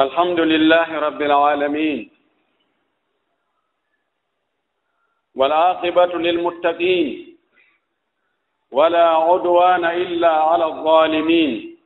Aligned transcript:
الحمد 0.00 0.40
لله 0.40 0.98
رب 0.98 1.22
العالمين 1.22 2.10
والعاقبة 5.34 6.06
للمتقين 6.26 7.36
ولا 8.70 9.08
عدوان 9.08 9.84
إلا 9.84 10.32
على 10.50 10.64
الظالمين 10.64 11.76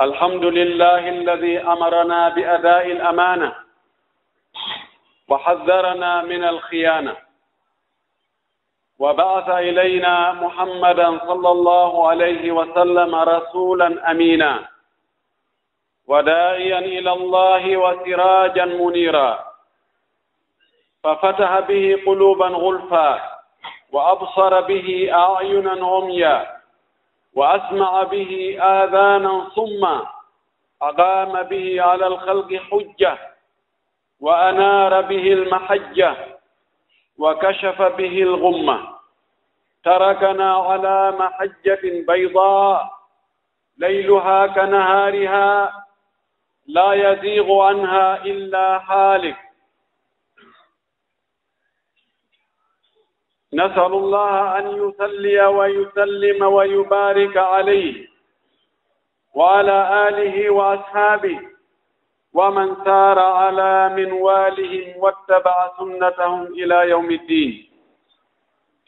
الحمد 0.00 0.44
لله 0.44 1.08
الذي 1.08 1.58
أمرنا 1.58 2.28
بأداء 2.28 2.86
الأمانة 2.92 3.54
وحذرنا 5.28 6.22
من 6.22 6.44
الخيانة 6.44 7.16
وبعث 8.98 9.48
إلينا 9.48 10.32
محمدا 10.32 11.08
صلى 11.28 11.50
الله 11.50 12.08
عليه 12.08 12.52
وسلم 12.52 13.14
رسولا 13.14 14.10
أمينا 14.10 14.68
وداعيا 16.08 16.78
إلى 16.78 17.12
الله 17.12 17.76
وسراجا 17.76 18.64
منيرا. 18.64 19.44
ففتح 21.04 21.58
به 21.60 22.02
قلوبا 22.06 22.46
غلفا 22.46 23.20
وأبصر 23.92 24.60
به 24.60 25.10
أعينا 25.12 25.86
عميا 25.86 26.46
وأسمع 27.34 28.02
به 28.02 28.58
آذانا 28.60 29.48
صما. 29.54 30.06
أقام 30.82 31.42
به 31.42 31.82
على 31.82 32.06
الخلق 32.06 32.50
حجة 32.54 33.18
وأنار 34.20 35.00
به 35.00 35.32
المحجة 35.32 36.16
وكشف 37.18 37.82
به 37.82 38.22
الغمة. 38.22 38.78
تركنا 39.84 40.56
على 40.56 41.10
محجة 41.18 41.82
بيضاء 42.08 42.90
ليلها 43.78 44.46
كنهارها 44.46 45.72
لا 46.68 46.92
يزيغ 46.92 47.62
عنها 47.62 48.24
إلا 48.24 48.66
هالك. 48.90 49.36
نسأل 53.52 53.92
الله 53.92 54.58
أن 54.58 54.66
يسلي 54.76 55.46
ويسلم 55.46 56.42
ويبارك 56.42 57.36
عليه 57.36 58.08
وعلى 59.34 60.08
آله 60.08 60.50
وأصحابه 60.50 61.38
ومن 62.32 62.76
سار 62.84 63.18
على 63.18 63.88
منوالهم 63.88 64.96
واتبع 64.96 65.70
سنتهم 65.78 66.42
إلى 66.42 66.90
يوم 66.90 67.10
الدين. 67.10 67.70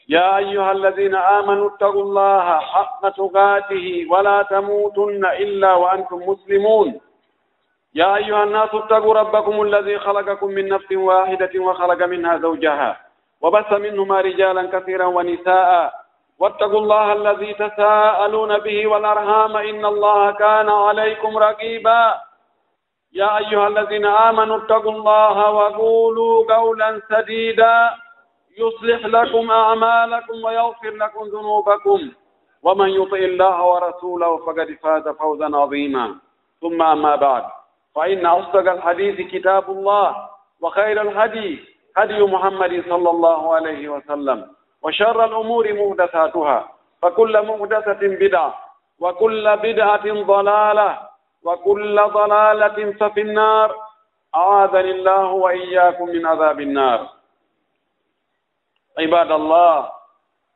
يا 0.09 0.37
أيها 0.37 0.71
الذين 0.71 1.15
آمنوا 1.15 1.69
اتقوا 1.69 2.03
الله 2.03 2.59
حق 2.59 3.09
تقاته 3.09 4.05
ولا 4.09 4.41
تموتن 4.43 5.25
إلا 5.25 5.73
وأنتم 5.73 6.17
مسلمون. 6.29 7.01
يا 7.95 8.15
أيها 8.15 8.43
الناس 8.43 8.69
اتقوا 8.73 9.13
ربكم 9.13 9.61
الذي 9.61 9.99
خلقكم 9.99 10.47
من 10.47 10.69
نفس 10.69 10.91
واحدة 10.91 11.51
وخلق 11.59 12.05
منها 12.07 12.37
زوجها 12.37 12.99
وبث 13.41 13.73
منهما 13.73 14.21
رجالا 14.21 14.79
كثيرا 14.79 15.05
ونساء 15.05 15.93
واتقوا 16.39 16.79
الله 16.79 17.13
الذي 17.13 17.53
تساءلون 17.53 18.57
به 18.59 18.87
والأرهام 18.87 19.57
إن 19.57 19.85
الله 19.85 20.31
كان 20.31 20.69
عليكم 20.69 21.37
رقيبا 21.37 22.13
يا 23.13 23.37
أيها 23.37 23.67
الذين 23.67 24.05
آمنوا 24.05 24.57
اتقوا 24.57 24.91
الله 24.91 25.51
وقولوا 25.51 26.55
قولا 26.55 27.01
سديدا 27.09 27.89
يصلح 28.57 29.05
لكم 29.05 29.51
أعمالكم 29.51 30.43
ويغفر 30.43 30.89
لكم 30.89 31.23
ذنوبكم 31.23 32.11
ومن 32.63 32.89
يطئ 32.89 33.25
الله 33.25 33.63
ورسوله 33.65 34.37
فقد 34.37 34.77
فاز 34.83 35.07
فوزا 35.07 35.57
عظيما 35.57 36.15
ثم 36.61 36.81
أما 36.81 37.15
بعد 37.15 37.43
فإن 37.95 38.25
أصدق 38.25 38.71
الحديث 38.71 39.31
كتاب 39.31 39.69
الله 39.69 40.29
وخير 40.61 41.01
الهدي 41.01 41.59
هدي 41.97 42.19
محمد 42.23 42.83
صلى 42.89 43.09
الله 43.09 43.55
عليه 43.55 43.89
وسلم 43.89 44.55
وشر 44.81 45.23
الأمور 45.25 45.73
مهدثاتها 45.73 46.69
فكل 47.01 47.45
مهدثة 47.47 48.01
بدعة 48.01 48.53
وكل 48.99 49.57
بدعة 49.57 50.05
ضلالة 50.23 50.99
وكل 51.43 52.01
ضلالة 52.01 52.91
ففي 52.99 53.21
النار. 53.21 53.75
أعاذني 54.35 54.91
الله 54.91 55.25
وإياكم 55.25 56.05
من 56.09 56.25
عذاب 56.25 56.61
النار. 56.61 57.07
عباد 58.99 59.31
الله 59.31 59.89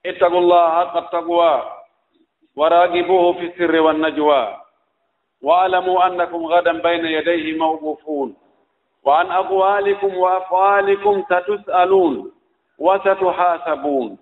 اتقوا 0.06 0.40
الله 0.40 0.70
حق 0.80 0.98
التقوى 0.98 1.54
وراقبوه 2.56 3.34
في 3.34 3.46
السر 3.46 3.82
والنجوى. 3.82 4.58
واعلموا 5.42 6.08
أنكم 6.08 6.46
غدا 6.46 6.82
بين 6.82 7.06
يديه 7.06 7.58
موقوفون 7.58 8.38
وعن 9.04 9.32
أقوالكم 9.32 10.18
وأفعالكم 10.18 11.24
ستسألون 11.24 12.32
وستحاسبون. 12.80 14.18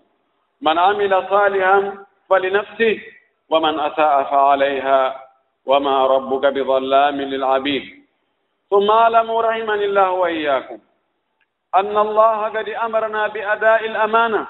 من 0.61 0.79
عمل 0.79 1.27
صالحا 1.29 2.05
فلنفسه 2.29 3.01
ومن 3.49 3.79
أساء 3.79 4.23
فعليها 4.23 5.29
وما 5.65 6.07
ربك 6.07 6.53
بظلام 6.53 7.21
للعبيد. 7.21 8.05
ثم 8.69 8.91
اعلموا 8.91 9.41
رحمني 9.41 9.85
الله 9.85 10.11
وإياكم 10.11 10.79
أن 11.75 11.97
الله 11.97 12.43
قد 12.43 12.69
أمرنا 12.69 13.27
بأداء 13.27 13.85
الأمانة. 13.85 14.47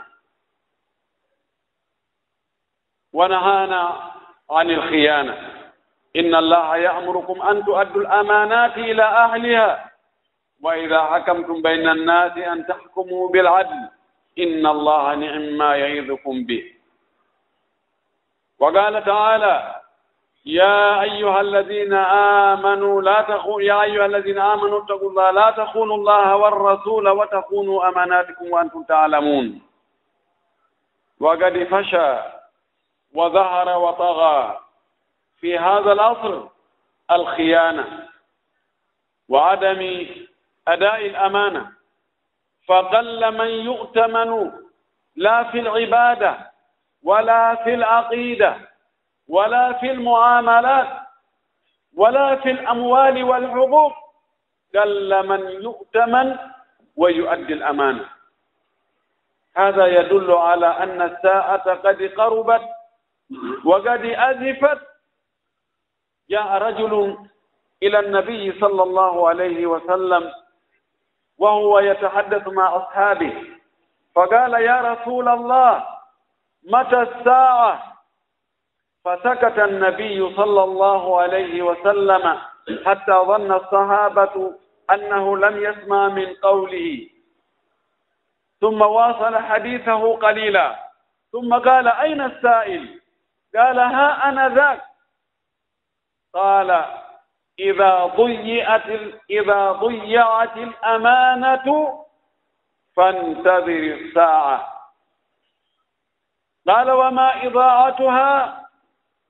ونهانا 3.13 4.12
عن 4.51 4.72
الخيانة. 4.72 5.53
إن 6.16 6.35
الله 6.35 6.78
يأمركم 6.78 7.41
أن 7.41 7.66
تؤدوا 7.66 8.01
الأمانات 8.01 8.78
إلى 8.78 9.03
أهلها 9.03 9.91
وإذا 10.62 11.01
حكمتم 11.01 11.62
بين 11.62 11.90
الناس 11.90 12.38
أن 12.38 12.66
تحكموا 12.68 13.29
بالعدل 13.29 13.90
إن 14.40 14.66
الله 14.68 15.16
نعم 15.16 15.41
ما 15.41 15.75
يعظكم 15.75 16.44
به 16.44 16.63
وقال 18.59 19.03
تعالى 19.06 19.75
يا 20.46 21.01
أيها 21.01 21.41
الذين 21.41 21.94
آمنوا 22.53 23.01
لا 23.01 23.22
تخون 23.22 23.63
يا 23.63 23.81
أيها 23.81 24.06
الذين 24.06 24.40
آمنوا 24.40 24.84
اتقوا 24.84 25.09
الله 25.09 25.31
لا 25.31 25.51
تخونوا 25.51 25.95
الله 25.97 26.35
والرسول 26.35 27.09
وتخونوا 27.09 27.90
أماناتكم 27.90 28.51
وأنتم 28.51 28.84
تعلمون 28.84 29.62
وقد 31.19 31.63
فشى 31.72 32.16
وظهر 33.16 33.78
وطغى 33.80 34.59
في 35.44 35.58
هذا 35.59 35.92
العصر 35.92 36.48
الخيانة 37.12 38.08
وعدم 39.30 40.08
أداء 40.68 41.06
الأمانة. 41.06 41.72
فقل 42.68 43.38
من 43.38 43.48
يؤتمن 43.48 44.52
لا 45.16 45.44
في 45.44 45.59
العبادة 45.59 46.52
ولا 47.04 47.56
في 47.56 47.74
العقيدة 47.74 48.58
ولا 49.28 49.74
في 49.74 49.92
المعاملات 49.92 50.88
ولا 51.98 52.36
في 52.36 52.52
الأموال 52.52 53.24
والحقوق 53.24 53.94
قل 54.75 55.28
من 55.28 55.40
يؤتمن 55.62 56.38
ويؤدي 56.96 57.54
الأمانة. 57.54 58.06
هذا 59.58 59.86
يدل 59.88 60.31
على 60.31 60.68
أن 60.68 61.02
الساعة 61.02 61.74
قد 61.74 62.02
قربت 62.18 62.64
وقد 63.66 64.06
أزفت 64.06 64.93
جاء 66.30 66.58
رجل 66.58 67.18
إلى 67.84 68.00
النبي 68.00 68.60
صلى 68.60 68.84
الله 68.84 69.30
عليه 69.30 69.66
وسلم 69.66 70.32
وهو 71.38 71.80
يتحدث 71.80 72.48
مع 72.48 72.76
أصحابه 72.76 73.34
فقال 74.16 74.54
يا 74.54 74.82
رسول 74.82 75.30
الله 75.30 75.86
متى 76.64 77.02
الساعة؟ 77.02 77.94
فسكت 79.06 79.60
النبي 79.60 80.36
صلى 80.36 80.64
الله 80.64 81.22
عليه 81.22 81.62
وسلم 81.62 82.38
حتى 82.86 83.12
ظن 83.12 83.52
الصحابة 83.52 84.54
أنه 84.94 85.38
لم 85.38 85.64
يسمع 85.64 86.08
من 86.08 86.34
قوله. 86.36 87.10
ثم 88.62 88.81
واصل 88.81 89.38
حديثه 89.38 90.16
قليلا 90.18 90.80
ثم 91.31 91.54
قال 91.54 91.88
أين 91.88 92.22
السائل؟ 92.22 93.00
قال 93.56 93.80
ها 93.80 94.30
أنا 94.30 94.50
ذاك. 94.50 94.81
قال 96.33 96.85
إذا 97.59 98.06
ضيعت 98.06 98.85
إذا 99.30 99.71
ضيعت 99.71 100.57
الأمانة 100.57 102.00
فانتظر 102.95 103.69
الساعة 104.00 104.74
قال 106.68 106.91
وما 106.91 107.45
إضاعتها 107.47 108.59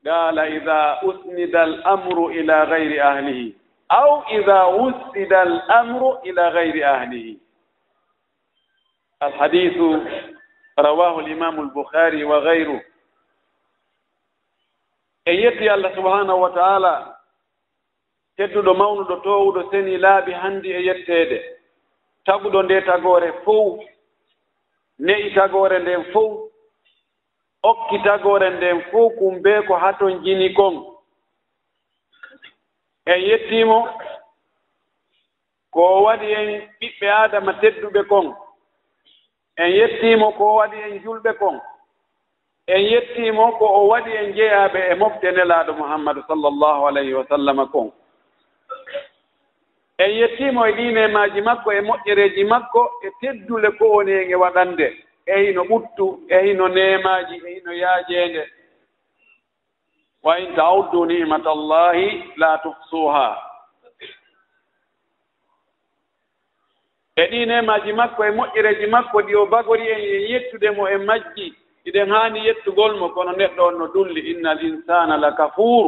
قال 0.08 0.40
إذا 0.40 1.00
أسند 1.04 1.56
الأمر 1.56 2.28
إلى 2.28 2.64
غير 2.64 3.04
أهله 3.08 3.54
أو 3.92 4.22
إذا 4.24 4.64
وسد 4.64 5.34
الأمر 5.34 6.20
إلى 6.26 6.48
غير 6.48 6.90
أهله 6.90 7.38
الحديث 9.24 9.78
رواه 10.80 11.20
الإمام 11.20 11.60
البخاري 11.60 12.24
وغيره 12.24 12.82
e 15.26 15.32
yetti 15.42 15.70
allah 15.70 15.96
subhanahu 15.96 16.42
wa 16.42 16.50
taala 16.50 16.94
tedduɗo 18.38 18.74
mawnuɗo 18.74 19.16
towuɗo 19.24 19.62
seni 19.72 19.98
laabi 19.98 20.32
hanndi 20.34 20.70
e 20.74 20.80
yetteede. 20.88 21.40
Taguɗo 22.26 22.60
nde 22.64 22.82
tagoore 22.86 23.30
fow 23.44 23.80
ne'i 25.00 25.34
tagoore 25.36 25.80
nden 25.80 26.04
fow 26.14 26.50
okki 27.64 27.98
tagoore 28.04 28.50
nden 28.50 28.82
fow 28.92 29.10
kumbe 29.18 29.54
ko 29.68 29.74
haton 29.84 30.24
jini 30.24 30.50
kon 30.58 30.76
en 33.06 33.20
yettiimo 33.30 33.80
ko 35.74 35.82
waɗi 36.06 36.28
en 36.40 36.50
ɓiɓɓe 36.80 37.08
aadama 37.20 37.52
tedduɓe 37.62 38.02
kon 38.12 38.28
en 39.58 39.70
yettiimo 39.78 40.28
ko 40.38 40.46
waɗi 40.60 40.78
en 40.88 41.00
julɓe 41.04 41.32
kon 41.40 41.56
en 42.68 42.82
yettiimo 42.82 43.52
ko 43.58 43.66
o 43.66 43.88
waɗi 43.88 44.12
en 44.12 44.34
jeyaaɓe 44.36 44.80
e 44.92 44.96
mofte 44.96 45.32
nelaaɗo 45.32 45.74
muhammadu 45.74 46.22
sallllahu 46.28 46.88
alayhi 46.88 47.14
wa 47.14 47.26
sallama 47.28 47.66
kon. 47.66 47.92
En 49.98 50.12
yettiimo 50.12 50.66
e 50.68 50.72
ɗiinemaaji 50.72 51.42
makko 51.42 51.72
e 51.74 51.82
moƴƴereeji 51.82 52.44
makko 52.48 52.92
e 53.04 53.10
teddule 53.22 53.72
ko 53.78 53.86
woni 53.88 54.12
en 54.12 54.32
e 54.32 54.36
waɗande. 54.36 54.88
E 55.26 55.46
hino 55.46 55.64
ɓuttu 55.64 56.20
e 56.30 56.40
hino 56.46 56.68
neemaaji 56.68 57.36
e 57.48 57.54
hino 57.54 57.74
yaajeende 57.74 58.48
wa 60.24 60.40
in 60.40 60.56
taawuddu 60.56 61.06
nimata 61.06 61.50
allahi 61.52 62.24
la 62.38 62.58
tuhsuha. 62.58 63.38
E 67.16 67.28
ɗiinemaaji 67.28 67.94
makko 67.94 68.24
e 68.26 68.32
moƴƴereeji 68.32 68.88
makko 68.88 69.22
ɗi 69.22 69.36
o 69.36 69.46
bagori 69.46 69.88
en 69.92 70.00
e 70.00 70.32
yettude 70.32 70.72
mo 70.72 70.88
e 70.88 70.98
majji. 70.98 71.63
iɗen 71.86 72.10
haani 72.12 72.46
yettugol 72.46 72.94
mo 73.00 73.10
kono 73.10 73.32
neɗɗo 73.32 73.62
on 73.68 73.78
no 73.78 73.88
dulli 73.88 74.22
inna 74.32 74.52
al 74.52 74.62
insana 74.64 75.18
la 75.18 75.32
kafur 75.32 75.86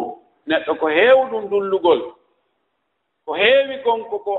neɗɗo 0.47 0.75
ko 0.79 0.87
heewɗum 0.87 1.49
dullugol. 1.49 2.01
Ko 3.25 3.33
heewi 3.33 3.77
konko 3.83 4.19
ko 4.19 4.33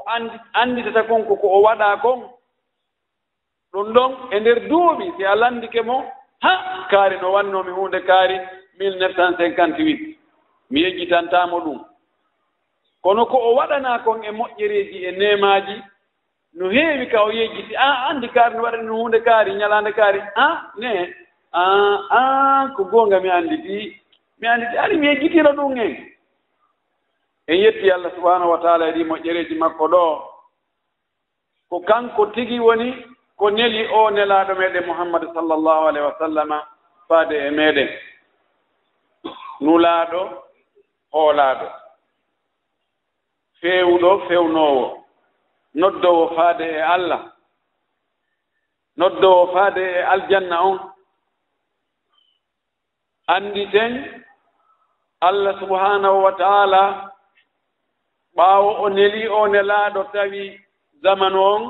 annditata 0.55 1.03
konko 1.09 1.37
ko 1.37 1.47
o 1.49 1.63
waɗaa 1.63 1.97
kon. 2.03 2.21
Ɗum 3.73 3.93
ɗon 3.95 4.13
e 4.31 4.41
ndeer 4.41 4.61
duuɓi 4.69 5.13
si 5.17 5.25
a 5.25 5.35
lanndike 5.35 5.83
mo 5.83 6.05
ha 6.43 6.87
kaari 6.91 7.17
no 7.21 7.33
wannoomi 7.33 7.73
huunde 7.73 8.01
kaari 8.07 8.37
1958 8.79 10.17
mi 10.71 10.81
yejjitantaamo 10.83 11.59
ɗum. 11.61 11.81
Kono 13.03 13.27
ko 13.27 13.37
o 13.39 13.55
waɗanaa 13.55 13.99
kon 14.05 14.23
e 14.25 14.31
moƴƴereeji 14.31 14.99
e 15.09 15.11
nemaaji 15.13 15.83
no 16.55 16.69
heewi 16.71 17.07
ka 17.11 17.23
o 17.25 17.31
yejjiti 17.33 17.75
a 17.77 18.09
anndi 18.09 18.29
kaari 18.29 18.57
no 18.57 18.63
waɗani 18.63 18.89
hunde 18.89 19.21
kaari 19.21 19.55
ñalaande 19.55 19.93
kaari. 19.93 20.21
Ah, 20.37 20.71
a 20.75 20.81
ne 20.81 21.15
aa 21.53 22.69
ko 22.77 22.85
goonga 22.85 23.21
mi 23.21 23.31
annditi 23.31 24.01
mi 24.39 24.47
annditi 24.49 24.79
ari 24.79 24.97
mi 24.97 25.07
yejjitira 25.07 25.53
ɗum 25.53 25.77
en. 25.81 26.13
En 27.49 27.57
yetti 27.61 27.91
allah 27.91 28.11
subahanahu 28.15 28.51
wa 28.51 28.59
taala 28.59 28.89
e 28.89 28.93
ɗi 28.93 29.05
moƴƴereeji 29.05 29.55
makko 29.59 29.87
ɗo. 29.89 30.23
Ko 31.71 31.81
kanko 31.81 32.27
tigi 32.27 32.59
woni 32.61 32.93
ko 33.37 33.51
neli 33.51 33.87
o 33.93 34.11
nelaaɗo 34.11 34.55
meeɗen 34.55 34.87
muhammadu 34.87 35.27
sallllahu 35.35 35.87
alayhi 35.89 36.07
wa 36.07 36.19
sallama 36.19 36.59
faade 37.09 37.33
e 37.47 37.51
meeɗen. 37.51 37.89
Nulaaɗo 39.61 40.21
hoolaaɗo. 41.13 41.69
Feewuɗo 43.61 44.11
fewnoowo. 44.29 45.05
Noddowo 45.75 46.35
faade 46.37 46.65
e 46.65 46.81
allah. 46.83 47.33
Noddowo 48.97 49.47
faade 49.53 49.79
e 49.81 50.03
aljanna 50.03 50.61
on. 50.63 50.79
annditen 53.27 54.23
allah 55.21 55.59
subhanahu 55.61 56.23
wa 56.25 56.33
taala 56.33 56.83
ɓaawo 58.37 58.71
o 58.85 58.89
neli 58.89 59.29
o 59.29 59.47
nelaaɗo 59.49 60.01
tawi 60.13 60.61
zamanu 61.03 61.39
on 61.55 61.63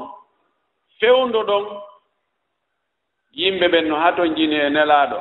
fewndo 1.00 1.40
ɗon 1.48 1.64
yimɓe 3.38 3.66
ɓen 3.72 3.84
no 3.88 3.96
haa 3.96 4.12
ton 4.16 4.34
jini 4.36 4.56
e 4.56 4.68
nelaaɗo. 4.70 5.18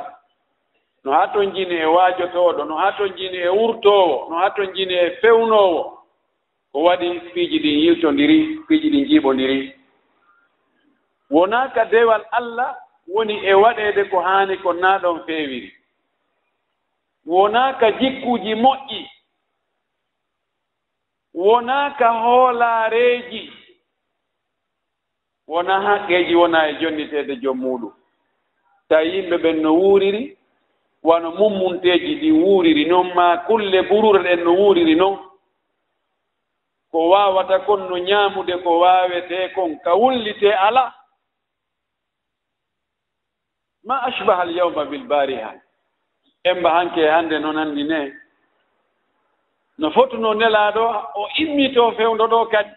No 1.04 1.12
haa 1.12 1.26
ton 1.32 1.52
jini 1.54 1.74
e 1.74 1.84
waajotooɗo 1.86 2.62
no 2.68 2.74
haa 2.76 2.92
ton 2.98 3.10
jini 3.16 3.36
e 3.38 3.48
wurtoowo 3.48 4.16
no 4.30 4.36
haa 4.40 4.50
ton 4.56 4.72
jini 4.74 4.94
e 4.94 5.10
fewnoowo 5.20 5.82
ko 6.72 6.78
waɗi 6.86 7.08
piiji 7.32 7.58
ɗin 7.64 7.78
yiltondiri 7.84 8.38
piiji 8.68 8.88
ɗin 8.92 9.04
njiiɓondiri 9.04 9.58
wonaa 11.30 11.68
ka 11.74 11.84
dewal 11.84 12.22
allah 12.38 12.70
woni 13.14 13.34
e 13.46 13.52
waɗeede 13.62 14.02
ko 14.10 14.20
haani 14.20 14.56
ko 14.62 14.72
naa 14.72 14.98
ɗon 15.02 15.18
feewiri. 15.26 15.75
wonaaka 17.26 17.90
jikkuuji 18.00 18.54
moƴƴi 18.54 19.00
wonaaka 21.34 22.08
hoolaareeji 22.22 23.52
wona 25.48 25.74
haqqeeji 25.86 26.34
wonaa 26.40 26.66
e 26.70 26.74
jonniteede 26.80 27.34
jom 27.42 27.58
muɗum 27.62 27.92
so 28.88 28.96
yimɓe 29.10 29.36
ɓen 29.42 29.56
no 29.62 29.70
wuuriri 29.80 30.22
wano 31.08 31.28
mummunteeji 31.38 32.12
ɗi 32.20 32.28
wuuriri 32.40 32.84
noon 32.90 33.08
ma 33.16 33.26
kulle 33.46 33.78
burure 33.88 34.20
ɗen 34.26 34.40
no 34.44 34.52
wuuriri 34.60 34.94
noon 35.00 35.16
ko 36.90 36.98
waawata 37.10 37.56
kon 37.66 37.80
no 37.88 37.96
ñaamude 38.08 38.54
ko 38.64 38.70
waawetee 38.82 39.48
kon 39.54 39.70
ka 39.84 39.90
wullitee 40.00 40.52
ala 40.66 40.84
ma 43.86 43.96
ashbaha 44.08 44.42
al 44.42 44.52
yawma 44.56 44.84
bilbariha 44.90 45.50
emba 46.50 46.70
hanke 46.76 47.02
hannde 47.14 47.38
noon 47.38 47.58
anndi 47.62 47.84
ne. 47.84 48.00
No 49.78 49.90
fotuno 49.90 50.34
nelaaɗo 50.34 50.84
o 51.20 51.22
immitoo 51.42 51.90
fewndo 51.98 52.24
ɗo 52.32 52.46
kadi. 52.52 52.70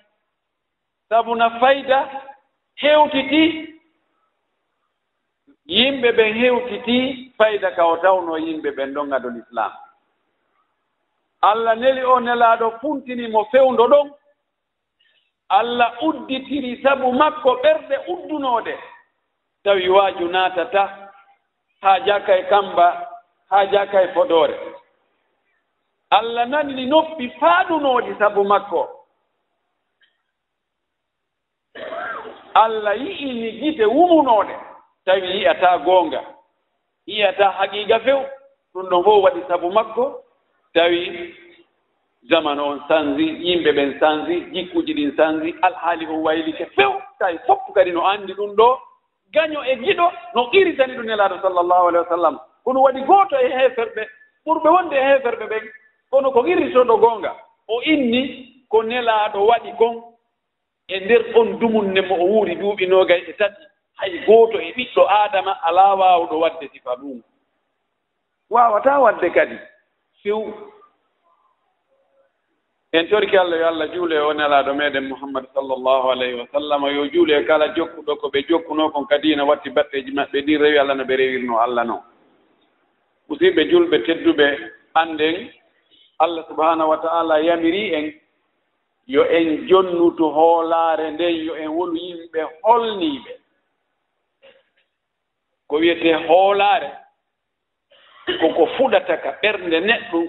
Sabu 1.10 1.36
na 1.36 1.48
fayda 1.60 2.00
heewtitii 2.82 3.50
yimɓe 5.76 6.10
ɓen 6.18 6.34
heewtitii 6.40 7.06
fayda 7.38 7.70
ka 7.76 7.84
o 7.86 7.96
tawno 8.04 8.38
yimɓe 8.46 8.70
ɓen 8.78 8.94
ɗon 8.96 9.10
gadol 9.12 9.38
islam 9.44 9.72
allah 11.42 11.76
neli 11.76 12.04
o 12.04 12.20
nelaaɗo 12.20 12.68
funtinimo 12.82 13.44
fewndo 13.52 13.88
ɗon. 13.88 14.08
Allah 15.50 15.94
udditiri 16.04 16.82
sabu 16.84 17.12
makko 17.14 17.52
ɓerɗe 17.64 17.96
uddunooɗe 18.14 18.74
tawi 19.64 19.90
waaju 19.90 20.28
naatata 20.28 21.10
haa 21.82 22.00
jaka 22.06 22.34
e 22.38 22.44
kamba 22.50 23.09
haa 23.50 23.66
jaka 23.66 24.02
e 24.02 24.14
fodoore 24.14 24.56
allah 26.10 26.46
nanni 26.46 26.86
noppi 26.86 27.30
faaɗunooɗi 27.40 28.16
sabu 28.20 28.44
makko. 28.44 28.90
Allah 32.54 32.96
yi'ini 32.98 33.52
gite 33.62 33.86
wumunooɗe. 33.86 34.56
Tawi 35.06 35.28
yi'ataa 35.28 35.78
goonga 35.86 36.22
yi'ataa 37.08 37.52
haqiiga 37.52 38.00
few 38.00 38.20
ɗum 38.74 38.90
ɗon 38.90 39.04
fof 39.04 39.24
waɗi 39.24 39.42
sabu 39.48 39.72
makko. 39.72 40.24
Tawi 40.74 41.34
jamanu 42.30 42.64
on 42.64 42.80
sanzi 42.88 43.26
yimɓe 43.46 43.72
ɓen 43.72 44.00
sanzi 44.00 44.42
jikkuji 44.54 44.94
ɗin 44.94 45.16
sanzi 45.18 45.56
alhaali 45.62 46.06
on 46.06 46.24
waylike 46.24 46.66
few. 46.76 46.92
Tawi 47.20 47.38
fof 47.48 47.60
kadi 47.76 47.92
no 47.92 48.02
anndi 48.06 48.34
ɗum 48.34 48.56
ɗo 48.56 48.80
gaño 49.34 49.64
e 49.64 49.76
giɗo 49.76 50.12
no 50.36 50.50
qiritani 50.52 50.94
ɗum 50.98 51.06
nelaaɗo 51.06 51.42
sallllahu 51.42 51.88
alahi 51.88 52.04
wa 52.04 52.10
sallam. 52.18 52.40
kono 52.64 52.82
waɗi 52.84 53.02
gooto 53.08 53.36
e 53.40 53.48
heeferɓe. 53.58 54.04
Ɓurɓe 54.46 54.70
wonde 54.76 54.96
e 54.96 55.04
heeferɓe 55.08 55.46
ɓen 55.52 55.64
kono 56.12 56.32
ko 56.32 56.40
irritoɗo 56.48 56.96
goonga. 57.04 57.32
O 57.68 57.82
inni 57.92 58.22
ko 58.72 58.78
nelaaɗo 58.84 59.40
waɗi 59.50 59.72
kon 59.78 59.96
e 60.88 61.00
ndeer 61.00 61.24
on 61.40 61.60
dumunne 61.60 62.02
mo 62.08 62.16
o 62.16 62.26
wuuri 62.32 62.56
duuɓi 62.56 62.86
noogay 62.88 63.22
e 63.30 63.34
tati. 63.34 63.64
Hay 64.00 64.12
gooto 64.26 64.58
e 64.60 64.72
ɓiɗɗo 64.78 65.02
aadama 65.10 65.52
alaa 65.68 65.96
waawɗo 65.96 66.36
waɗde 66.40 66.68
sifa 66.74 66.96
ɗum. 66.96 67.22
Waawataa 68.50 69.00
waɗde 69.00 69.30
kadi. 69.34 69.58
Few 70.22 70.54
en 72.92 73.08
torki 73.08 73.38
allah 73.38 73.60
yo 73.60 73.68
allah 73.68 73.88
juule 73.94 74.18
o 74.20 74.34
nelaaɗo 74.34 74.74
meeɗen 74.74 75.08
mouhammad 75.10 75.46
sallllahu 75.54 76.10
alayhi 76.12 76.40
wa 76.40 76.48
sallam. 76.52 76.82
Yo 76.96 77.06
juule 77.14 77.44
kala 77.46 77.68
jokkuɗo 77.76 78.16
ko 78.20 78.28
ɓe 78.30 78.48
jokkunoo 78.50 78.90
kon 78.92 79.06
kadi 79.06 79.32
ina 79.34 79.46
watti 79.46 79.70
baɗɗeeji 79.70 80.12
maɓɓe 80.12 80.42
ɗin 80.46 80.58
rewi 80.62 80.78
allah 80.78 80.96
no 80.96 81.04
ɓe 81.04 81.16
rewirnoo 81.16 81.60
allah 81.60 81.84
noon 81.86 82.02
musidɓe 83.30 83.62
julɓe 83.72 83.98
tedduɓe 84.06 84.48
annden 85.02 85.36
allah 86.20 86.44
subahanahu 86.48 86.90
wa 86.90 86.98
taala 86.98 87.40
yamiri 87.40 87.94
en 87.98 88.06
yo 89.08 89.24
en 89.38 89.68
jonnutu 89.68 90.24
hoolaare 90.36 91.12
nden 91.12 91.36
yo 91.48 91.54
en 91.58 91.68
wonu 91.78 91.96
yimɓe 91.98 92.42
holniiɓe. 92.64 93.32
Ko 95.68 95.76
wiyetee 95.82 96.14
hoolaare 96.28 96.90
koko 98.40 98.66
fuɗata 98.78 99.18
ka 99.24 99.32
ɓernde 99.42 99.80
neɗɗo 99.80 100.20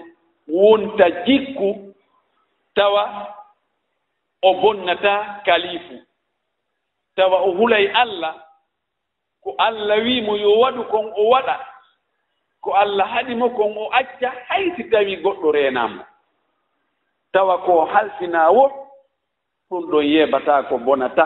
wonta 0.47 1.05
jikku 1.25 1.93
tawa 2.75 3.03
o 4.41 4.53
bonnata 4.61 5.41
kalifu 5.45 5.95
tawa 7.15 7.37
o 7.41 7.51
hulay 7.57 7.87
allah 7.93 8.33
ko 9.43 9.55
allah 9.57 9.97
wiimo 10.03 10.37
yo 10.37 10.51
waɗu 10.59 10.83
kon 10.91 11.11
o 11.15 11.23
waɗa 11.29 11.70
ko 12.61 12.71
allah 12.73 13.07
haɗimo 13.13 13.49
kon 13.55 13.73
o 13.77 13.89
acca 13.91 14.29
hay 14.49 14.71
si 14.75 14.83
tawi 14.89 15.15
goɗɗo 15.23 15.51
renamo. 15.51 16.03
Tawa 17.33 17.57
ko 17.65 17.85
halsinawo 17.85 18.63
ɗum 19.69 19.89
ɗon 19.91 20.05
yebata 20.05 20.63
ko 20.69 20.77
bonata. 20.77 21.25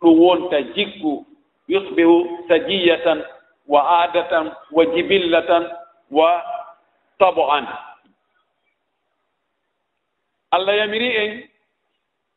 Ɗum 0.00 0.18
wonta 0.20 0.62
jikku 0.74 1.26
yusbihu 1.68 2.44
sajiyatan 2.48 3.24
wa 3.68 3.80
aadatan 4.00 4.52
wa 4.72 4.84
jibillatan 4.86 5.64
wa 6.10 6.42
tabo 7.20 7.52
an 7.52 7.68
allah 10.50 10.74
yamiri 10.76 11.10
en 11.16 11.32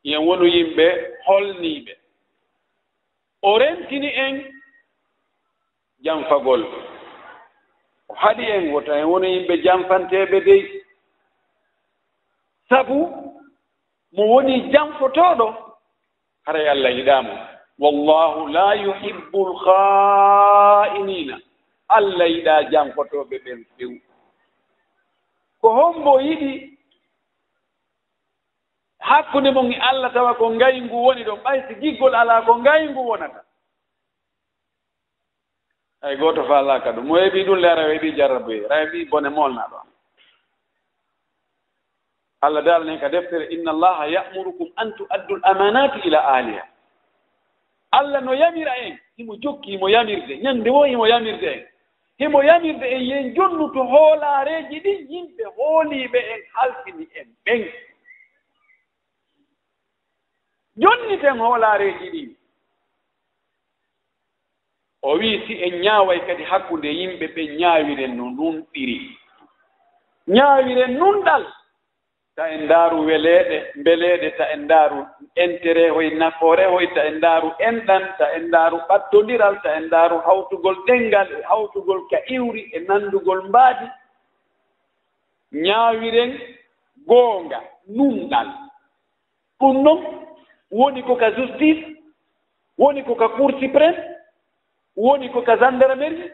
yen 0.04 0.22
wonu 0.28 0.46
yimɓe 0.46 0.86
holniiɓe 1.26 1.94
o 3.42 3.58
rentini 3.60 4.08
en 4.26 4.36
janfagol 6.04 6.62
ko 8.12 8.18
haɗi 8.20 8.44
en 8.52 8.72
wota 8.74 8.94
en 9.00 9.06
wona 9.12 9.28
yimɓe 9.28 9.54
janfanteɓe 9.64 10.38
dey. 10.46 10.62
Sabu 12.70 12.98
mo 14.16 14.24
woni 14.32 14.56
janfotoɗo 14.74 15.48
haray 16.46 16.66
e 16.66 16.70
allah 16.70 16.92
yiɗaamo 16.98 17.34
wallahu 17.80 18.48
la 18.48 18.74
yuhibbu 18.84 19.40
lkha'inina 19.52 21.36
allah 21.88 22.28
yiɗaa 22.34 22.62
janfotoɓe 22.72 23.36
ɓen 23.46 23.60
few 23.78 23.92
ko 25.62 25.68
hombo 25.78 26.20
yiɗi 26.20 26.52
hakkunde 29.00 29.52
mon 29.54 29.72
e 29.72 29.78
allah 29.90 30.14
tawa 30.14 30.34
ko 30.36 30.50
ngayngu 30.50 30.96
woni 31.06 31.24
ɗon 31.24 31.40
ɓay 31.44 31.60
si 31.68 31.74
giggol 31.82 32.16
alaa 32.16 32.42
ko 32.46 32.56
ngayngu 32.58 33.00
wonata. 33.10 33.42
ay 36.02 36.16
gooto 36.18 36.44
faalaaka 36.48 36.92
ɗum 36.92 37.06
mo 37.08 37.16
heeɓi 37.18 37.44
ɗum 37.46 37.60
le 37.60 37.76
rawe 37.76 37.98
ɓi 38.02 38.16
jarraboye 38.18 38.68
rawe 38.68 38.86
ɓi 38.92 39.06
bone 39.10 39.30
molna 39.30 39.68
ɗon. 39.72 39.88
Allah 42.42 42.64
daalani 42.64 43.00
ka 43.00 43.10
deftere 43.10 43.46
inna 43.54 43.72
allaha 43.72 44.08
yamurukum 44.08 44.68
an 44.78 44.94
tuaddu 44.98 45.36
l 45.36 45.42
amanati 45.44 46.00
ila 46.08 46.20
ahliha. 46.36 46.66
Allah 47.92 48.22
no 48.22 48.34
yamira 48.34 48.74
en 48.86 48.98
himo 49.18 49.36
jokki 49.38 49.72
himo 49.72 49.90
yamirde. 49.90 50.38
Ñannde 50.42 50.70
wo 50.70 50.84
himo 50.86 51.06
yamirde 51.08 51.44
en. 51.54 51.68
Himo 52.18 52.42
yamirde 52.44 52.84
en 52.96 53.02
yen 53.02 53.34
jonnu 53.36 53.70
to 53.74 53.84
hoolaareeji 53.84 54.80
ɗin 54.80 55.08
yimɓe 55.12 55.44
hooliiɓe 55.56 56.20
en 56.34 56.42
halfini 56.54 57.08
en 57.16 57.28
ɓen 57.46 57.62
jonniten 60.78 61.38
hoolaareeji 61.40 62.10
ɗin 62.12 62.36
o 65.02 65.14
wii 65.18 65.42
si 65.48 65.54
en 65.64 65.82
ñaaway 65.82 66.20
kadi 66.28 66.44
hakkunde 66.44 66.90
yimɓe 67.00 67.26
ɓe 67.36 67.42
ñaawiren 67.60 68.16
no 68.18 68.26
ndun 68.30 68.56
ɗiri 68.74 68.98
ñaawiren 70.28 70.94
nunɗal 71.00 71.44
ta 72.36 72.44
en 72.54 72.62
ndaaru 72.66 72.98
weleeɗe 73.06 73.58
mbeleeɗe 73.76 74.30
ta 74.38 74.46
en 74.54 74.62
ndaaru 74.66 75.00
intérét 75.36 75.92
hoye 75.92 76.10
nafoore 76.10 76.66
hoy 76.66 76.88
ta 76.96 77.02
en 77.08 77.16
ndaaru 77.18 77.50
enɗan 77.68 78.04
ta 78.18 78.26
en 78.36 78.44
ndaaru 78.48 78.78
ɓattodiral 78.90 79.56
ta 79.64 79.70
en 79.78 79.84
ndaaru 79.88 80.18
hawtugol 80.26 80.76
ɗenngal 80.88 81.28
e 81.40 81.42
hawtugol 81.50 82.02
ka 82.10 82.18
iwri 82.36 82.62
e 82.74 82.80
nanndugol 82.88 83.42
mbaadi 83.50 83.86
ñaawiren 85.52 86.32
goonga 87.08 87.60
nunɗal. 87.96 88.48
Ɗum 89.60 89.84
noon 89.84 90.00
woni 90.72 91.02
ko 91.04 91.16
ka 91.16 91.32
justice 91.36 91.84
woni 92.78 93.04
ko 93.04 93.16
ka 93.16 93.28
cour 93.30 93.52
suprême 93.60 93.98
woni 94.96 95.30
ko 95.30 95.42
ka 95.42 95.56
gendarmerie 95.58 96.32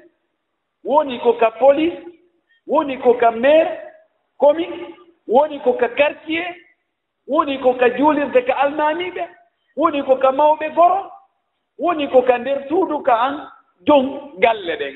woni 0.83 1.19
ko 1.19 1.33
ka 1.33 1.51
police 1.59 1.97
woni 2.67 2.97
ko 2.97 3.13
ka 3.13 3.31
maire 3.31 3.79
commune 4.37 4.95
woni 5.27 5.59
ko 5.59 5.73
ka 5.73 5.87
quartier 5.89 6.55
woni 7.27 7.57
ko 7.59 7.73
ka 7.73 7.89
juulirde 7.97 8.41
ka 8.45 8.53
almamiɓe 8.57 9.23
woni 9.75 10.03
ko 10.03 10.15
ka 10.17 10.31
mawɓe 10.31 10.69
goro 10.75 11.11
woni 11.79 12.07
ko 12.07 12.21
ka 12.21 12.37
nder 12.37 12.67
suudu 12.69 13.03
ka 13.03 13.13
an 13.21 13.49
jon 13.87 14.31
galle 14.39 14.75
ɗen. 14.77 14.95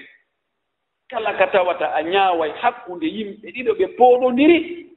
Kala 1.10 1.34
ka 1.38 1.48
tawata 1.48 1.88
a 1.94 2.02
ñaaway 2.04 2.52
hakkunde 2.62 3.06
yimɓe 3.06 3.48
ɗiɗo 3.54 3.74
ɓe 3.80 3.86
pooɗondiri 3.98 4.88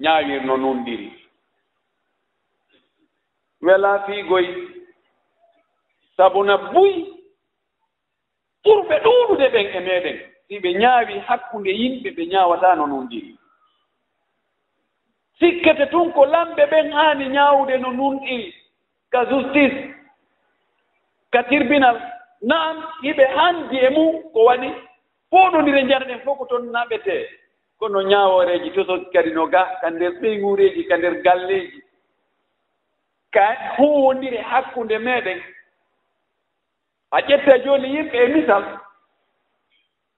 ñaawirno 0.00 0.56
nundiri 0.56 1.12
wela 3.62 3.90
fiigoy 4.06 4.46
sabuna 6.16 6.56
buy 6.72 7.19
ɓurɓe 8.64 8.96
ɗuuɗude 9.04 9.46
ɓen 9.54 9.66
e 9.76 9.80
meeɗen. 9.80 10.18
Si 10.48 10.58
ɓe 10.58 10.70
ñaawi 10.74 11.14
hakkunde 11.28 11.70
yimɓe 11.70 12.10
ɓe 12.16 12.22
ñaawataano 12.32 12.86
noon 12.86 13.06
ɗiri 13.08 13.40
sikkete 15.40 15.86
tun 15.90 16.12
ko 16.12 16.26
lamɓe 16.26 16.66
ɓen 16.70 16.92
haani 16.92 17.28
ñaawde 17.28 17.78
no 17.78 17.90
nunɗiri 17.92 18.54
ka 19.12 19.24
justice 19.30 19.76
ka 21.32 21.42
tribunal. 21.42 21.96
Na'am 22.42 22.76
hiɓe 23.02 23.24
anndi 23.46 23.76
e 23.78 23.88
mum 23.90 24.22
ko 24.32 24.44
waɗi 24.44 24.68
fooɗondire 25.30 25.82
njarɗen 25.82 26.20
fof 26.24 26.38
ko 26.38 26.44
toon 26.46 26.70
naɓetee 26.72 27.24
kono 27.78 28.00
ñaawooreeji 28.02 28.70
to 28.74 28.84
so 28.84 28.94
kadi 29.12 29.30
no 29.32 29.46
ga 29.46 29.62
ka 29.80 29.90
ndeer 29.90 30.12
ɓeyguureeji 30.20 30.88
ka 30.88 30.96
ndeer 30.96 31.22
galleeji. 31.24 31.82
Ka 33.34 33.44
huwondire 33.76 34.38
hakkunde 34.42 34.98
meeɗen. 34.98 35.40
a 37.10 37.18
ƴetta 37.20 37.58
jooni 37.64 37.88
yimɓe 37.94 38.16
e 38.24 38.26
misal 38.34 38.64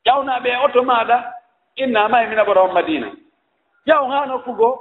ƴawnaaɓe 0.07 0.49
e 0.51 0.57
oto 0.65 0.83
maaɗa 0.83 1.17
innaama 1.77 2.23
e 2.23 2.27
minaɓora 2.27 2.63
on 2.63 2.73
madina. 2.73 3.09
Ƴaw 3.87 4.05
haa 4.11 4.27
nokku 4.27 4.53
goo 4.59 4.75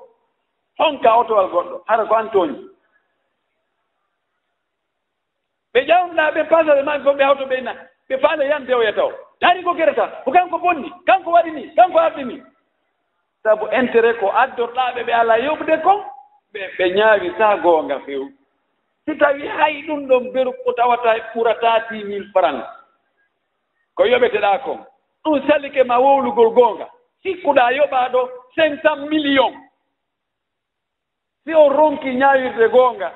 honka 0.79 1.17
otowal 1.19 1.47
goɗɗo 1.53 1.75
hara 1.87 2.05
ko 2.05 2.15
antooñi 2.15 2.57
ɓe 5.73 5.79
ƴawnɗaa 5.89 6.31
ɓe 6.35 6.41
pasare 6.49 6.81
maɓe 6.83 7.03
fof 7.03 7.15
ɓe 7.17 7.23
hawto 7.23 7.45
ɓe 7.45 7.55
inna 7.59 7.73
ɓe 8.09 8.17
faale 8.21 8.47
yan 8.47 8.65
dewoya 8.65 8.93
taw 8.93 9.09
daari 9.41 9.63
ko 9.63 9.73
gerata 9.73 10.05
ko 10.23 10.31
kanko 10.31 10.57
bonni 10.57 10.89
kanko 11.07 11.31
waɗi 11.31 11.51
ni 11.51 11.75
kanko 11.75 11.99
arɗi 11.99 12.23
ni. 12.25 12.41
Sabu 13.43 13.65
intérêt 13.71 14.19
ko 14.19 14.27
addorɗaaɓe 14.41 15.03
ɓe 15.03 15.13
alaa 15.13 15.37
yoɓde 15.39 15.81
kon 15.83 15.99
ɓe 16.53 16.61
ɓe 16.77 16.85
ñaawi 16.95 17.33
saa 17.37 17.55
goonga 17.57 17.99
feew. 18.05 18.23
si 19.05 19.17
tawi 19.17 19.47
hay 19.47 19.81
ɗum 19.87 20.07
ɗon 20.07 20.31
beru 20.33 20.53
ko 20.63 20.73
tawata 20.73 21.17
e 21.17 21.21
ɓurataa 21.33 21.79
dix 21.89 22.05
mille 22.05 22.29
franc 22.33 22.65
ko 23.95 24.03
yoɓeteɗaa 24.05 24.59
kon 24.63 24.79
ɗum 25.23 25.47
salike 25.47 25.83
ma 25.83 25.97
wowlugol 25.99 26.49
goonga 26.53 26.87
sikkuɗaa 27.23 27.71
yoɓaa 27.77 28.09
ɗo 28.13 28.29
cinq 28.55 28.81
cent 28.81 29.01
million 29.09 29.53
si 31.43 31.53
on 31.55 31.69
ronki 31.69 32.09
ñaawirde 32.15 32.67
goonga 32.71 33.09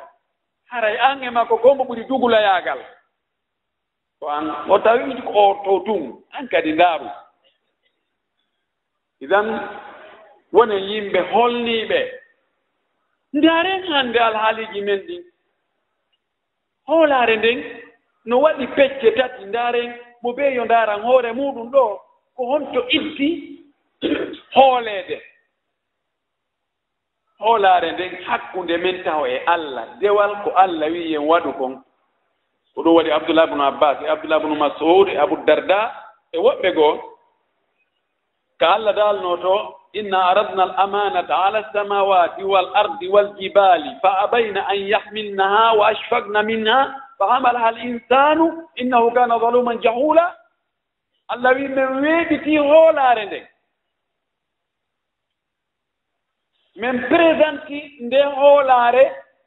haray 0.71 0.97
an 0.97 1.23
e 1.23 1.29
makko 1.29 1.57
gombo 1.57 1.83
ɓuri 1.83 2.03
dugulayaagal 2.07 2.79
ko 4.19 4.27
an 4.29 4.49
o 4.69 4.79
tawi 4.79 5.21
ko 5.21 5.31
o 5.33 5.53
to 5.63 5.83
tun 5.85 6.23
an 6.33 6.47
kadi 6.47 6.71
ndaaru. 6.73 7.09
Idan 9.21 9.47
wonen 10.51 10.83
yimɓe 10.89 11.19
holniiɓe 11.31 11.99
ndaaren 13.33 13.83
hannde 13.91 14.19
alhaaliiji 14.19 14.81
men 14.81 14.99
ɗin 15.07 15.23
hoolaare 16.87 17.35
nden 17.37 17.59
no 18.25 18.35
waɗi 18.41 18.67
pecce 18.75 19.11
tati 19.17 19.45
ndaaren 19.45 19.93
mo 20.21 20.29
ɓee 20.37 20.53
yo 20.55 20.65
ndaaran 20.65 21.01
hoore 21.01 21.31
muɗum 21.33 21.67
ɗo 21.73 21.83
ko 22.35 22.41
honto 22.45 22.79
itti 22.97 23.29
hooleede. 24.55 25.17
Hoolaare 27.39 27.91
nden 27.91 28.13
hakkunde 28.27 28.77
men 28.77 29.03
taw 29.03 29.25
e 29.27 29.37
allah 29.53 29.85
dewal 30.01 30.31
ko 30.43 30.49
allah 30.55 30.89
wi 30.91 31.11
yen 31.11 31.25
waɗu 31.31 31.51
kon. 31.57 31.73
Ko 32.75 32.81
ɗum 32.83 32.95
waɗi 32.95 33.11
abdoullah 33.11 33.47
bnu 33.47 33.63
abbas 33.63 33.97
e 34.03 34.07
abdoullah 34.07 34.39
bnu 34.43 34.55
masoud 34.55 35.07
e 35.09 35.17
abou 35.17 35.37
darda 35.47 35.79
e 36.33 36.37
woɓɓe 36.37 36.69
goo. 36.75 37.14
ka 38.59 38.73
allah 38.75 38.91
كالله 38.91 38.91
دال 38.91 39.21
نوتو 39.21 39.57
إن 39.95 40.13
أردنا 40.13 40.63
الأمانة 40.63 41.33
على 41.33 41.59
السماوات 41.59 42.39
والأرض 42.39 43.01
والجبال 43.03 43.99
فأبين 44.03 44.57
أن 44.57 44.75
يحملنها 44.75 45.71
وأشفقن 45.71 46.45
منها 46.45 46.95
فعملها 47.19 47.69
الإنسان 47.69 48.39
إنه 48.81 49.11
كان 49.11 49.39
ظلوما 49.39 49.73
جهولا 49.73 50.27
الله 51.33 51.53
من 51.53 51.87
ويبتي 52.07 52.59
غولا 52.59 53.13
رندك 53.13 53.47
min 56.75 56.97
présenti 57.09 57.79
nde. 58.03 58.21
Hoolaare 58.35 59.03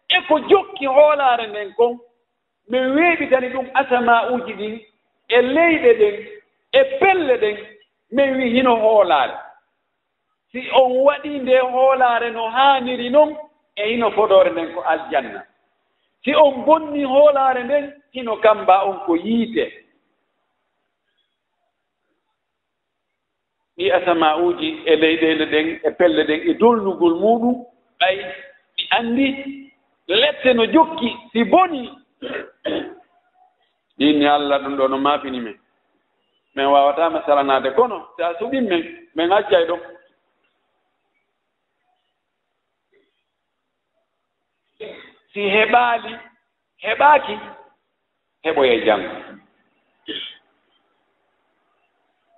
e 0.08 0.18
ko 0.28 0.38
jokki 0.50 0.86
hoolaare 0.86 1.46
nden 1.46 1.74
kon 1.76 1.98
min 2.70 2.84
weeɓitani 2.96 3.48
ɗum 3.54 3.66
asama 3.80 4.14
uji 4.32 4.52
ɗin 4.60 4.74
e 5.28 5.38
leyɗe 5.54 5.90
ɗen 6.00 6.16
e 6.72 6.80
pelle 7.00 7.34
ɗen 7.42 7.56
min 8.10 8.36
wi 8.36 8.50
hino 8.50 8.76
hoolaare. 8.76 9.34
Si 10.52 10.60
on 10.80 10.92
waɗi 11.06 11.38
nde 11.38 11.58
hoolaare 11.72 12.30
no 12.30 12.50
haaniri 12.50 13.10
noon 13.10 13.36
e 13.76 13.88
hino 13.90 14.10
fodore 14.10 14.50
nden 14.50 14.74
ko 14.74 14.80
aljanna. 14.80 15.42
Si 16.24 16.34
on 16.34 16.64
bonni 16.64 17.04
hoolaare 17.04 17.64
nden 17.64 17.92
hino 18.12 18.36
kamba 18.36 18.84
on 18.88 18.98
ko 19.06 19.16
yiite. 19.16 19.64
Ɗi 23.76 23.92
asama 23.92 24.36
uji 24.36 24.82
e 24.86 24.96
leyɗele 24.96 25.44
ɗen 25.52 25.66
e 25.84 25.90
pelle 25.98 26.22
ɗen 26.24 26.40
e 26.50 26.54
dolnugol 26.54 27.14
muɗum 27.22 27.56
ɓay 28.00 28.16
ɗi 28.76 28.82
anndi 28.96 29.26
lette 30.06 30.54
no 30.54 30.64
jokki 30.66 31.16
si 31.32 31.44
boni. 31.44 31.90
Ɗinni 33.98 34.26
allah 34.26 34.58
ɗum 34.62 34.76
ɗo 34.76 34.88
no 34.88 34.98
maafini 34.98 35.40
men 35.40 35.56
min 36.54 36.66
wawatama 36.66 37.22
saranade 37.26 37.70
kono 37.76 37.98
so 38.16 38.24
a 38.24 38.34
suɓin 38.38 38.68
min 38.68 38.82
min 39.14 39.32
accay 39.32 39.64
ɗon 39.68 39.80
si 45.32 45.40
heɓaali 45.54 46.12
heɓaaki 46.84 47.34
heɓoye 48.44 48.84
janngo 48.86 49.28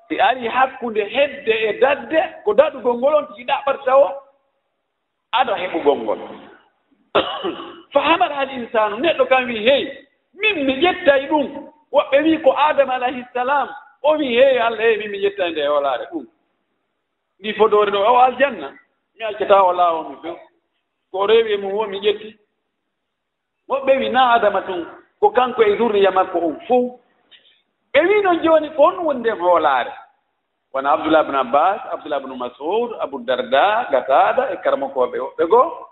si 0.08 0.20
ari 0.20 0.48
hakkunde 0.48 1.04
hedde 1.14 1.52
e 1.68 1.72
dadde 1.80 2.20
ko 2.44 2.54
daɗugol 2.54 2.96
ngol 2.98 3.14
on 3.14 3.26
tiiɗa 3.34 3.56
ɓat 3.66 3.86
o 3.88 4.08
aɗa 5.38 5.54
heɓugol 5.62 5.98
ngol. 6.02 6.18
Fahamat 7.92 8.32
hal 8.32 8.50
insanu 8.50 8.96
neɗɗo 8.98 9.24
kam 9.28 9.44
wi 9.46 9.56
hey 9.66 9.82
min 10.34 10.64
mi 10.66 10.74
ƴettay 10.82 11.26
ɗum 11.28 11.46
woɓɓe 11.92 12.16
wi 12.24 12.38
ko 12.42 12.50
adama 12.68 12.94
alayhisalam 12.94 13.68
o 14.02 14.10
wi 14.18 14.26
heewi 14.36 14.58
allah 14.58 14.80
heewi 14.80 15.08
mi 15.08 15.18
yettani 15.22 15.52
nde 15.52 15.62
hewlaare 15.62 16.04
ɗum. 16.12 16.26
Ndi 17.40 17.54
fodore 17.54 17.90
ɗo 17.90 17.98
o 17.98 18.18
aljanna. 18.18 18.68
Mi 19.14 19.24
accata 19.24 19.62
o 19.62 19.72
laawo 19.72 20.08
mi 20.08 20.16
few 20.22 20.36
ko 21.10 21.26
rewi 21.26 21.52
e 21.52 21.56
mum 21.56 21.72
wo 21.72 21.86
mi 21.86 21.98
ƴetti. 22.00 22.38
Woɓɓe 23.68 23.98
wi 23.98 24.08
na 24.10 24.32
adama 24.32 24.62
tun 24.62 24.86
ko 25.20 25.30
kanko 25.30 25.62
e 25.62 25.76
zurriya 25.76 26.10
makko 26.10 26.38
on 26.38 26.60
fof 26.66 27.00
ɓe 27.92 28.00
wi 28.08 28.22
noon 28.22 28.42
jooni 28.42 28.70
ko 28.76 28.82
on 28.82 28.98
woni 29.04 29.20
nden 29.20 29.38
hoolaare 29.38 29.92
wona 30.72 30.92
abdoullah 30.92 31.24
bne 31.26 31.38
abbas 31.38 31.80
abdoullah 31.92 32.20
bne 32.22 32.36
masoud 32.36 32.90
abou 33.00 33.20
darda 33.20 33.88
gatada 33.90 34.42
e 34.52 34.56
karmakoɓe 34.64 35.18
woɓɓe 35.18 35.44
goo. 35.50 35.86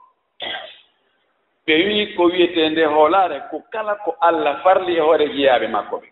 Ɓe 1.67 1.75
wi 1.87 2.15
ko 2.17 2.23
wiyete 2.25 2.69
nde 2.71 2.85
hoolaare 2.87 3.41
ko 3.51 3.63
kala 3.73 3.95
ko 4.05 4.17
allah 4.21 4.63
farli 4.63 4.97
e 4.97 5.01
hoore 5.01 5.27
jeyaaɓe 5.35 5.67
makko 5.69 5.97
ɓe. 6.01 6.09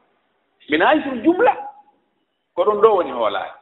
Min 0.71 0.83
hay 0.83 1.03
sur 1.03 1.17
jumla. 1.25 1.53
ko 2.57 2.65
ɗum 2.65 2.81
ɗo 2.81 2.89
woni 2.97 3.11
hoolaare. 3.13 3.53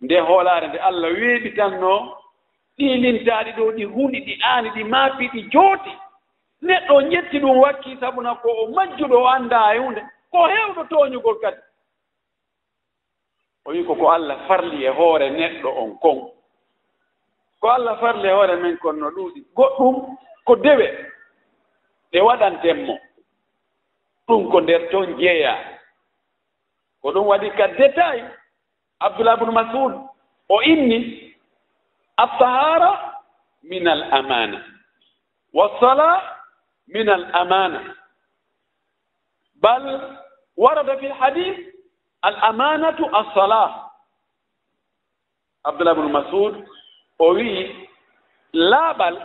Nde 0.00 0.20
hoolaare 0.20 0.66
nde 0.68 0.78
allah 0.78 1.10
weeɓi 1.12 1.50
tanno 1.56 2.16
ɗi 2.76 3.52
ɗo 3.56 3.64
ɗi 3.76 3.84
hunɗi 3.84 4.20
ɗi 4.26 4.34
aani 4.42 4.68
ɗi 4.74 4.84
maapi 4.84 5.28
ɗi 5.32 5.40
jooti 5.52 5.92
neɗɗo 6.62 6.94
o 6.94 7.00
ƴetti 7.02 7.38
ɗum 7.40 7.56
wakki 7.62 7.96
sabuna 8.00 8.34
ko 8.42 8.48
o 8.50 8.66
majjuɗo 8.74 9.16
o 9.22 9.26
annda 9.28 9.74
e 9.74 9.78
hunde 9.78 10.02
ko 10.30 10.38
heewɗo 10.48 10.82
tooñugol 10.90 11.38
kadi. 11.40 11.60
O 13.64 13.70
wi 13.70 13.84
ko 13.84 14.10
allah 14.10 14.38
farli 14.48 14.84
e 14.84 14.88
hoore 14.88 15.30
neɗɗo 15.30 15.68
on 15.82 15.98
kon. 16.02 16.30
Ko 17.60 17.68
allah 17.70 17.98
farli 18.00 18.28
e 18.28 18.32
hoore 18.32 18.56
men 18.56 18.76
kon 18.78 18.94
no 18.98 19.10
ɗuuɗi. 19.10 19.40
Goɗɗum 19.56 20.16
ko 20.44 20.56
dewe 20.56 20.86
ɗe 22.12 22.20
waɗantenmo 22.20 22.98
ɗum 24.28 24.50
ko 24.50 24.60
nder 24.60 24.90
ton 24.90 25.06
jeeyaa 25.18 25.71
ko 27.02 27.10
ɗum 27.14 27.26
waɗi 27.26 27.50
ka 27.56 27.66
détail 27.78 28.24
abdoullah 29.00 29.36
bnu 29.36 29.52
masud 29.52 29.92
o 30.48 30.62
inni 30.62 30.98
altahara 32.16 32.90
min 33.62 33.88
al 33.88 34.02
amana 34.12 34.58
wasala 35.54 36.08
min 36.88 37.08
al 37.08 37.24
amana. 37.32 37.80
Bal 39.62 40.18
warada 40.56 40.96
fi 40.98 41.08
lhadis 41.08 41.56
al 42.22 42.36
amanatu 42.42 43.04
الصلاة 43.14 43.70
abdoullah 45.64 45.94
bnu 45.94 46.08
masud 46.08 46.54
o 47.18 47.34
wii 47.34 47.88
laaɓal 48.52 49.16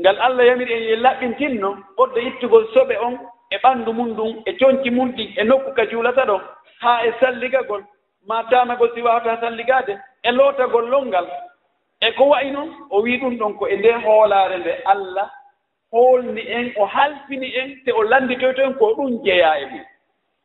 ngal 0.00 0.18
allah 0.20 0.44
yamiri 0.46 0.72
en 0.74 0.82
ye 0.88 0.96
laɓɓintinno 0.96 1.70
بنتنو 1.96 2.28
ittugol 2.28 2.64
soɓe 2.74 2.94
on 3.06 3.14
e 3.50 3.56
ɓanndu 3.62 3.92
mum 3.92 4.14
ɗum 4.16 4.42
e 4.46 4.52
conci 4.58 4.90
mum 4.90 5.10
ɗin 5.16 5.32
e 5.36 5.44
nokku 5.44 5.72
ka 5.74 5.84
juulata 5.90 6.24
ɗon 6.26 6.40
haa 6.80 7.02
e 7.06 7.12
salligagol. 7.20 7.82
Ma 8.26 8.42
tamagol 8.50 8.90
si 8.94 9.02
wawata 9.02 9.40
salligaade 9.40 9.98
e 10.22 10.30
lootagol 10.32 10.88
lolngal 10.88 11.26
e 12.00 12.12
ko 12.12 12.24
wayi 12.24 12.50
noon 12.50 12.70
o 12.90 13.02
wii 13.02 13.18
ɗum 13.20 13.36
ɗon 13.38 13.54
ko 13.58 13.66
e 13.68 13.76
nde 13.76 13.92
hoolaare 14.04 14.58
nde 14.58 14.72
allah 14.84 15.30
hoolni 15.92 16.40
en 16.40 16.72
o 16.76 16.86
halfini 16.86 17.48
en 17.56 17.84
te 17.84 17.92
o 17.92 18.02
lannditoyto 18.02 18.62
en 18.62 18.74
ko 18.74 18.94
ɗum 18.96 19.22
jeyaa 19.24 19.58
e 19.58 19.66
mum 19.66 19.84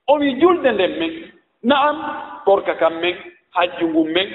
o 0.08 0.14
wii 0.20 0.40
julde 0.42 0.72
nden 0.72 1.00
men. 1.00 1.32
Na'am 1.64 1.98
torka 2.46 2.76
kam 2.76 3.00
men 3.00 3.16
hajju 3.56 3.88
ngun 3.88 4.12
men. 4.14 4.30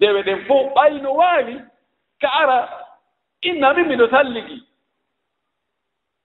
Dewe 0.00 0.22
ɗen 0.22 0.44
fof 0.46 0.72
ɓayno 0.74 1.10
waawi 1.14 1.56
ka 2.20 2.28
ara 2.28 2.68
inna 3.42 3.72
ɗum 3.74 3.88
miɗo 3.88 4.08
salligi. 4.10 4.62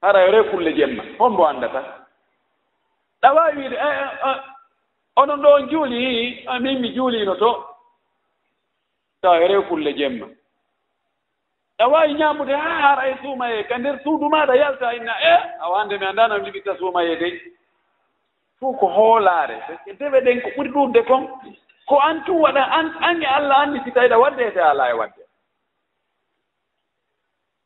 hara 0.01 0.21
yore 0.25 0.43
kulle 0.49 0.73
jemma 0.73 1.03
hombo 1.19 1.47
anndata 1.47 2.07
ɗa 3.21 3.33
waawi 3.33 3.57
wiide 3.57 3.75
eh, 3.75 3.99
eh, 4.01 4.29
eh, 4.29 4.39
onon 5.15 5.41
ɗo 5.41 5.49
on 5.55 5.69
juuli 5.69 6.45
min 6.61 6.79
mi 6.81 6.89
juuliino 6.95 7.35
to. 7.35 7.65
Tawa 9.21 9.39
yore 9.41 9.61
kulle 9.67 9.93
jemma. 9.93 10.27
Ɗa 11.79 11.87
waawi 11.87 12.13
ñaamude 12.13 12.53
ha 12.55 12.69
hara 12.81 13.09
e 13.09 13.17
suumaye 13.21 13.63
ka 13.67 13.77
nder 13.77 13.99
suudu 14.03 14.29
maaɗa 14.29 14.55
yalta 14.55 14.93
inna 14.95 15.13
e 15.21 15.33
a 15.61 15.65
hannde 15.77 15.97
mi 15.99 16.05
anndano 16.05 16.37
mi 16.39 16.45
liɓitta 16.51 16.77
suuma 16.77 17.03
dey. 17.03 17.41
Fof 18.59 18.77
ko 18.79 18.87
hoolaare 18.87 19.57
e 19.85 19.93
dewe 19.93 20.21
ɗen 20.21 20.41
ko 20.41 20.49
ɓuri 20.55 20.69
ɗurde 20.69 21.05
kon 21.07 21.27
ko 21.87 21.99
an 21.99 22.23
tum 22.25 22.41
waɗa 22.41 22.61
an 22.71 22.93
an 23.01 23.21
e 23.21 23.25
allah 23.25 23.57
anndi 23.61 23.79
si 23.83 23.91
tawiɗa 23.91 24.17
wadde 24.19 24.43
hete 24.45 24.61
alaa 24.61 24.87
e, 24.89 24.91
e 24.91 24.93
wadde 24.97 25.21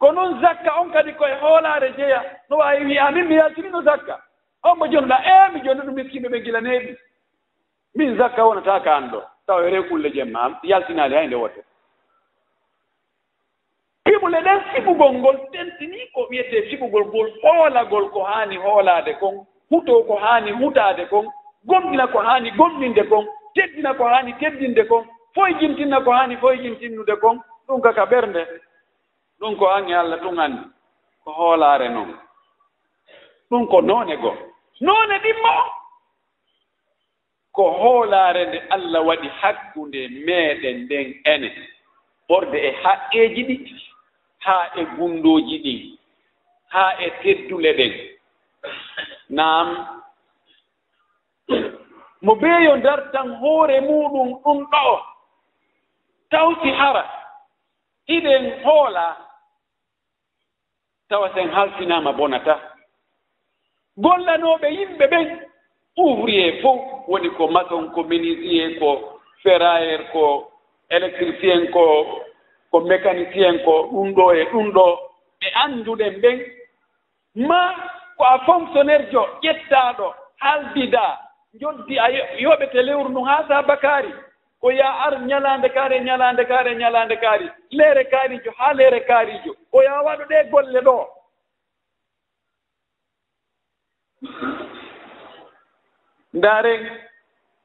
ko 0.01 0.11
noon 0.11 0.41
zakka 0.41 0.71
on 0.81 0.89
kadi 0.91 1.13
koye 1.13 1.35
hoolaare 1.41 1.93
jeya 1.97 2.21
no 2.49 2.57
waawi 2.57 2.85
wiya 2.85 3.05
amin 3.07 3.27
mi 3.27 3.35
yaltinino 3.35 3.81
zakka. 3.81 4.17
On 4.63 4.75
mo 4.77 4.85
jonuɗa 4.87 5.17
e 5.33 5.51
mi 5.53 5.61
jonni 5.61 5.81
ɗum 5.85 5.93
miskimɓe 5.95 6.27
ɓe 6.29 6.39
gilaneeɓi 6.45 6.95
min 7.95 8.17
zakka 8.17 8.45
wonata 8.45 8.79
ka 8.83 8.95
an 8.95 9.09
ɗo 9.11 9.21
tawa 9.47 9.61
rew 9.69 9.83
kulle 9.89 10.09
jemma 10.13 10.39
am 10.41 10.55
yaltinaali 10.63 11.15
hay 11.15 11.27
nde 11.27 11.35
wotte 11.35 11.61
fiɓule 14.05 14.41
ɗen 14.41 14.59
fiɓugol 14.73 15.13
ngol 15.13 15.37
tentini 15.51 16.07
ko 16.13 16.27
wiyetee 16.29 16.61
fiɓugol 16.69 17.05
ngol 17.05 17.29
hoolagol 17.43 18.09
ko 18.11 18.23
haani 18.23 18.57
hoolaade 18.57 19.13
kon 19.19 19.45
huto 19.69 20.03
ko 20.03 20.15
haani 20.15 20.51
hutaade 20.51 21.05
kon 21.09 21.25
gomɗina 21.65 22.07
ko 22.11 22.19
haani 22.19 22.51
gomɗinde 22.51 23.03
kon 23.09 23.25
teddina 23.55 23.93
ko 23.93 24.03
haani 24.03 24.33
teddinde 24.39 24.83
kon 24.87 25.05
foye 25.35 25.53
jimtinna 25.59 26.01
ko 26.01 26.11
haani 26.11 26.37
foye 26.37 26.57
jimtinnude 26.57 27.15
kon. 27.21 27.39
Ɗum 27.67 27.81
kaka 27.81 28.05
ɓernde. 28.05 28.45
ɗum 29.41 29.55
ko 29.57 29.65
ange 29.75 29.93
allah 29.95 30.19
ɗum 30.21 30.39
anndi 30.39 30.63
ko 31.23 31.31
hoolaare 31.31 31.89
noon 31.89 32.11
ɗum 33.49 33.67
ko 33.67 33.81
noone 33.81 34.15
goo. 34.21 34.37
Noone 34.81 35.15
ɗimmo 35.23 35.53
ko 37.51 37.63
hoolaare 37.79 38.45
nde 38.45 38.59
allah 38.75 39.01
waɗi 39.07 39.27
hakkunde 39.41 40.07
meeɗen 40.25 40.77
nden 40.83 41.07
ene. 41.33 41.49
Ɓorde 42.29 42.57
e 42.67 42.71
haqqeeji 42.83 43.43
ɗi 43.47 43.55
haa 44.45 44.65
e 44.75 44.85
gunndooji 44.95 45.57
ɗin 45.63 45.97
haa 46.73 46.91
e 46.99 47.09
teddule 47.21 47.71
ɗen. 47.77 47.93
Naam. 49.29 49.67
Mo 52.21 52.35
beeyo 52.35 52.75
ndartan 52.77 53.29
hoore 53.41 53.81
muɗum 53.81 54.29
ɗum 54.43 54.59
ɗo. 54.71 54.99
Tawti 56.29 56.69
hara 56.71 57.03
hiɗen 58.07 58.63
hoolaa 58.63 59.30
tawa 61.11 61.29
sen 61.35 61.49
halsinama 61.51 62.13
bonata. 62.13 62.55
Gollanoɓe 63.97 64.67
yimɓe 64.77 65.05
ɓen 65.11 65.27
ouvrier 65.97 66.61
fof 66.61 66.79
woni 67.07 67.29
ko 67.37 67.47
maçon 67.47 67.91
ko 67.93 68.03
minisier 68.03 68.79
ko 68.79 69.19
ferrayer 69.43 70.01
ko 70.13 70.47
électricien 70.89 71.67
ko 71.71 71.83
ko 72.71 72.79
mécanicien 72.79 73.59
ko 73.65 73.73
ɗum 73.91 74.13
ɗo 74.15 74.25
e 74.33 74.43
ɗum 74.51 74.71
ɗo. 74.71 74.87
Ɓe 75.41 75.47
annduɗen 75.63 76.13
ɓen 76.21 76.37
ma 77.35 77.61
ko 78.17 78.23
a 78.23 78.39
fonctionnaire 78.45 79.11
jo 79.11 79.27
ƴettaɗo 79.43 80.13
haaldida 80.39 81.19
joddi 81.59 81.99
a 81.99 82.07
yoɓete 82.39 82.81
lewru 82.83 83.09
ndu 83.09 83.21
haa 83.23 83.47
sa 83.47 83.61
bakari 83.61 84.13
ko 84.61 84.71
ya 84.71 84.89
ar 85.05 85.13
ñalaande 85.29 85.69
kaari 85.69 85.99
ñalaande 86.07 86.45
kaari 86.45 86.75
ñalaande 86.75 87.15
kaari. 87.17 87.47
Leere 87.71 88.03
kaarijo 88.05 88.51
haa 88.57 88.73
leere 88.73 88.99
kaarijo 89.09 89.51
ko 89.71 89.83
ya 89.83 90.01
waɗo 90.05 90.23
ɗe 90.29 90.49
golle 90.51 90.79
ɗo. 90.87 90.97
Ndaaren 96.33 96.81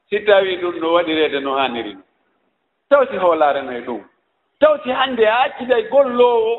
si 0.09 0.19
tawii 0.25 0.57
ɗum 0.61 0.75
no 0.79 0.93
waɗireede 0.93 1.39
no 1.39 1.55
haaniri. 1.57 1.93
Ni 1.93 2.03
tawti 2.89 3.17
hoolaareno 3.17 3.71
e 3.71 3.81
ɗum. 3.81 4.01
Tawti 4.59 4.89
hannde 4.91 5.25
a 5.27 5.37
accida 5.43 5.77
e 5.79 5.83
golloowo 5.89 6.53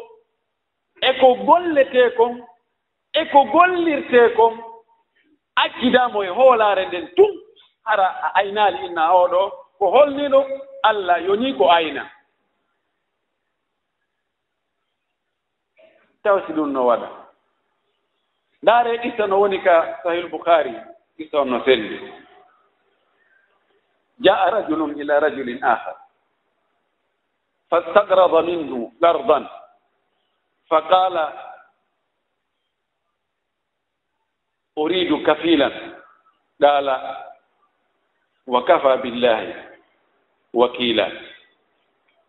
e 1.02 1.12
ko 1.20 1.34
golletee 1.34 2.10
kon 2.16 2.34
e 3.12 3.24
ko 3.32 3.44
gollirtee 3.44 4.28
kon 4.36 4.54
accidaamo 5.56 6.22
e 6.24 6.28
hoolaare 6.28 6.86
nden 6.86 7.06
tun 7.16 7.32
hara 7.84 8.06
a 8.26 8.28
aynaali 8.40 8.86
inna 8.86 9.04
oɗo 9.22 9.42
ko 9.78 9.90
holniɗo 9.90 10.40
allah 10.82 11.22
yoni 11.22 11.54
ko 11.56 11.70
ayna. 11.70 12.10
Tawa 16.22 16.46
si 16.46 16.52
ɗum 16.52 16.72
no 16.72 16.86
waɗa. 16.86 17.08
Ndaare 18.62 18.98
qissa 19.02 19.26
no 19.26 19.40
woni 19.40 19.62
ka 19.62 20.00
sahil 20.02 20.28
boukari 20.28 20.74
qissa 21.16 21.40
on 21.40 21.46
no 21.50 21.64
selli. 21.64 22.12
Jaa 24.20 24.50
rajulum 24.50 24.98
ila 25.00 25.20
rajulin 25.20 25.62
ahar 25.62 25.96
fastagrada 27.70 28.42
minhu 28.42 28.90
gardan 29.00 29.46
fa 30.68 30.82
qala 30.90 31.24
uridu 34.76 35.22
kafilan. 35.22 35.94
Qala 36.58 36.96
wa 38.46 38.64
kafa 38.66 38.96
billahi. 38.98 39.67
wakila 40.54 41.12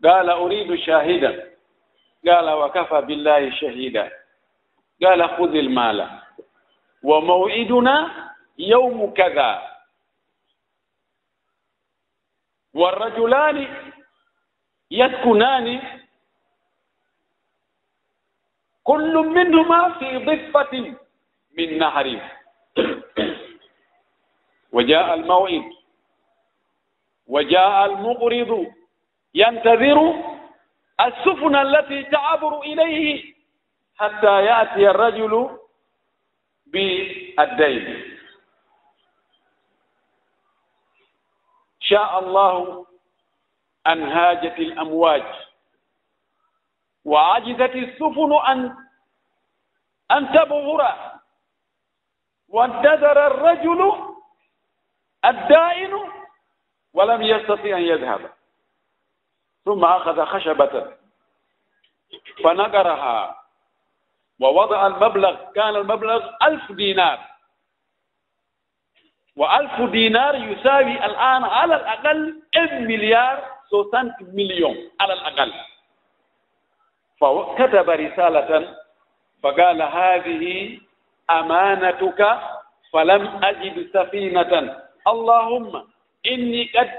gala 0.02 0.40
uridu 0.40 0.78
shahidan 0.78 1.36
أريد 1.36 1.40
شاهدا 1.40 1.50
قال 2.28 2.50
وكفى 2.50 3.02
بالله 3.02 3.52
شهيدا 3.52 4.12
قال 5.04 5.30
خذ 5.30 5.56
المال 5.56 6.20
وموعدنا 7.04 7.96
يوم 8.58 9.14
كذا 9.14 9.52
والرجلان 12.74 13.58
يسكنان 14.92 15.82
كل 18.84 19.14
منهما 19.14 19.82
في 20.00 20.18
ضفة 20.18 20.96
من 21.58 21.78
نهر 21.78 22.08
وجاء 24.72 25.14
الموعد 25.14 25.79
وجاء 27.30 27.86
المقرض 27.86 28.74
ينتظر 29.34 30.14
السفن 31.02 31.56
التي 31.56 32.04
تعبر 32.04 32.62
إليه 32.62 33.34
حتى 33.98 34.46
يأتي 34.46 34.90
الرجل 34.90 35.60
بالدين 36.68 38.16
شاء 41.80 42.20
الله 42.20 42.86
أن 43.88 44.04
هاجت 44.04 44.60
الأمواج 44.60 45.24
وعجزت 47.06 47.76
السفن 47.76 48.34
أن 48.48 48.76
أن 50.12 50.32
تبغر 50.32 50.96
وانتظر 52.50 53.28
الرجل 53.28 53.94
الدائن 55.26 55.94
ولم 56.94 57.22
يستطيع 57.22 57.78
أن 57.78 57.84
يذهب. 57.84 58.30
ثم 59.66 59.86
أخذ 59.86 60.26
خشبة 60.26 60.94
فنقرها 62.44 63.44
ووضع 64.40 64.88
المبلغ 64.88 65.52
كان 65.52 65.76
المبلغ 65.76 66.30
ألف 66.44 66.72
دينار. 66.72 67.20
وألف 69.36 69.82
دينار 69.82 70.36
يساوي 70.36 71.06
الآن 71.06 71.44
على 71.44 71.76
الأقل 71.76 72.42
1 72.56 72.74
مليار 72.82 73.44
60 73.68 74.16
مليون 74.34 74.78
على 75.02 75.14
الأقل. 75.14 75.54
فكتب 77.22 77.90
رسالة 77.90 78.76
فقال 79.44 79.82
هذه 79.82 80.80
أمانتك 81.30 82.40
فلم 82.94 83.44
أجد 83.44 83.90
سفينة. 83.94 84.84
اللهم 85.08 85.88
inni 86.24 86.68
qad 86.74 86.90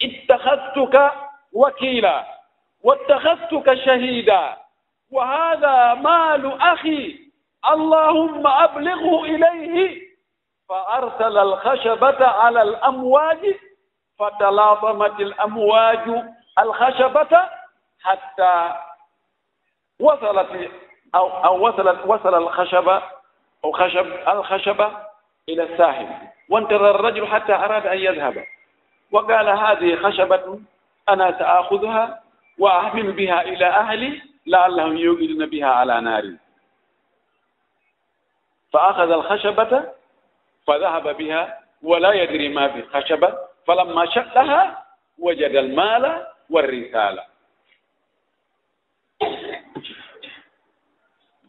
ittakhadtuka 0.00 1.12
wakila 1.52 2.36
واتخذتك 2.86 3.74
شهيدا 3.74 4.56
وهذا 5.10 5.94
مال 5.94 6.62
أخي 6.62 7.18
اللهم 7.72 8.46
أبلغه 8.46 9.24
إليه 9.24 10.02
فأرسل 10.68 11.38
الخشبة 11.38 12.26
على 12.26 12.62
الأمواج 12.62 13.54
فتلاطمت 14.18 15.20
الأمواج 15.20 16.22
الخشبة 16.58 17.48
حتى 18.02 18.74
وصلت 20.00 20.70
أو, 21.14 21.28
أو 21.44 21.68
وصلت 21.68 21.98
وصل 22.06 22.34
الخشبة 22.34 23.02
أو 23.64 23.72
خشب 23.72 24.06
الخشبة 24.28 24.90
إلى 25.48 25.62
الساحل 25.62 26.08
وانتظر 26.48 26.90
الرجل 26.90 27.26
حتى 27.26 27.52
أراد 27.54 27.86
أن 27.86 27.98
يذهب. 27.98 28.44
وقال 29.12 29.48
هذه 29.48 29.96
خشبة 29.96 30.60
أنا 31.08 31.38
سآخذها 31.38 32.22
وأحمل 32.58 33.12
بها 33.12 33.42
إلى 33.42 33.66
أهلي 33.66 34.22
لعلهم 34.46 34.96
يوقدون 34.96 35.46
بها 35.46 35.66
على 35.66 36.00
ناري. 36.00 36.36
فأخذ 38.72 39.10
الخشبة 39.10 39.84
فذهب 40.66 41.16
بها 41.16 41.58
ولا 41.82 42.12
يدري 42.12 42.48
ما 42.48 42.68
في 42.68 42.78
الخشبة. 42.78 43.34
فلما 43.66 44.06
شقها 44.06 44.84
وجد 45.18 45.56
المال 45.56 46.26
والرسالة. 46.50 47.36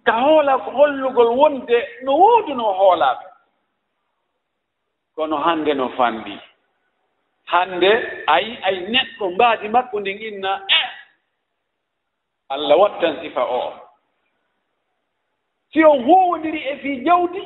ka 0.08 0.14
hoola 0.24 0.56
hollugol 0.58 1.36
wonde 1.36 1.78
no 2.04 2.16
woodi 2.16 2.54
no 2.56 2.64
hoolaaɓe 2.80 3.26
kono 5.18 5.38
hannde 5.38 5.74
no 5.74 5.90
fanndi. 5.98 6.38
Hannde 7.52 7.92
ayi 8.28 8.52
ay 8.68 8.78
neɗɗo 8.94 9.26
mbaadi 9.34 9.68
makko 9.70 10.00
ndin 10.00 10.22
inna 10.28 10.54
e! 10.70 10.80
Allah 12.54 12.78
wattan 12.80 13.16
sifa 13.22 13.44
o. 13.44 13.74
Si 15.74 15.84
on 15.84 16.04
huwondiri 16.06 16.60
e 16.72 16.78
fii 16.82 17.04
jawdi 17.06 17.44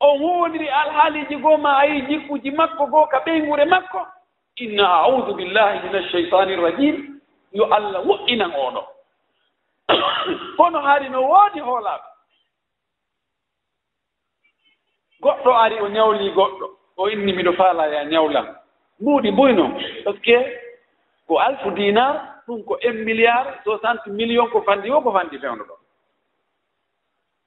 on 0.00 0.18
huwondiri 0.18 0.68
alhaaliiji 0.68 1.36
goo 1.36 1.56
ma 1.56 1.78
ayi 1.78 2.02
jikkuji 2.08 2.50
makko 2.50 2.86
goo 2.86 3.06
ka 3.06 3.18
ɓeygure 3.24 3.64
makko 3.64 4.06
inna 4.56 4.88
audu 4.88 5.34
billahi 5.34 5.78
min 5.82 5.94
alcheytani 5.96 6.52
irrajim 6.52 7.20
yo 7.52 7.64
allah 7.74 8.06
wo'inan 8.08 8.52
oɗo 8.66 8.82
kono 10.56 10.78
haari 10.80 11.08
no 11.08 11.20
woodi 11.22 11.60
hoolaaɓe 11.60 12.15
goɗɗo 15.22 15.50
ari 15.54 15.80
o 15.80 15.88
ñawlii 15.88 16.30
goɗɗo 16.34 16.66
o 16.96 17.08
inni 17.10 17.32
miɗo 17.32 17.52
faala 17.52 17.86
ya 17.86 18.04
ñawlam 18.04 18.46
mbuuɗi 19.00 19.30
mboyno 19.30 19.64
par 20.04 20.14
ce 20.14 20.20
que 20.20 20.36
ko 21.26 21.38
alfu 21.38 21.70
dinar 21.70 22.42
ɗum 22.46 22.64
ko 22.64 22.78
un 22.84 23.04
milliard 23.04 23.60
soixante 23.64 24.06
million 24.10 24.48
ko 24.50 24.62
fanndi 24.62 24.90
o 24.90 25.00
ko 25.00 25.12
fanndi 25.12 25.38
fewno 25.38 25.64
ɗo. 25.64 25.74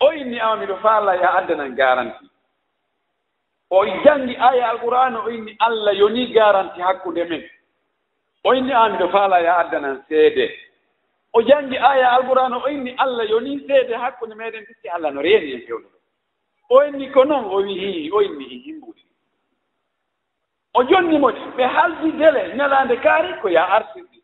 O 0.02 0.14
inni 0.14 0.40
ama 0.40 0.56
miɗo 0.56 0.76
faala 0.82 1.16
ya 1.16 1.30
addanan 1.38 1.76
garanti. 1.76 2.26
O 3.70 3.86
janngi 4.04 4.36
aya 4.36 4.70
alqur'ana 4.70 5.20
o 5.26 5.30
inni 5.30 5.56
allah 5.60 5.94
yoni 5.98 6.28
garanti 6.34 6.82
hakkunde 6.82 7.24
men. 7.30 7.44
O 8.44 8.54
inni 8.54 8.74
ama 8.74 8.90
miɗo 8.98 9.10
faala 9.12 9.40
ya 9.42 9.58
addanan 9.58 10.04
seede. 10.10 10.52
O 11.34 11.42
janngi 11.42 11.78
aya 11.78 12.12
alqur'ana 12.12 12.58
o 12.58 12.68
inni 12.70 12.96
allah 12.98 13.26
yoni 13.30 13.60
seede 13.68 13.94
hakkunde 13.96 14.36
meɗen 14.36 14.66
piski 14.66 14.90
allah 14.90 15.12
no 15.12 15.22
reeni 15.22 15.54
en 15.54 15.62
fewno 15.68 15.88
ɗo. 15.88 15.99
o 16.70 16.84
inni 16.84 17.12
ko 17.12 17.24
noon 17.26 17.46
o 17.46 17.56
wi 17.58 17.74
wii 17.80 18.08
e 18.08 18.12
o 18.12 18.22
inni 18.22 18.46
hi 18.46 18.58
himbuɗi 18.66 19.04
o 20.74 20.84
jonnimo 20.84 21.32
ɗi 21.32 21.42
ɓe 21.58 21.64
haldi 21.76 22.12
dele 22.12 22.56
ñalaande 22.56 22.96
kaari 23.04 23.34
ko 23.42 23.50
ya 23.50 23.64
artirɗi 23.76 24.24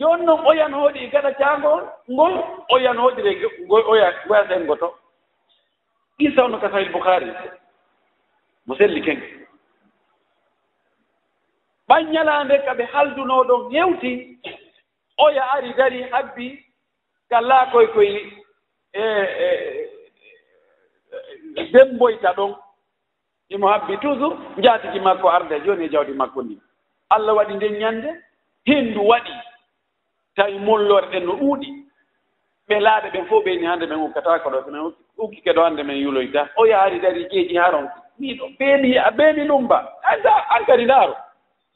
jooni 0.00 0.24
noon 0.26 0.46
oyan 0.46 0.72
hooɗi 0.74 0.98
e 1.04 1.08
gaɗa 1.08 1.32
caangol 1.38 1.82
ngol 2.10 2.34
oyan 2.68 2.96
hooɗire 2.98 3.32
goyaɗen 4.28 4.66
goto 4.66 4.94
ɗi 6.18 6.34
sawno 6.36 6.58
ka 6.60 6.70
sahil 6.70 6.92
boukari 6.92 7.32
mo 8.66 8.74
selli 8.76 9.00
kenge 9.02 9.46
ɓan 11.88 12.10
ñalaande 12.12 12.58
ka 12.64 12.74
ɓe 12.74 12.84
haldunoo 12.92 13.44
ɗon 13.44 13.70
hewti 13.72 14.38
oya 15.18 15.42
ari 15.52 15.72
dari 15.74 16.02
habbi 16.10 16.64
gallakoy 17.30 17.86
koye 17.94 18.32
e, 18.92 19.02
e 19.46 19.75
demboyta 21.72 22.32
ɗon. 22.32 22.54
Imo 23.48 23.68
habbi 23.68 23.96
toujours 23.98 24.36
jaatigi 24.58 25.00
makko 25.00 25.28
arde 25.28 25.52
e 25.56 25.60
jooni 25.64 25.84
e 25.84 25.88
jawdi 25.88 26.12
makko 26.12 26.42
ndi. 26.42 26.58
Allah 27.10 27.34
waɗi 27.36 27.54
nden 27.54 27.78
ñannde 27.78 28.10
henndu 28.66 29.00
waɗi. 29.08 29.32
Tawi 30.36 30.58
mollore 30.58 31.06
ɗen 31.10 31.24
no 31.26 31.32
ɗuuɗi 31.32 31.68
ɓe 32.68 32.80
laaɗe 32.80 33.10
ɓen 33.10 33.26
fof 33.26 33.44
ɓeyni 33.44 33.66
hannde 33.66 33.86
men 33.86 33.98
ukkataako 34.00 34.50
ɗo 34.50 34.64
senen 34.64 34.92
ukkike 35.18 35.52
ɗo 35.52 35.62
hannde 35.64 35.82
men 35.82 35.96
yuloyta. 35.96 36.48
O 36.56 36.66
yaari 36.66 37.00
dari 37.00 37.28
keeji 37.28 37.56
haron 37.56 37.88
miɗo 38.18 38.48
beeni 38.58 38.98
beeni 39.16 39.44
lumba 39.44 39.92
anda 40.02 40.32
an 40.50 40.64
kadi 40.66 40.84
ndaaro 40.84 41.14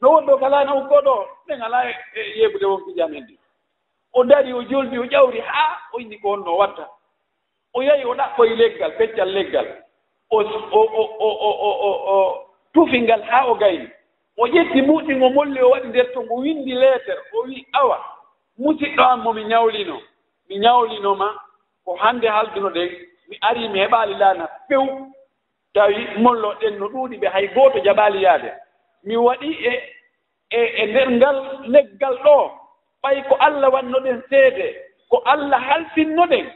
no 0.01 0.09
wonɗo 0.11 0.39
kalaana 0.41 0.75
ukko 0.75 0.97
ɗo 1.07 1.15
ɓen 1.47 1.63
ala 1.63 1.79
yeɓude 2.37 2.67
wonki 2.67 2.93
jamen 2.97 3.23
ndi 3.25 3.39
o 4.13 4.25
dari 4.25 4.53
o 4.53 4.63
joldi 4.63 4.99
o 4.99 5.05
ƴawri 5.05 5.41
haa 5.41 5.79
o 5.93 6.01
inni 6.01 6.19
ko 6.19 6.29
wonno 6.31 6.57
watta. 6.57 6.89
o 7.75 7.83
yahi 7.83 8.05
o 8.05 8.15
ɗaɓɓoye 8.15 8.55
leggal 8.57 8.93
peccal 8.99 9.29
leggal. 9.29 9.67
O 10.31 10.43
tufi 12.73 13.01
ngal 13.01 13.23
haa 13.23 13.47
o 13.51 13.55
gayni 13.55 13.89
o 14.39 14.47
ƴetti 14.47 14.81
ɓuuɗi 14.87 15.17
ngo 15.17 15.29
molli 15.31 15.61
o 15.63 15.71
waɗi 15.71 15.89
nder 15.89 16.13
to 16.13 16.23
ngo 16.23 16.35
winndi 16.35 16.73
leetere 16.73 17.21
o 17.35 17.43
wi 17.47 17.67
awa. 17.73 17.99
Musiɗɗo 18.59 19.03
am 19.03 19.21
mo 19.23 19.33
mi 19.33 19.45
ñawlino. 19.45 20.01
Mi 20.49 20.59
ñawlinoma 20.59 21.29
ko 21.85 21.97
hannde 21.97 22.27
halduno 22.29 22.71
de 22.71 22.83
mi 23.29 23.37
arii 23.41 23.69
mi 23.69 23.79
heɓaali 23.81 24.15
laana 24.15 24.49
few 24.69 24.85
tawi 25.75 26.07
molloɗen 26.19 26.79
no 26.79 26.87
ɗuuɗi 26.89 27.17
ɓe 27.21 27.27
hay 27.29 27.47
gooto 27.49 27.79
jaɓaali 27.85 28.23
yaade 28.23 28.53
mi 29.05 29.17
waɗi 29.17 29.51
e 29.71 29.73
e 30.51 30.61
e 30.83 30.87
nder 30.87 31.11
ngal 31.11 31.37
leggal 31.69 32.17
ɗo. 32.25 32.51
Ɓay 33.03 33.23
ko 33.29 33.35
allah 33.41 33.73
wannoɗen 33.73 34.23
seede. 34.29 34.77
Ko 35.11 35.23
allah 35.25 35.61
halsinno 35.69 36.27
ɗen. 36.27 36.47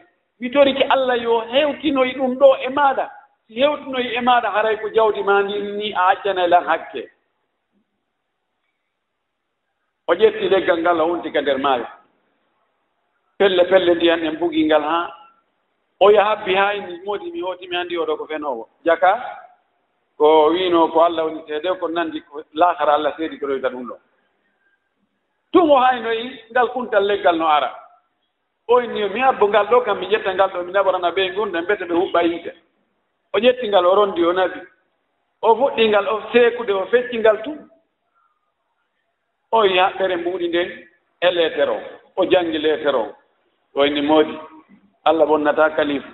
witori 0.45 0.75
ki 0.75 0.83
allah 0.85 1.17
yo 1.23 1.41
hewtinoyi 1.41 2.13
ɗum 2.15 2.35
ɗo 2.39 2.49
e 2.67 2.69
maaɗa 2.69 3.11
si 3.47 3.55
hewtinoyi 3.55 4.09
e 4.15 4.21
maaɗa 4.21 4.51
haray 4.51 4.77
ko 4.77 4.89
jawdi 4.89 5.23
ma 5.23 5.43
ndin 5.43 5.77
ni 5.77 5.93
a 5.95 6.09
accanay 6.13 6.49
lan 6.49 6.65
hakke. 6.65 7.09
O 10.07 10.15
ƴetti 10.15 10.49
leggal 10.49 10.81
ngal 10.81 11.01
o 11.01 11.07
wonti 11.09 11.33
ka 11.33 11.41
nder 11.41 11.59
maayo 11.59 11.87
pelle 13.39 13.65
pelle 13.65 13.95
ndiyan 13.95 14.25
en 14.27 14.37
bugi 14.39 14.65
ngal 14.67 14.83
haa 14.83 15.09
o 16.01 16.11
yahabbi 16.11 16.55
ha 16.55 16.73
mi 16.87 17.01
moodi 17.05 17.31
mi 17.33 17.41
hootimi 17.41 17.77
anndi 17.77 17.97
oɗo 17.97 18.17
ko 18.17 18.27
fenowo. 18.27 18.69
Jaka? 18.85 19.13
Ko 20.19 20.51
wiino 20.53 20.89
ko 20.93 21.01
allah 21.01 21.25
woni 21.25 21.41
seede 21.49 21.79
ko 21.81 21.89
nanndi 21.89 22.21
ko 22.21 22.43
laakara 22.53 22.95
allah 22.95 23.15
seedi 23.17 23.39
koroyta 23.39 23.69
ɗum 23.71 23.89
ɗo. 23.89 23.97
Tun 25.53 25.71
o 25.71 25.77
haynoyi 25.81 26.41
ngal 26.51 26.69
kuntal 26.69 27.05
leggal 27.07 27.37
no 27.39 27.49
ara. 27.49 27.84
oyni 28.69 29.09
mi 29.09 29.23
abbo 29.23 29.49
ngal 29.49 29.67
ɗo 29.67 29.81
kam 29.85 29.99
mi 29.99 30.07
ƴetta 30.07 30.35
ngal 30.35 30.51
ɗo 30.51 30.63
mi 30.65 30.73
naɓorana 30.73 31.11
ɓe 31.11 31.35
gurden 31.35 31.65
mbete 31.65 31.85
ɓe 31.85 31.95
huɓɓa 31.95 32.23
yiide 32.23 32.53
o 33.33 33.39
ƴetti 33.39 33.69
ngal 33.69 33.87
o 33.87 33.95
rondi 33.95 34.25
o 34.25 34.33
nabi 34.33 34.61
o 35.43 35.55
fuɗɗi 35.57 35.89
ngal 35.89 36.09
o 36.09 36.23
seekude 36.33 36.73
o 36.73 36.87
fecci 36.87 37.19
ngal 37.19 37.43
tun 37.43 37.59
o 39.53 39.65
yi 39.65 39.79
haɓɓere 39.79 40.17
mbuuɗi 40.17 40.49
nden 40.49 40.71
e 41.21 41.31
leetere 41.31 41.71
o 41.71 41.81
o 42.17 42.25
janngi 42.27 42.59
leetere 42.59 42.97
o 42.97 43.15
oyni 43.75 44.01
moodi. 44.03 44.39
Allah 45.05 45.27
bonnata 45.27 45.71
kalifu 45.77 46.09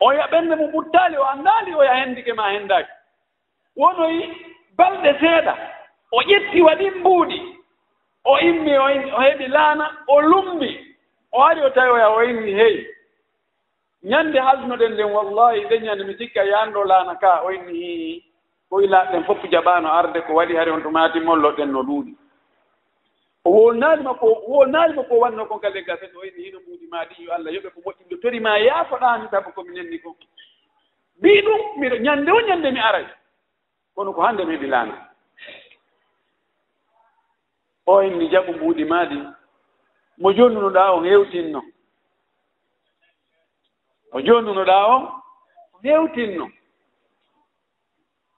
o 0.00 0.12
yaɓernde 0.12 0.56
mo 0.56 0.66
ɓuttaali 0.66 1.16
o 1.16 1.24
anndaali 1.24 1.74
oya 1.74 1.94
henndike 1.94 2.32
ma 2.32 2.50
henndaaki 2.52 2.90
wonoyi 3.76 4.22
balɗe 4.76 5.18
seeɗa. 5.20 5.54
O 6.12 6.22
ƴetti 6.22 6.60
waɗi 6.62 6.90
mbuuɗi. 6.90 7.38
O 8.24 8.38
immi 8.38 8.78
o 8.78 9.20
heɓi 9.20 9.46
laana 9.48 9.90
o 10.08 10.20
lummi. 10.20 10.91
o 11.32 11.42
ari 11.42 11.60
o 11.62 11.70
tawi 11.70 11.90
o 11.90 11.96
yaha 11.98 12.16
o 12.16 12.22
inni 12.22 12.52
hey 12.54 12.86
ñannde 14.04 14.38
haldunoɗen 14.40 14.92
nden 14.92 15.12
wallahi 15.12 15.64
ɗen 15.68 15.82
ñande 15.84 16.04
mi 16.04 16.14
sikka 16.18 16.44
yaanɗo 16.44 16.84
laana 16.84 17.14
ka 17.20 17.42
wayni 17.44 17.72
hi 17.72 18.24
koye 18.70 18.86
laaɓeɗen 18.86 19.24
fof 19.24 19.42
jaɓaano 19.50 19.88
arde 19.92 20.20
ko 20.26 20.32
waɗi 20.34 20.56
hari 20.56 20.70
on 20.70 20.82
tumati 20.82 21.20
molloɗen 21.20 21.70
no 21.72 21.82
ɗuuɗi 21.82 22.16
o 23.44 23.50
wolnaali 23.50 24.02
makko 24.02 24.26
wolnaali 24.48 24.94
makko 24.94 25.18
wanno 25.18 25.46
kon 25.46 25.60
ka 25.60 25.68
leggal 25.70 25.98
sen 25.98 26.10
inni 26.10 26.44
hino 26.44 26.58
mbuuɗi 26.60 26.68
muudi 26.68 26.86
maɗi 26.90 27.24
yo 27.24 27.32
allah 27.32 27.52
yoɓe 27.54 27.70
ko 27.74 27.80
moƴƴinɓe 27.84 28.20
torima 28.22 28.58
yaafoɗani 28.58 29.28
sabu 29.30 29.52
komi 29.52 29.74
nenni 29.74 29.98
ko 29.98 30.16
mbii 31.18 31.42
ɗum 31.42 31.60
miɗo 31.80 31.96
ñannde 31.96 32.30
o 32.32 32.40
ñannde 32.40 32.70
mi 32.72 32.80
aray 32.80 33.06
kono 33.94 34.12
ko 34.12 34.22
hannde 34.22 34.44
mi 34.44 34.54
heɓi 34.56 34.66
laana. 34.66 35.08
O 37.86 38.02
inni 38.02 38.28
jaɓu 38.30 38.52
mbuuɗi 38.52 38.84
maadi 38.84 39.18
mo 40.22 40.30
jonnunoɗa 40.32 40.82
on 40.96 41.04
hewtinno. 41.04 41.60
Mo 44.12 44.18
jonnunoɗa 44.20 44.76
on 44.94 45.02
hewtinno. 45.82 46.46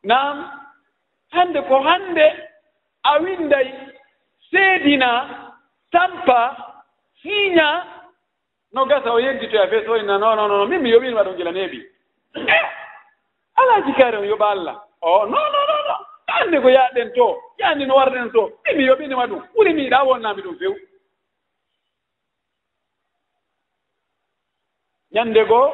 Nam 0.03 0.37
hande 1.31 1.61
ko 1.69 1.77
hande 1.83 2.27
a 3.05 3.21
winday 3.23 3.69
seedina 4.51 5.11
tampa 5.93 6.41
siiña 7.23 7.69
no 8.73 8.85
gasa 8.87 9.13
o 9.13 9.19
yeggitoya 9.21 9.65
e 9.65 9.69
fees 9.71 9.89
oyna 9.89 10.19
non 10.19 10.37
non 10.37 10.49
non 10.49 10.69
min 10.69 10.81
mi 10.83 10.91
yoɓinima 10.91 11.23
ɗum 11.25 11.37
gila 11.37 11.53
neeɓi 11.53 11.79
eh! 12.37 12.67
alaa 13.57 13.81
jikaare 13.87 14.17
on 14.19 14.25
yoɓa 14.27 14.51
allah. 14.51 14.77
O 15.03 15.27
non 15.27 15.49
non 15.53 15.67
non 15.69 15.83
non 15.89 16.01
hande 16.29 16.61
ko 16.63 16.69
yaɗen 16.69 17.13
to 17.15 17.37
yaandi 17.59 17.87
no 17.87 17.95
warɗen 17.97 18.33
to 18.33 18.43
min 18.65 18.77
mi 18.77 18.85
yoɓinima 18.85 19.27
ɗum 19.27 19.43
ɓuri 19.55 19.73
miiɗa 19.75 20.05
wonnami 20.07 20.43
ɗum 20.43 20.57
few. 20.59 20.75
ñannde 25.15 25.45
goo 25.51 25.69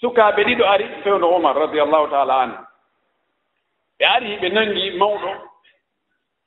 sukaaɓe 0.00 0.40
ɗiɗo 0.44 0.64
ari 0.72 0.84
fewno 1.02 1.26
umar 1.36 1.56
radiallahu 1.56 2.06
taala 2.10 2.34
an 2.42 2.52
ɓe 3.98 4.04
ari 4.14 4.36
ɓe 4.40 4.48
nanngi 4.54 4.90
mawɗo 5.00 5.30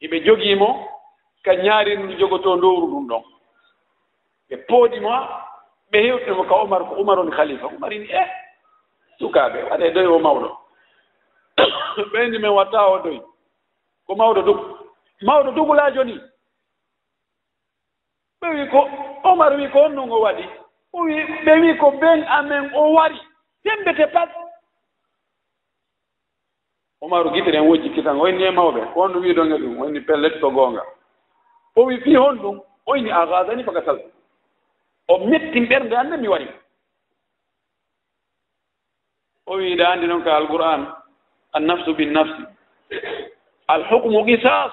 hiɓe 0.01 0.17
jogiimo 0.25 0.69
ka 1.45 1.51
ñaarindu 1.63 2.13
jogotoo 2.19 2.55
ndowru 2.57 2.87
ɗum 2.91 3.05
ɗon. 3.09 3.23
Ɓe 4.49 4.55
poodimo 4.67 5.09
ɓe 5.91 5.97
hewtinimo 6.05 6.43
ka 6.49 6.55
umar 6.63 6.81
ko 6.87 6.93
umar 7.01 7.19
on 7.19 7.31
khalifa. 7.31 7.67
Umar 7.67 7.91
ini 7.93 8.05
e 8.05 8.23
sukaaɓe 9.19 9.59
waɗe 9.69 9.85
doy 9.95 10.05
o 10.05 10.19
mawɗo. 10.19 10.49
Ɓeyndi 12.11 12.37
men 12.39 12.51
watta 12.57 12.79
o 12.93 12.99
doy. 13.03 13.19
Ko 14.07 14.15
mawɗo 14.15 14.41
dug 14.47 14.59
mawɗo 15.21 15.51
dugulaajo 15.55 16.03
ni. 16.03 16.15
Ɓe 18.41 18.47
wi 18.55 18.69
ko 18.71 18.79
umar 19.31 19.53
wi 19.57 19.67
ko 19.71 19.79
honno 19.83 20.05
ngo 20.07 20.17
waɗi. 20.21 20.45
o 20.93 21.03
wi 21.03 21.23
ɓe 21.45 21.53
wi 21.61 21.77
ko 21.77 21.91
ben 21.91 22.23
amen 22.23 22.71
o 22.75 22.93
wari. 22.93 23.19
Sembete 23.63 24.07
pat. 24.13 24.29
Omaru 27.01 27.29
guitiri 27.31 27.57
en 27.57 27.67
wojji 27.67 27.89
kitan 27.93 28.19
oyni 28.19 28.43
e 28.43 28.51
mawɓe. 28.51 28.93
Ko 28.93 29.01
on 29.01 29.15
wiidon 29.21 29.51
e 29.51 29.57
ɗum 29.57 29.77
woni 29.77 29.99
pellet 30.01 30.39
to 30.39 30.51
goonga. 30.51 30.83
O 31.75 31.85
wi 31.85 32.01
fii 32.01 32.15
hon 32.15 32.35
ɗum 32.39 32.61
oyni 32.85 33.11
agadani 33.11 33.63
faka 33.63 33.85
sal. 33.85 33.99
O 35.07 35.17
mettin 35.27 35.65
ɓernde 35.67 35.93
annde 35.95 36.17
mi 36.17 36.27
wari. 36.27 36.47
O 39.45 39.55
wi 39.57 39.75
ɗa 39.75 39.87
anndi 39.91 40.07
noon 40.07 40.23
ka 40.23 40.35
alqouran 40.35 40.85
annafsu 41.53 41.93
binnafsi. 41.95 42.43
Alhukmu 43.67 44.25
qisas 44.25 44.71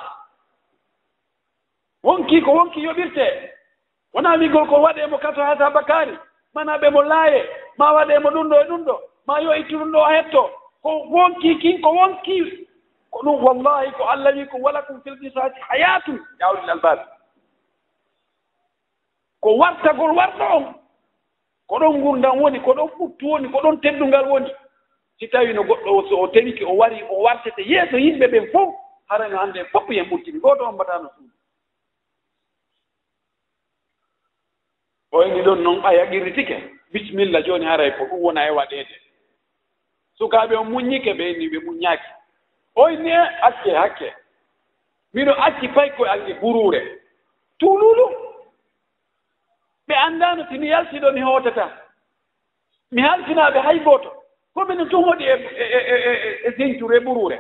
wonki 2.02 2.42
ko 2.42 2.52
wonki 2.52 2.80
yoɓirtee 2.80 3.57
wona 4.14 4.36
wigol 4.38 4.66
ko 4.68 4.76
waɗemo 4.82 5.18
kaso 5.18 5.42
ha 5.42 5.56
saba 5.58 5.82
mana 6.54 6.78
ɓe 6.78 6.90
mo 6.90 7.02
laaye 7.02 7.40
ma 7.78 7.92
waɗemo 7.92 8.30
ɗum 8.30 8.48
ɗo 8.50 8.56
e 8.60 8.64
ɗum 8.68 8.84
ɗo 8.84 8.94
ma 9.26 9.40
yo 9.40 9.52
ittu 9.56 9.78
ɗum 9.78 9.92
ɗo 9.92 10.00
a 10.04 10.12
hetto. 10.16 10.50
Ko 10.82 10.90
wonki 11.10 11.58
kin 11.60 11.80
ko 11.82 11.90
wonki 11.92 12.36
ko 13.10 13.18
ɗum 13.24 13.42
wallahi 13.44 13.90
ko 13.92 14.04
allah 14.04 14.34
wi 14.36 14.46
ko 14.46 14.56
wala 14.58 14.82
kum 14.82 15.00
fil 15.02 15.16
qisasi 15.20 15.60
hayatum 15.68 16.18
ya 16.40 16.46
albab 16.72 16.98
ko 19.40 19.56
wartagol 19.56 20.16
warɗo 20.16 20.44
on 20.56 20.74
ko 21.68 21.78
ɗon 21.78 22.00
gurdam 22.02 22.40
woni 22.40 22.60
ko 22.60 22.72
ɗon 22.74 22.88
ɓuttu 22.98 23.26
woni 23.30 23.48
ko 23.52 23.58
ɗon 23.60 23.80
teddungal 23.80 24.28
woni. 24.28 24.50
Si 25.18 25.28
tawi 25.28 25.52
no 25.52 25.62
goɗɗo 25.62 26.08
so 26.08 26.20
o 26.20 26.26
tewiki 26.28 26.64
o 26.64 26.72
wari 26.76 27.02
o 27.10 27.22
wartete 27.22 27.62
yeeso 27.62 27.96
yimɓe 27.98 28.26
ɓen 28.26 28.50
fof 28.52 28.74
harano 29.08 29.38
hannde 29.38 29.64
fof 29.72 29.84
yen 29.90 30.06
ɓurtini 30.10 30.40
goto 30.40 30.64
on 30.64 30.72
mbatano 30.74 31.08
suudu. 31.16 31.37
o 35.12 35.18
ɓoyni 35.18 35.42
ɗon 35.42 35.62
noon 35.62 35.84
a 35.84 35.94
yaɓirtike 35.94 36.56
bisimilla 36.92 37.42
jooni 37.42 37.64
haray 37.64 37.90
ko 37.98 38.04
ɗum 38.04 38.20
wona 38.22 38.46
e 38.46 38.50
waɗeede 38.50 39.08
sukaaɓe 40.18 40.54
o 40.56 40.64
muññike 40.64 41.12
ɓe 41.18 41.24
inni 41.30 41.48
ɓe 41.52 41.58
muññaaki. 41.64 42.10
O 42.74 42.82
ɓoyni 42.82 43.10
e 43.10 43.20
acce 43.46 43.70
hakke. 43.80 44.08
Miɗo 45.14 45.32
acci 45.46 45.68
fay 45.68 45.90
koye 45.96 46.10
ange 46.10 46.32
guruure. 46.40 46.80
Tululu 47.58 48.06
ɓe 49.88 49.94
anndaano 49.94 50.46
si 50.48 50.58
mi 50.58 50.68
yaltiɗo 50.68 51.12
mi 51.12 51.20
hootata. 51.20 51.64
Mi 52.90 53.02
halfinaaɓe 53.02 53.58
hay 53.60 53.78
gooto. 53.80 54.10
Ko 54.54 54.64
minen 54.64 54.88
tun 54.88 55.04
hoɗi 55.04 55.24
e, 55.24 55.34
e, 55.64 55.64
e, 55.94 56.48
e 56.48 56.52
senture 56.56 56.96
e 56.96 57.00
ɓuruure. 57.00 57.38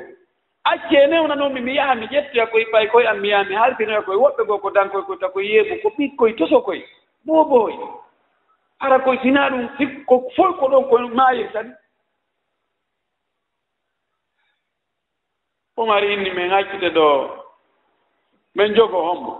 Acci 0.64 0.96
e 0.96 1.06
newna 1.06 1.48
mi 1.48 1.74
yaha 1.74 1.94
mi 1.94 2.06
ƴettoya 2.06 2.46
koye 2.50 2.64
ɓay 2.72 2.86
koye 2.88 3.06
am 3.06 3.20
mi 3.20 3.28
yaha 3.28 3.44
mi 3.44 3.54
halfinoya 3.54 4.02
koye 4.02 4.18
woɓɓe 4.18 4.46
goo 4.46 4.58
ko 4.58 4.70
dankoye 4.70 5.04
koye 5.04 5.18
ta 5.18 5.28
koye 5.28 5.48
yeebu 5.52 5.82
ko 5.82 5.88
ɓikkoye 5.98 6.36
toso 6.36 6.60
koye 6.60 6.84
ɓooɓooy 7.28 7.74
ara 8.84 8.98
koye 9.04 9.18
sinaa 9.22 9.50
ɗum 9.50 9.64
ko 10.08 10.14
foy 10.36 10.52
ko 10.58 10.64
ɗon 10.72 10.84
ko 10.88 10.96
maayir 11.16 11.52
tan 11.52 11.68
omar 15.76 16.02
inni 16.04 16.30
min 16.30 16.50
hakkite 16.50 16.88
ɗo 16.96 17.06
min 18.54 18.74
jogo 18.74 18.98
hombo. 19.06 19.32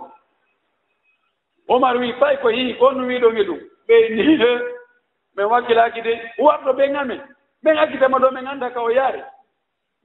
Omar 1.67 1.97
wi 1.97 2.13
fay 2.19 2.35
ko 2.41 2.49
yii 2.49 2.77
ko 2.79 2.91
nu 2.91 3.07
wiiɗonge 3.07 3.43
ɗum. 3.47 3.59
Ɓe 3.87 3.95
inni 4.07 4.37
min 5.35 5.45
wakkilaaki 5.51 6.01
de 6.01 6.13
warɗo 6.37 6.71
ɓe 6.77 6.83
ngamen 6.89 7.21
min 7.63 7.75
hakkitama 7.77 8.17
ɗo 8.19 8.31
min 8.31 8.47
annda 8.47 8.69
ka 8.73 8.81
o 8.81 8.89
yaari. 8.89 9.21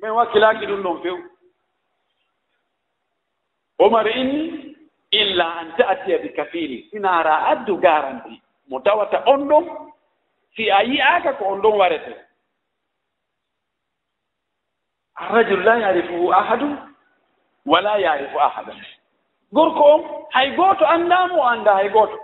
Min 0.01 0.11
wakkilaaki 0.11 0.66
ɗum 0.66 0.83
ɗon 0.83 1.03
few. 1.03 1.16
Omar 3.79 4.07
inni 4.09 4.73
illa 5.20 5.46
an 5.61 5.72
taatiya 5.77 6.18
bi 6.22 6.29
kafili 6.29 6.88
sinara 6.90 7.46
addu 7.53 7.77
garanti. 7.77 8.40
Mo 8.68 8.81
tawata 8.81 9.22
on 9.27 9.48
ɗon 9.48 9.64
si 10.57 10.70
a 10.70 10.83
yi'aaka 10.83 11.33
ko 11.38 11.44
on 11.44 11.61
ɗon 11.62 11.77
warete. 11.79 12.14
Arrajul 15.16 15.62
la 15.64 15.77
yarifuhu 15.79 16.33
ahadu 16.33 16.77
wala 17.66 17.98
yarifu 17.98 18.38
ahadan. 18.40 18.81
Gorko 19.53 19.83
on 19.94 20.03
hay 20.31 20.50
gooto 20.57 20.85
anndamo 20.87 21.38
o 21.40 21.46
annda 21.48 21.74
hay 21.74 21.88
gooto 21.88 22.18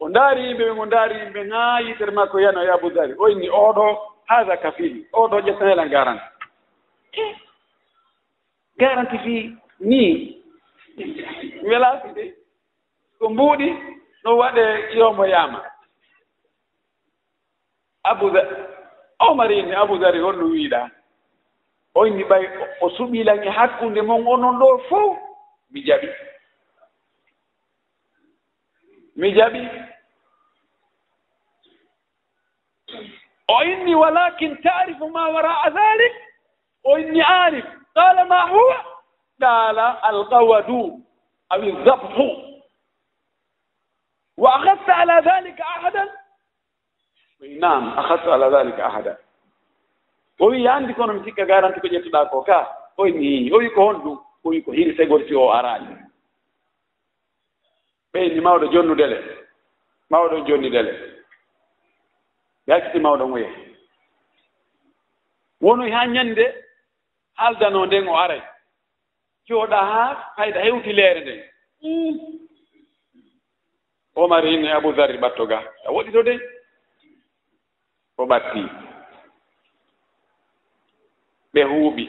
o 0.00 0.08
ndaari 0.08 0.42
yimɓe 0.48 0.64
ɓe 0.64 0.74
ngo 0.74 0.86
ndaari 0.86 1.14
yimɓe 1.20 1.50
haa 1.50 1.80
yitere 1.80 2.10
makko 2.12 2.38
yano 2.40 2.62
e 2.64 2.68
aboudari 2.70 3.14
o 3.18 3.28
inni 3.28 3.48
oɗo 3.48 3.98
haada 4.26 4.56
kafili 4.56 5.06
oɗo 5.12 5.40
ƴettanela 5.40 5.88
garanti. 5.88 6.24
Garanti 8.78 9.18
fii 9.18 9.56
ni 9.80 10.35
welaaki 11.68 12.08
de 12.16 12.24
ko 13.18 13.24
mbuuɗi 13.30 13.68
ɗum 14.22 14.38
waɗee 14.40 14.72
yomoyaama 14.98 15.60
abouda 18.10 18.40
omarini 19.28 19.72
aboudari 19.74 20.20
holno 20.20 20.44
wiiɗaa 20.52 20.88
onni 21.94 22.22
ɓay 22.30 22.44
o 22.80 22.90
suɓiilaki 22.96 23.48
hakkunde 23.48 24.00
mon 24.02 24.26
onon 24.32 24.58
ɗo 24.60 24.68
fof 24.88 25.16
mi 25.70 25.80
jaɓi. 25.86 26.08
Mi 29.16 29.28
jaɓi. 29.36 29.60
O 33.48 33.62
inni 33.64 33.94
walakin 33.94 34.56
taarifu 34.62 35.08
ma 35.10 35.28
wara 35.34 35.52
a 35.66 35.70
dhalik 35.70 36.12
o 36.84 36.98
inni 36.98 37.20
aarif. 37.22 37.64
Qala 37.94 38.24
ma 38.24 38.40
huwa? 38.50 38.95
قال 39.42 39.78
القود 39.78 40.70
أو 41.52 41.56
الذبح 41.62 42.16
وأخذت 44.36 44.90
على 44.90 45.12
ذلك 45.12 45.62
nam 47.40 47.60
نعم 47.60 47.98
ala 47.98 48.50
dalika 48.50 48.88
ذلك 48.98 49.18
o 50.40 50.46
wi 50.50 50.68
anndi 50.68 50.94
kono 50.94 51.12
mi 51.12 51.24
sikka 51.24 51.44
garanti 51.46 51.80
ko 51.80 51.86
ƴettuɗa 51.88 52.28
ko 52.30 52.42
ka? 52.44 52.58
Oyi 52.98 53.50
o 53.52 53.58
wi 53.58 53.70
ko 53.70 53.80
hon 53.86 53.96
ɗum 54.04 54.18
o 54.44 54.48
wi 54.48 54.62
ko 54.62 54.72
hiri 54.72 54.96
segorti 54.96 55.34
o 55.34 55.48
araani. 55.50 55.96
Ɓeyni 58.12 58.40
mawɗo 58.40 58.66
jonnudele 58.72 59.18
mawɗo 60.10 60.44
jonnidele 60.46 60.92
yakkiti 62.66 62.98
mawɗo 63.00 63.26
muye 63.28 63.48
wono 65.60 65.84
ha 65.92 66.06
ñannde 66.06 66.44
haaldano 67.36 67.86
nden 67.86 68.08
o 68.08 68.14
aray. 68.16 68.42
jooɗa 69.48 69.76
haa 69.90 70.14
hayɗa 70.36 70.60
hewti 70.64 70.92
leere 70.92 71.20
nden 71.20 71.40
mm. 71.82 72.14
omar 74.16 74.44
inne 74.46 74.68
abou 74.72 74.90
aboudarri 74.90 75.18
ɓatto 75.18 75.46
ga. 75.50 75.58
A 75.86 75.92
woɗi 75.92 76.12
to 76.12 76.22
dey? 76.22 76.38
O 78.18 78.24
ɓatti. 78.26 78.62
Ɓe 81.54 81.62
huuɓi. 81.70 82.04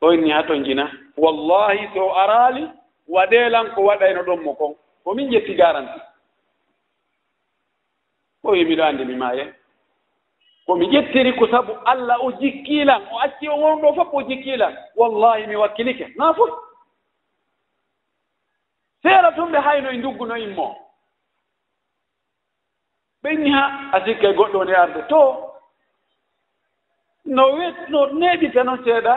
Ɗoyni 0.00 0.30
haa 0.30 0.46
to 0.46 0.54
jina 0.64 0.84
wallahi 1.16 1.88
so 1.94 2.12
araali 2.22 2.62
waɗeelan 3.08 3.74
ko 3.74 3.80
waɗayno 3.82 4.22
ɗon 4.22 4.40
mo 4.44 4.54
kon. 4.54 4.74
Ko 5.04 5.14
min 5.14 5.30
jetti 5.30 5.54
garanti. 5.54 6.00
O 8.44 8.50
wi 8.52 8.64
miɗo 8.64 8.82
anndi 8.84 9.04
mi 9.04 9.14
maaye. 9.16 9.44
ko 10.72 10.76
mi 10.78 10.86
ƴettiri 10.88 11.36
ko 11.38 11.46
sabu 11.48 11.72
allah 11.84 12.16
o 12.24 12.32
jikkiilan 12.32 13.02
o 13.12 13.18
acci 13.20 13.48
o 13.48 13.56
wonɗo 13.56 13.94
fof 13.94 14.08
o 14.14 14.22
jikkiilan 14.22 14.74
wallahi 14.96 15.46
mi 15.46 15.56
wakkilike. 15.56 16.06
Naa 16.16 16.32
fof. 16.34 16.50
Seera 19.02 19.32
tun 19.32 19.52
ɓe 19.52 19.58
hayno 19.60 19.90
e 19.90 19.96
ndugguno 19.96 20.36
immo 20.36 20.76
ɓenni 23.22 23.50
ha 23.50 23.90
a 23.92 24.04
sikka 24.04 24.28
e 24.28 24.32
goɗɗo 24.34 24.64
nde 24.64 24.74
arde. 24.76 25.02
To 25.08 25.20
no 27.24 27.52
wet 27.56 27.76
no 27.88 28.06
neeɓita 28.06 28.64
noon 28.64 28.84
seeɗa 28.84 29.14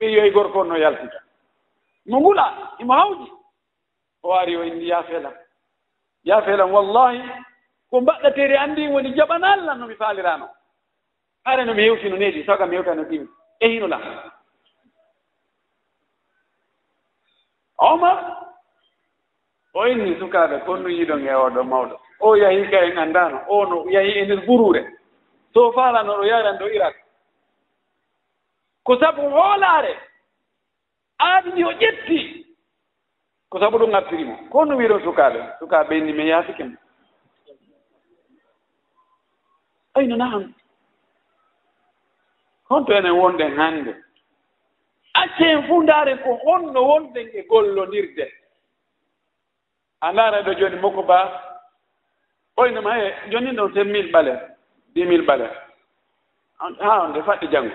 ɓe 0.00 0.06
e 0.26 0.30
gorko 0.30 0.64
no 0.64 0.76
yaltita. 0.76 1.18
Mo 2.06 2.18
ngula 2.20 2.74
imo 2.80 2.92
hawji 2.92 3.30
o 4.22 4.32
ari 4.34 4.56
o 4.56 4.64
inni 4.64 4.88
yaafelam 4.88 5.34
yaafelam 6.24 6.72
wallahi 6.72 7.22
ko 7.90 8.00
mbaɗɗateeri 8.00 8.56
anndi 8.56 8.88
woni 8.88 9.14
jaɓanal 9.16 9.60
allah 9.60 9.76
no 9.78 9.86
mi 9.86 9.94
faaliraano 9.94 10.48
are 11.44 11.64
no 11.64 11.74
mi 11.74 11.82
hewtino 11.82 12.16
needi 12.16 12.44
saga 12.44 12.58
kam 12.58 12.70
mi 12.70 12.76
hewtano 12.76 13.02
ɗimi 13.02 13.28
e 13.60 13.68
hinola 13.68 13.98
omar 17.78 18.48
o 19.74 19.86
inni 19.86 20.18
sukaaɓe 20.18 20.56
konno 20.66 20.88
yiɗon 20.88 21.26
e 21.28 21.34
oɗo 21.34 21.62
mawɗo. 21.64 21.96
O 22.20 22.34
yahii 22.36 22.70
ka 22.70 22.78
en 22.84 22.98
anndaano 22.98 23.38
o 23.48 23.64
no 23.66 23.84
yahii 23.90 24.18
e 24.18 24.24
ndeer 24.24 24.40
guruure. 24.46 24.82
So 25.54 25.72
faalano 25.72 26.12
ɗo 26.18 26.24
yaran 26.26 26.58
ɗo 26.58 26.66
irak. 26.74 26.94
Ko 28.84 28.98
sabu 28.98 29.22
hoolaare 29.22 29.94
aadi 31.20 31.50
ndi 31.50 31.64
o 31.64 31.72
ƴetti 31.72 32.46
ko 33.50 33.58
sabu 33.60 33.78
ɗum 33.78 33.94
artirimo 33.94 34.34
konno 34.50 34.76
wiiɗon 34.76 35.02
sukaaɓe 35.04 35.40
sukaaɓe 35.58 35.98
inni 35.98 36.12
mi 36.12 36.28
yaafike 36.28 36.64
mo. 36.64 36.76
ayno 39.94 40.16
naam 40.16 40.54
honto 42.70 42.92
enen 42.92 43.12
wonɗen 43.12 43.56
hannde. 43.58 43.92
Accen 45.14 45.62
fuu 45.66 45.82
ndaaren 45.82 46.18
ko 46.18 46.30
honno 46.44 46.80
wonɗen 46.90 47.28
e 47.38 47.42
gollondirde. 47.50 48.26
A 50.00 50.12
ndaara 50.12 50.42
ɗo 50.42 50.52
jooni 50.58 50.76
mokko 50.76 51.02
ba 51.02 51.18
oynoma 52.56 52.92
e 53.04 53.14
jooni 53.30 53.50
ɗon 53.56 53.72
sen 53.74 53.88
mille 53.92 54.12
ɓale 54.12 54.32
dix 54.94 55.06
mille 55.08 55.26
ɓale 55.26 55.46
ha 56.80 57.02
onde 57.04 57.22
faɗɗi 57.22 57.46
janngo. 57.52 57.74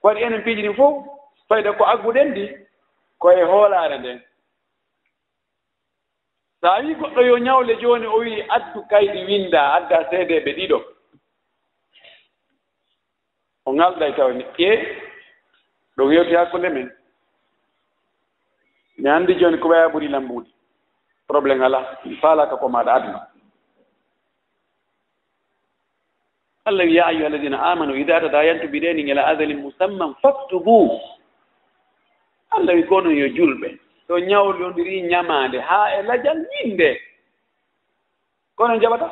Ko 0.00 0.08
waɗi 0.08 0.20
enen 0.22 0.42
piiji 0.42 0.62
ɗin 0.62 0.76
fof 0.76 0.94
fayda 1.48 1.72
ko 1.72 1.84
agguɗen 1.84 2.28
ndi 2.30 2.44
koye 3.18 3.42
hoolaare 3.44 3.98
nden. 3.98 4.20
So 6.60 6.66
a 6.68 6.80
wii 6.82 6.94
goɗɗo 6.94 7.20
yo 7.26 7.38
ñawle 7.38 7.74
jooni 7.80 8.06
o 8.06 8.18
wii 8.18 8.42
addu 8.48 8.80
kayɗi 8.90 9.24
winda 9.26 9.60
adda 9.74 10.10
seedeeɓe 10.10 10.52
ɗiɗo. 10.56 10.95
o 13.66 13.72
ngalda 13.74 14.08
e 14.08 14.12
tawne 14.12 14.44
e 14.58 14.70
ɗo 15.96 16.12
yewti 16.12 16.34
hakkunde 16.34 16.68
men 16.68 16.90
mi 18.98 19.08
anndi 19.10 19.34
jooni 19.34 19.58
ko 19.58 19.68
waya 19.68 19.88
ɓuri 19.88 20.08
lambuuɗi 20.08 20.50
probléme 21.28 21.64
ala 21.64 21.98
mi 22.04 22.16
faalaka 22.16 22.56
ko 22.56 22.68
maɗa 22.68 22.92
aduna. 22.94 23.26
Allah 26.64 26.84
wi 26.86 26.94
ya 26.94 27.06
ayuha 27.06 27.26
alladina 27.26 27.62
amanu 27.62 27.94
ida 27.96 28.20
tadayantu 28.20 28.68
bidenin 28.68 29.08
ila 29.08 29.26
adalin 29.26 29.60
musamman 29.62 30.14
faktubu 30.22 31.00
allah 32.50 32.74
wi 32.74 32.82
konon 32.86 33.16
yo 33.16 33.26
julɓe. 33.28 33.78
So 34.06 34.18
ñawlondiri 34.18 35.02
ñamaande 35.10 35.58
haa 35.60 35.98
e 35.98 36.02
lajal 36.02 36.46
yinde 36.54 37.00
kono 38.56 38.78
jaɓata? 38.78 39.10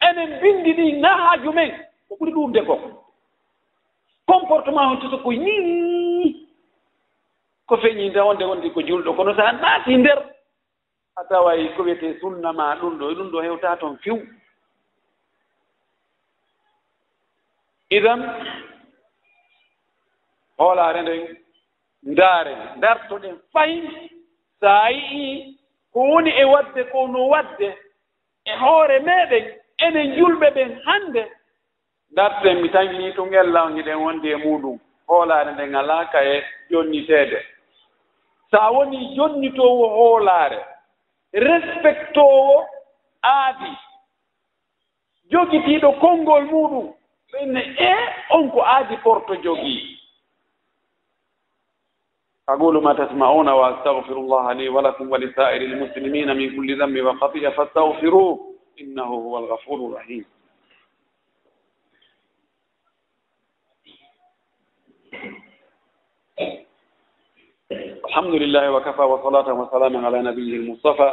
Enen 0.00 0.40
bindi 0.40 0.72
ɗi 0.74 1.00
na 1.00 1.08
haaju 1.16 1.52
men 1.52 1.70
ko 2.08 2.14
ɓuri 2.18 2.32
ɗumde 2.32 2.66
ko. 2.66 2.74
comportement 4.30 4.90
on 4.92 5.00
toto 5.00 5.18
ko 5.22 5.30
ñii 5.32 6.46
ko 7.68 7.76
feñi 7.82 8.12
tan 8.14 8.24
wonde 8.26 8.44
wonde 8.44 8.70
ko 8.74 8.80
julɗo 8.80 9.14
kono 9.16 9.34
so 9.34 9.42
a 9.42 9.52
naati 9.52 9.96
nder 9.96 10.18
a 11.16 11.24
taway 11.28 11.68
ko 11.76 11.82
wiyete 11.82 12.20
sunna 12.20 12.52
ma 12.52 12.74
ɗum 12.80 12.98
ɗo 12.98 13.06
ɗum 13.16 13.30
ɗo 13.32 13.38
hewta 13.42 13.76
toon 13.80 13.96
fiw. 14.02 14.16
Idan 17.90 18.20
hoolaare 20.58 21.02
nden 21.02 21.22
ndaare 22.12 22.54
ndartoɗen 22.76 23.36
fayin 23.52 23.86
so 24.60 24.66
a 24.68 24.90
yii 24.90 25.58
ko 25.92 26.00
woni 26.10 26.30
e 26.30 26.44
waɗde 26.44 26.82
ko 26.92 27.06
no 27.08 27.28
waɗde 27.32 27.68
e 28.44 28.52
hoore 28.62 28.98
meeɗen 29.06 29.44
enen 29.86 30.14
julɓe 30.16 30.48
ɓen 30.54 30.70
hannde 30.86 31.22
ndarten 32.11 32.61
mi 32.61 32.69
tañii 32.69 33.13
to 33.15 33.25
ngellawñi 33.25 33.81
ɗen 33.87 33.95
wonde 34.03 34.29
e 34.31 34.35
muɗum 34.35 34.77
hoolaare 35.07 35.51
nden 35.53 35.75
alaaka 35.75 36.19
e 36.33 36.43
jonniteede 36.71 37.39
so 38.51 38.57
a 38.61 38.69
woni 38.75 39.15
jonnitoowo 39.15 39.87
hoolaare 39.97 40.59
respectoowo 41.33 42.57
aadi 43.23 43.71
jogitiiɗo 45.31 45.89
konngol 46.01 46.43
muɗum 46.51 46.87
ɓenne 47.31 47.61
e 47.79 47.91
on 48.35 48.49
ko 48.51 48.59
aadi 48.63 48.97
porto 49.03 49.35
jogii 49.35 49.95
أقول 52.49 52.83
ما 52.83 52.93
تسمعون 52.93 53.49
وأستغفر 53.49 54.17
الله 54.17 54.51
لي 54.53 54.69
ولكم 54.69 55.11
ولسائر 55.11 55.61
المسلمين 55.61 56.37
من 56.37 56.55
كل 56.55 56.79
ذنب 56.81 57.05
وخطيئة 57.05 57.49
فاستغفروه 57.49 58.55
إنه 58.81 59.03
هو 59.03 59.37
الغفور 59.37 59.79
الرحيم 59.89 60.25
الحمد 68.10 68.34
لله 68.34 68.70
وكفى 68.72 69.02
وصلاة 69.02 69.52
وسلام 69.52 70.06
على 70.06 70.18
نبيه 70.22 70.56
المصطفى 70.56 71.10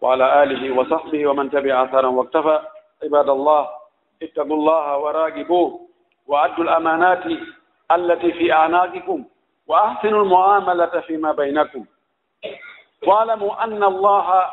وعلى 0.00 0.42
آله 0.42 0.78
وصحبه 0.78 1.26
ومن 1.26 1.50
تبع 1.50 1.84
أثرا 1.84 2.06
واقتفى 2.06 2.60
عباد 3.04 3.28
الله 3.28 3.68
اتقوا 4.22 4.56
الله 4.56 4.98
وراقبوه 4.98 5.88
وأدوا 6.26 6.64
الأمانات 6.64 7.24
التي 7.92 8.32
في 8.32 8.52
أعناقكم 8.52 9.24
وأحسنوا 9.66 10.22
المعاملة 10.22 11.00
فيما 11.00 11.32
بينكم 11.32 11.84
واعلموا 13.06 13.64
أن 13.64 13.82
الله 13.84 14.44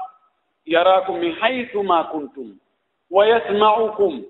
يراكم 0.67 1.15
من 1.15 1.35
حيث 1.35 1.75
ما 1.75 2.01
كنتم 2.01 2.55
ويسمعكم 3.11 4.23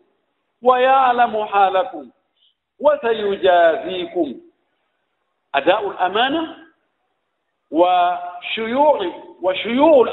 ويعلم 0.62 1.46
حالكم 1.46 2.10
وسيجازيكم 2.80 4.34
أداء 5.56 5.90
الأمانة 5.92 6.64
وشيوع 7.74 8.98
وشيوع 9.42 10.06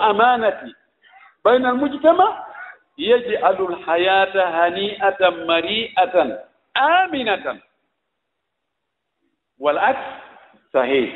hani'atan 4.60 5.48
mari'atan 5.48 6.28
aminatan. 6.76 7.56
Wal 9.56 9.78
aks 9.80 10.04
sahih. 10.72 11.08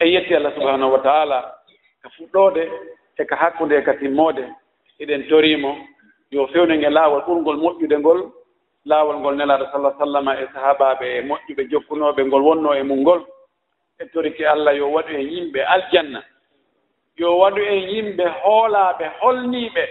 E 0.00 0.04
yetti 0.08 0.32
allah 0.36 0.52
subhanahu 0.56 0.96
wa 0.96 1.00
taala 1.04 1.38
ka 2.00 2.08
وتعالى 2.16 2.64
e 3.20 3.24
ka 3.24 3.36
hakkunde 3.36 3.76
e 3.76 3.82
ka 3.84 3.92
timmode 4.00 4.44
eɗen 5.00 5.28
torimo. 5.28 5.76
Yo 6.30 6.46
fewne 6.52 6.78
nge 6.78 6.88
laawol 6.88 7.20
ɓurgol 7.28 7.56
moƴƴude 7.60 7.96
ngol 8.00 8.20
laawol 8.84 9.16
ngol 9.20 9.36
nelaaɗo 9.36 9.66
sallah 9.72 9.92
sallama 9.98 10.32
e 10.40 10.46
sahaabaɓe 10.54 11.06
e 11.18 11.20
moƴƴuɓe 11.28 11.62
jokkunoɓe 11.70 12.24
ngol 12.26 12.42
wonno 12.42 12.74
e 12.74 12.82
mum 12.82 13.00
ngol. 13.04 13.20
ettoriki 14.00 14.44
allah 14.46 14.76
yo 14.76 14.88
waɗu 14.92 15.12
en 15.14 15.28
yimɓe 15.34 15.60
aljanna 15.74 16.20
yo 17.16 17.38
waɗu 17.38 17.60
en 17.60 17.82
yimɓe 17.92 18.24
hoolaaɓe 18.42 19.04
holniiɓe. 19.20 19.84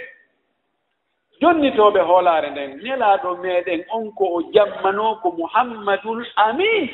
Jonnitooɓe 1.42 2.00
hoolaare 2.10 2.50
nden 2.52 2.72
nelaaɗo 2.84 3.30
meeɗen 3.42 3.82
on 3.96 4.12
ko 4.18 4.26
o 4.38 4.42
jammanoo 4.54 5.16
ko 5.22 5.32
muhammadul 5.32 6.26
amin 6.36 6.90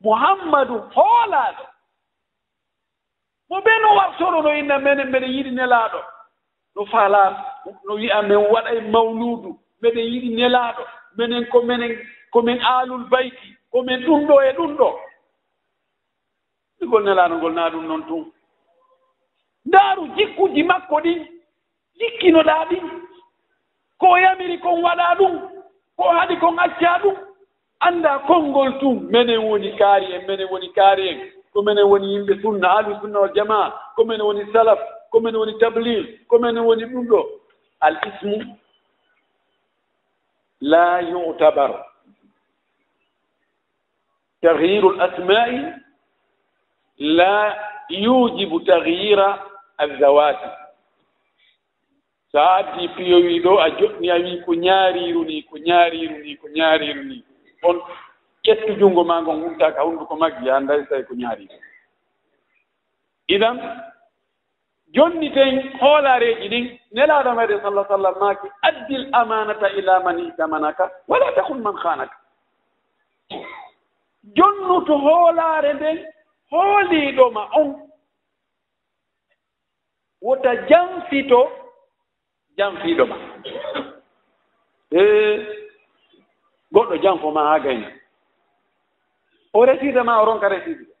muhammadu 0.00 0.76
hoolaaɗo. 0.94 1.64
Mo 3.50 3.56
ɓe 3.64 3.72
no 3.82 3.88
wartoro 3.98 4.42
no 4.42 4.50
inna 4.60 4.78
menen 4.78 5.08
mbeɗe 5.08 5.26
yiɗi 5.34 5.50
nelaaɗo. 5.50 6.00
No 6.74 6.86
faalaa 6.86 7.28
no 7.84 7.94
wi'a 7.94 8.22
men 8.22 8.38
waɗa 8.52 8.70
e 8.76 8.80
mawluudu 8.80 9.50
mbeɗen 9.80 10.06
yiɗi 10.12 10.28
nelaaɗo. 10.36 10.82
Menen 11.16 11.44
ko 11.52 11.62
minen 11.62 11.92
komin 12.32 12.58
aalul 12.62 13.04
bayti 13.10 13.56
komin 13.72 14.00
ɗum 14.06 14.26
ɗo 14.26 14.42
e 14.48 14.52
ɗum 14.56 14.76
ɗo. 14.76 14.88
igol 16.82 17.02
nelanugol 17.04 17.52
naa 17.54 17.70
ɗum 17.70 17.86
noon 17.86 18.02
tun 18.08 18.24
ndaaru 19.66 20.06
jikkuji 20.16 20.62
makko 20.62 20.96
ɗin 21.04 21.20
jikkinoɗaa 21.98 22.64
ɗin 22.70 22.84
ko 24.00 24.16
yamiri 24.18 24.58
kon 24.58 24.82
waɗaa 24.82 25.14
ɗum 25.18 25.34
ko 25.96 26.02
haɗi 26.16 26.36
kon 26.40 26.56
accaa 26.58 26.98
ɗum. 27.02 27.16
Annda 27.80 28.18
konngol 28.26 28.78
tun 28.80 28.96
menen 29.10 29.38
woni 29.48 29.70
kaari 29.78 30.06
en 30.14 30.26
menen 30.26 30.48
woni 30.50 30.68
kaari 30.76 31.08
en 31.08 31.18
ko 31.52 31.62
menen 31.62 31.84
woni 31.90 32.06
yimɓe 32.14 32.34
sunna 32.42 32.68
ahlu 32.78 32.94
sunna 33.00 33.18
wal 33.20 33.32
jamaa 33.34 33.66
ko 33.96 34.04
menen 34.04 34.26
woni 34.26 34.44
salaf 34.52 34.78
ko 35.10 35.20
menen 35.20 35.40
woni 35.40 35.58
tablir 35.60 36.02
ko 36.28 36.38
menen 36.38 36.64
woni 36.64 36.84
ɗum 36.84 37.06
ɗo. 37.10 37.20
Al 37.80 37.96
ismu 38.08 38.36
la 40.60 41.00
yutabar 41.00 41.72
tahiru 44.42 44.90
l 44.96 45.00
asma'i 45.06 45.58
la 46.98 47.56
yujibu 47.88 48.60
taghyira 48.60 49.42
alzawati 49.78 50.48
so 52.32 52.38
a 52.40 52.56
addi 52.58 52.88
piyowi 52.88 53.40
ɗo 53.44 53.58
a 53.60 53.68
joɗni 53.78 54.10
a 54.10 54.16
wi 54.16 54.40
ko 54.44 54.52
ñaariru 54.54 55.24
ni 55.24 55.42
ko 55.42 55.56
ñaariru 55.58 56.16
ni 56.24 56.36
ko 56.36 56.48
ñaariru 56.48 57.02
ni. 57.04 57.24
On 57.62 57.76
ƴettu 58.44 58.78
junngo 58.78 59.04
maa 59.04 59.20
ngon 59.22 59.42
huntaka 59.42 59.82
hunnduko 59.84 60.16
maggi 60.16 60.48
a 60.50 60.56
anndari 60.56 60.86
tawi 60.88 61.04
ko 61.04 61.14
ñaariru. 61.14 61.54
Idan 63.28 63.58
jonni 64.94 65.30
ten 65.32 65.54
hoolaareeji 65.80 66.48
ɗin 66.48 66.66
nelaaɗo 66.92 67.30
meɗen 67.36 67.60
sallah 67.62 67.86
sallam 67.88 68.14
maaki 68.20 68.48
addil 68.62 69.08
amanata 69.12 69.68
ila 69.78 70.00
man 70.04 70.18
itamanaka 70.18 70.90
wala 71.08 71.32
takun 71.34 71.60
man 71.62 71.76
hanaka 71.84 72.16
jonnu 74.36 74.84
to 74.86 74.94
hoolaare 74.98 75.72
nden 75.74 75.98
hooliiɗoma 76.52 77.42
on. 77.60 77.68
Wota 80.20 80.54
janfito 80.68 81.40
janfiiɗo 82.56 83.04
ma. 83.06 83.16
E 84.90 85.00
goɗɗo 86.72 86.96
janfo 87.02 87.30
ma 87.30 87.42
haa 87.48 87.58
gayna. 87.64 87.88
O 89.54 89.64
resiide 89.64 90.02
ma 90.04 90.20
o 90.22 90.24
ronka 90.24 90.48
resiide 90.48 90.92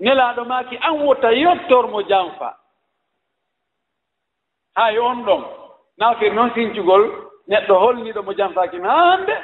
nelaaɗo 0.00 0.44
maaki 0.44 0.76
an 0.76 1.00
wota 1.04 1.32
yottormo 1.32 2.02
janfa 2.02 2.56
hay 4.74 4.98
on 4.98 5.24
ɗon. 5.26 5.44
Naafir 5.98 6.32
noon 6.34 6.50
sincugol 6.54 7.04
neɗɗo 7.48 7.74
holniiɗo 7.78 8.22
mo 8.22 8.32
janfaaki 8.32 8.78
ma 8.78 8.88
hannde. 8.88 9.34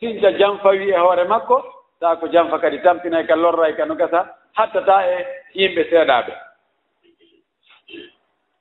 Sinca 0.00 0.30
janfa 0.38 0.68
wi 0.68 0.90
e 0.90 0.96
hoore 0.96 1.24
makko. 1.24 1.73
ta 2.00 2.16
ko 2.16 2.26
janfa 2.28 2.58
kadi 2.58 2.78
tampinay 2.82 3.26
ka 3.26 3.34
e 3.34 3.36
lorray 3.36 3.74
ka 3.76 3.82
e 3.84 3.86
no 3.86 3.94
gasa 3.94 4.26
hattata 4.52 5.06
e 5.06 5.16
yimɓe 5.54 5.82
seeɗaaɓe 5.90 6.32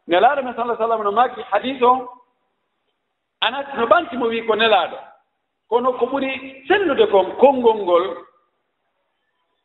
nelaaɗo 0.08 0.42
men 0.44 0.56
sallah 0.56 0.78
sallam 0.78 1.04
no 1.04 1.12
maaki 1.12 1.42
hadis 1.52 1.82
on 1.82 2.08
anas 3.42 3.68
no 3.78 3.86
ɓanti 3.88 4.18
mo 4.18 4.26
wii 4.28 4.46
ko 4.48 4.56
nelaaɗo. 4.56 4.98
Kono 5.70 5.94
ko 5.94 6.06
ɓuri 6.06 6.30
sellude 6.68 7.06
kon 7.12 7.32
konngol 7.42 7.78
ngol 7.84 8.06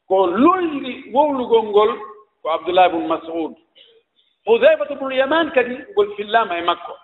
ko 0.09 0.27
lolli 0.27 0.93
wowlugol 1.15 1.63
ngol 1.71 1.91
ko 2.43 2.47
abdoullah 2.51 2.89
bun 2.93 3.07
masud. 3.09 3.53
Hudaybatu 4.47 4.95
bnu 4.97 5.11
yaman 5.21 5.51
kadi 5.53 5.75
ngol 5.93 6.09
fillama 6.17 6.59
e 6.59 6.63
makko. 6.63 6.95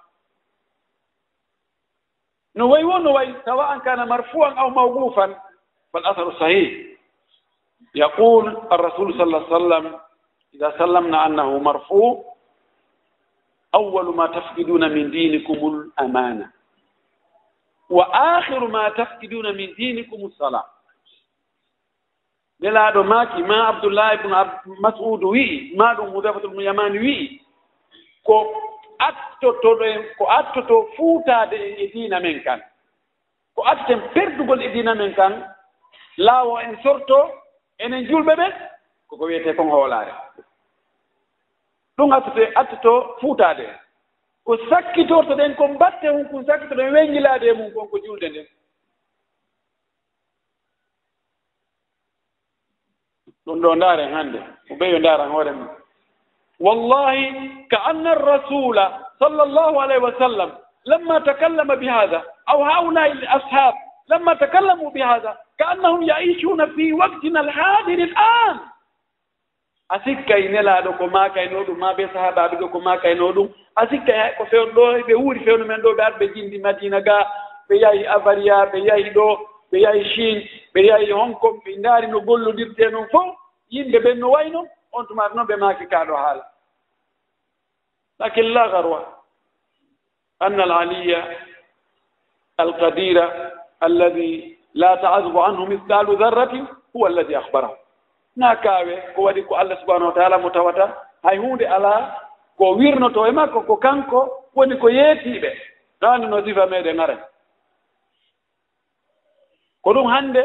No 2.54 2.68
wayi 2.68 2.84
wo 2.84 2.98
no 2.98 3.12
wayi 3.12 3.34
tawa 3.44 3.64
an 3.72 3.80
kana 3.80 4.06
marfuan 4.06 4.56
aw 4.56 4.70
mawgufan 4.70 5.34
والأثر 5.95 6.32
صحيح 6.40 6.86
يقول 7.95 8.49
الرسول 8.72 9.12
صلى 9.14 9.22
الله 9.22 9.45
عليه 9.45 9.57
وسلم 9.57 10.01
إذا 10.55 10.78
سلمنا 10.78 11.26
أنه 11.26 11.59
مرفوع 11.59 12.34
أول 13.74 14.14
ما 14.16 14.26
تفقدون 14.26 14.90
من 14.95 15.11
دينكم 15.11 15.66
الأمانة 15.66 16.51
وآخر 17.90 18.66
ما 18.66 18.88
تفقدون 18.88 19.57
من 19.57 19.74
دينكم 19.74 20.16
الصلاة 20.26 20.64
nelaɗo 22.64 23.03
maaki 23.05 23.42
ma 23.42 23.68
abdoullah 23.68 24.14
ibnu 24.14 24.30
masoudu 24.80 25.28
wi'i 25.34 25.74
ma 25.76 25.95
ɗum 25.95 26.11
hudayfatul 26.14 26.55
mu 26.55 26.61
yamani 26.62 26.99
wi'i 26.99 27.40
ko 28.26 28.36
attotoɗo 28.99 29.84
en 29.84 30.01
ko 30.18 30.24
attoto 30.38 30.76
fuutaade 30.97 31.53
en 31.57 31.74
e 31.82 31.86
diina 31.92 32.20
men 32.20 32.40
kan. 32.47 32.61
Ko 33.55 33.62
attoten 33.68 34.01
perdugol 34.14 34.62
e 34.62 34.68
diina 34.72 34.95
men 34.95 35.12
kan 35.14 35.53
laawo 36.16 36.58
en 36.60 36.76
sorto 36.82 37.30
enen 37.78 38.04
julɓe 38.08 38.34
ɓen 38.36 38.52
koko 39.08 39.24
wiyetee 39.24 39.54
kon 39.54 39.70
hoolaare. 39.70 40.12
Ɗum 41.96 42.12
attote 42.12 42.52
attoto 42.54 43.16
fuutaade. 43.20 43.62
En 43.64 43.78
ko 44.44 44.56
sakkitortoɗen 44.68 45.54
ko 45.56 45.68
mbatte 45.68 46.08
hum 46.08 46.28
ko 46.28 46.42
sakkitorɗen 46.46 46.92
weññilaade 46.92 47.46
e 47.48 47.52
mum 47.52 47.72
kon 47.72 47.88
ko 47.88 47.98
julde 48.04 48.28
nden. 48.28 48.46
Ɗum 53.46 53.60
ɗo 53.62 53.74
ndaaren 53.76 54.12
hannde 54.14 54.40
ko 54.68 54.74
ɓeyo 54.74 54.98
ndaaran 54.98 55.30
hoore 55.30 55.52
mum. 55.52 55.68
Wallahi 56.60 57.66
ka 57.70 57.78
anna 57.84 58.10
arrasula 58.10 59.04
صلى 59.20 59.42
الله 59.42 59.82
عليه 59.82 59.98
وسلم 59.98 60.52
لما 60.86 61.18
تكلم 61.18 61.74
بهذا 61.74 62.22
أو 62.48 62.64
هؤلاء 62.64 63.12
الأصحاب 63.12 63.74
لما 64.08 64.34
تكلموا 64.34 64.90
بهذا 64.90 65.38
ka 65.59 65.64
annahum 65.70 66.07
كأنهم 66.07 66.74
fi 66.76 66.92
waktina 66.92 67.40
alhadiri 67.40 68.02
l 68.02 68.14
an 68.16 68.57
a 69.90 69.98
sikkay 70.05 70.48
nelaaɗo 70.48 70.92
ko 70.98 71.07
maakayno 71.07 71.64
ɗum 71.66 71.78
ma 71.78 71.92
ɓe 71.96 72.05
sahabaaɓe 72.12 72.57
ɗo 72.61 72.68
ko 72.72 72.78
ɗum 72.78 73.48
a 73.76 73.86
sikkay 73.90 74.16
hay 74.18 74.32
ko 74.38 74.44
fewn 74.46 74.70
ɗo 74.74 74.82
ɓe 75.07 75.14
wuuri 75.14 75.40
fewnu 75.44 75.64
men 75.66 75.80
ɗo 75.82 75.90
ɓe 75.96 76.02
ar 76.05 76.12
ɓe 76.18 76.26
jindi 76.34 76.59
madina 76.59 77.00
ga 77.00 77.16
ɓe 77.68 77.74
yahi 77.82 78.07
avaria 78.07 78.66
ɓe 78.72 78.78
yahi 78.86 79.11
ɗo 79.14 79.26
ɓe 79.70 79.78
yahi 79.80 80.05
chine 80.14 80.48
ɓe 80.74 80.80
yahi 80.86 81.11
hong 81.12 81.34
kong 81.40 81.61
ɓe 81.64 81.76
ndaari 81.78 82.07
no 82.09 82.20
gollodirte 82.20 82.90
noon 82.90 83.09
fof 83.12 83.34
yimɓe 83.70 83.98
ɓen 84.05 84.18
no 84.18 84.30
way 84.30 84.50
noon 84.50 84.66
on 84.92 85.07
tumaata 85.07 85.34
noon 85.34 85.46
ɓe 85.46 85.57
maaki 85.57 85.86
kaaɗo 85.86 86.16
haala 86.16 86.44
lakin 88.18 88.52
la 88.55 88.68
garwa 88.68 89.00
anna 90.40 90.62
al 90.62 90.72
aliya 90.72 91.20
alqadira 92.59 93.24
alladi 93.80 94.53
la 94.74 94.96
taasubu 94.96 95.40
anhu 95.44 95.66
mithqalu 95.66 96.16
dharratin 96.16 96.66
huwa 96.92 97.08
alladi 97.08 97.34
akhbarahu 97.36 97.76
naa 98.36 98.56
kaawe 98.56 98.96
ko 99.14 99.22
waɗi 99.22 99.42
ko 99.48 99.54
allah 99.56 99.78
subahanahu 99.80 100.08
wa 100.08 100.14
taala 100.14 100.38
mo 100.38 100.50
tawata 100.50 100.86
hay 101.22 101.38
huunde 101.38 101.66
alaa 101.68 102.00
ko 102.58 102.74
wirnoto 102.78 103.26
e 103.26 103.30
makko 103.30 103.60
ko 103.66 103.76
kanko 103.76 104.20
woni 104.54 104.76
ko 104.76 104.88
yeetiiɓe 104.90 105.50
ɗaani 106.00 106.26
no 106.26 106.44
sifa 106.44 106.66
meeɗen 106.66 107.00
aren 107.00 107.18
ko 109.82 109.92
ɗum 109.94 110.06
hannde 110.06 110.42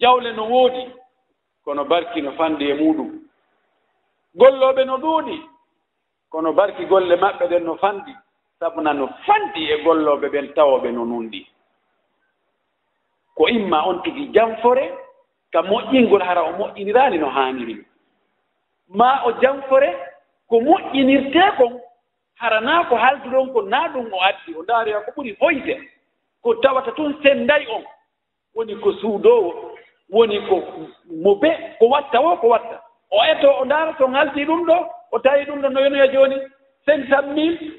jawle 0.00 0.32
no 0.32 0.44
woodi 0.48 0.92
kono 1.64 1.84
barki 1.84 2.20
no 2.22 2.32
fanndi 2.32 2.70
e 2.70 2.74
muɗum 2.74 3.10
gollooɓe 4.34 4.84
no 4.86 4.96
ɗuuɗi 4.98 5.36
kono 6.30 6.52
barki 6.52 6.84
golle 6.86 7.16
maɓɓe 7.16 7.46
ɗen 7.48 7.64
no 7.64 7.76
fanndi 7.76 8.12
sabuna 8.58 8.92
no 8.92 9.06
fanndi 9.26 9.70
e 9.72 9.82
gollooɓe 9.84 10.28
ɓen 10.28 10.52
tawooɓe 10.54 10.90
no 10.92 11.04
nunndi 11.04 11.46
ko 13.36 13.48
imma 13.48 13.84
on 13.86 14.02
tigi 14.02 14.28
janfore 14.32 14.92
ka 15.52 15.62
moƴƴingol 15.62 16.22
hara 16.22 16.42
o 16.42 16.52
moƴƴiniraani 16.52 17.18
no 17.18 17.28
haaniri. 17.30 17.84
Ma 18.88 19.22
o 19.24 19.32
janfore 19.42 19.90
ko 20.48 20.60
moƴƴinirtee 20.60 21.56
kon 21.56 21.80
hara 22.34 22.84
ko 22.88 22.96
halduɗon 22.96 23.52
ko 23.52 23.62
naa 23.62 23.88
ɗum 23.88 24.12
o 24.12 24.20
addi. 24.22 24.54
O 24.58 24.62
ndaariya 24.62 25.00
ko 25.04 25.10
ɓuri 25.16 25.36
hoyde 25.40 25.80
ko 26.42 26.54
tawata 26.54 26.92
tun 26.92 27.14
senday 27.22 27.66
on. 27.68 27.84
Woni 28.54 28.74
ko 28.80 28.92
suudoowo 28.92 29.72
woni 30.10 30.38
ko 30.48 30.62
mo 31.10 31.34
be 31.34 31.48
ko 31.78 31.88
watta 31.88 32.20
wo 32.20 32.36
ko 32.36 32.48
watta. 32.48 32.80
O 33.10 33.22
eto 33.24 33.50
o 33.60 33.64
ndaara 33.64 33.92
to 33.98 34.08
ngaldi 34.08 34.44
ɗum 34.44 34.64
ɗo 34.66 34.88
o 35.12 35.18
tawi 35.18 35.44
ɗum 35.44 35.60
ɗo 35.62 35.68
no 35.72 35.80
wenoya 35.80 36.04
e 36.04 36.12
jooni 36.12 36.36
cinq 36.86 37.08
cent 37.08 37.26
mille. 37.34 37.72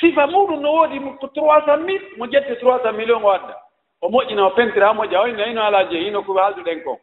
Sifa 0.00 0.26
muɗum 0.26 0.60
no 0.60 0.72
woodi 0.72 0.98
ko 1.20 1.26
trois 1.28 1.64
cent 1.66 1.84
mille 1.84 2.04
mo 2.16 2.26
ƴette 2.26 2.58
trois 2.60 2.80
cent 2.82 2.92
million 2.96 3.22
o 3.22 3.28
adda. 3.30 3.65
o 4.00 4.08
moƴƴina 4.08 4.46
o 4.46 4.50
pentira 4.50 4.86
ha 4.88 4.92
moƴƴa. 4.94 5.20
O 5.22 5.26
ina 5.28 5.46
ino 5.46 5.62
ala 5.62 5.84
jeeyi 5.84 6.04
e 6.04 6.08
ino 6.08 6.22
ko 6.22 6.34
haalduɗen 6.34 6.82
kon. 6.84 6.98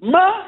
Ma 0.00 0.44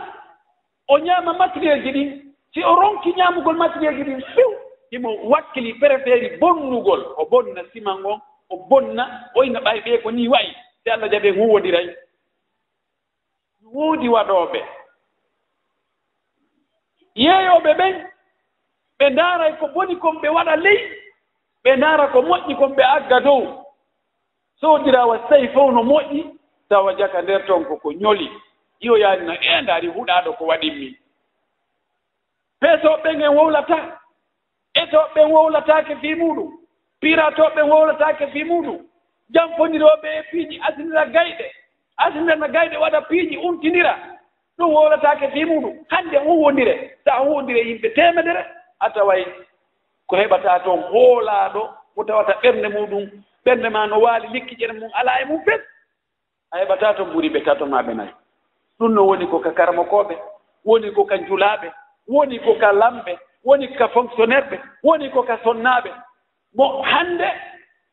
o 0.88 0.98
ñaama 0.98 1.32
matériel 1.32 1.82
ji 1.82 1.92
ɗin 1.92 2.34
si 2.54 2.62
o 2.64 2.74
ronki 2.74 3.12
ñaamugol 3.16 3.56
matériel 3.56 3.96
ji 3.96 4.02
ɗin 4.04 4.22
few 4.34 4.50
himo 4.90 5.10
wakkili 5.30 5.74
préféri 5.74 6.36
bonnugol. 6.38 7.14
O 7.16 7.24
bonna 7.26 7.62
siman 7.72 8.04
on 8.04 8.20
o 8.50 8.56
bonna 8.68 9.30
oyno 9.34 9.60
ɓay 9.60 9.80
ɓee 9.84 10.02
ko 10.02 10.10
ni 10.10 10.28
wayi 10.28 10.54
si 10.84 10.90
allah 10.90 11.08
jaɓe 11.10 11.30
huwodiray 11.30 11.96
woodi 13.72 14.08
waɗooɓe. 14.08 14.60
Yeeyooɓe 17.14 17.72
ɓen 17.74 17.94
ɓe 18.98 19.10
ndaaray 19.10 19.52
ko 19.58 19.68
boni 19.68 19.96
kon 19.96 20.20
ɓe 20.20 20.28
waɗa 20.28 20.56
ley 20.56 21.01
ɓe 21.64 21.76
ndaara 21.76 22.06
ko 22.12 22.18
moƴƴi 22.22 22.56
kon 22.58 22.74
ɓe 22.76 22.82
agga 22.96 23.20
dow. 23.20 23.64
Soodiraawa 24.60 25.28
sayi 25.28 25.48
fof 25.48 25.70
no 25.72 25.82
moƴƴi 25.82 26.24
tawa 26.68 26.94
jaka 26.98 27.22
nder 27.22 27.46
ton 27.46 27.64
koko 27.64 27.92
ñoli. 27.92 28.28
Iyo 28.80 28.96
iyoyaanino 28.96 29.34
e 29.40 29.60
ndaari 29.62 29.88
huɗaaɗo 29.88 30.32
ko 30.38 30.44
waɗinmi 30.50 30.88
peesooɓe 32.62 33.02
ɓen 33.02 33.16
ngen 33.18 33.34
wowlata 33.36 33.76
ɓen 35.14 35.30
wowlataake 35.34 35.94
fii 36.00 36.14
muɗum 36.20 36.50
piratooɓe 37.00 37.54
ɓen 37.56 37.68
wowlataake 37.70 38.26
fii 38.32 38.44
muɗum 38.50 38.78
jamfonirooɓe 39.34 40.08
e 40.18 40.22
piiji 40.30 40.56
asinira 40.66 41.04
gayɗe 41.14 41.46
asinirana 42.04 42.48
gayɗe 42.54 42.76
waɗa 42.82 43.00
piiji 43.08 43.36
umtinira 43.46 43.92
ɗum 44.58 44.70
wowlataake 44.74 45.26
fii 45.32 45.44
muɗum 45.44 45.74
hannde 45.92 46.18
huwondire 46.18 46.74
so 47.04 47.10
a 47.12 47.18
huwondire 47.24 47.60
yimɓe 47.68 47.88
temedere 47.94 48.42
a 48.80 48.90
taway 48.94 49.22
ko 50.12 50.16
heɓataa 50.18 50.58
toon 50.64 50.80
hoolaaɗo 50.92 51.62
mo 51.96 52.04
tawata 52.04 52.32
ɓernde 52.42 52.68
muɗum 52.68 53.04
ɓernde 53.44 53.68
ma 53.70 53.86
no 53.86 53.96
waali 54.00 54.26
likkiƴere 54.28 54.72
mum 54.80 54.90
alaa 54.94 55.20
e 55.22 55.24
mum 55.24 55.40
fes. 55.44 55.60
A 56.52 56.58
heɓataa 56.60 56.94
toon 56.96 57.10
ɓuri 57.12 57.28
ɓe 57.32 57.40
tato 57.44 57.66
maa 57.66 57.82
ɓe 57.82 57.94
nayi. 57.94 58.10
Ɗum 58.78 58.92
no 58.94 59.06
woni 59.06 59.26
ko 59.26 59.38
ka 59.40 59.50
karmakooɓe 59.50 60.14
woni 60.64 60.90
ko 60.92 61.04
ka 61.04 61.16
julaaɓe 61.16 61.68
woni 62.08 62.38
ko 62.44 62.54
ka 62.60 62.72
lamɓe 62.72 63.18
woni 63.44 63.68
ka 63.78 63.88
fonctionnaire 63.88 64.46
ɓe 64.50 64.58
woni 64.82 65.10
ko 65.10 65.22
ka 65.22 65.38
sonnaaɓe. 65.44 65.90
Mo 66.56 66.82
hannde 66.82 67.28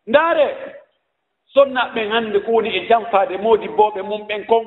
ndaare 0.08 0.48
sonnaaɓe 1.54 1.94
ɓen 1.96 2.12
hannde 2.12 2.40
ko 2.46 2.52
woni 2.52 2.70
e 2.78 2.88
janfaade 2.90 3.38
moodi 3.38 3.68
booɓe 3.68 4.02
mum 4.02 4.28
ɓen 4.28 4.46
kon. 4.46 4.66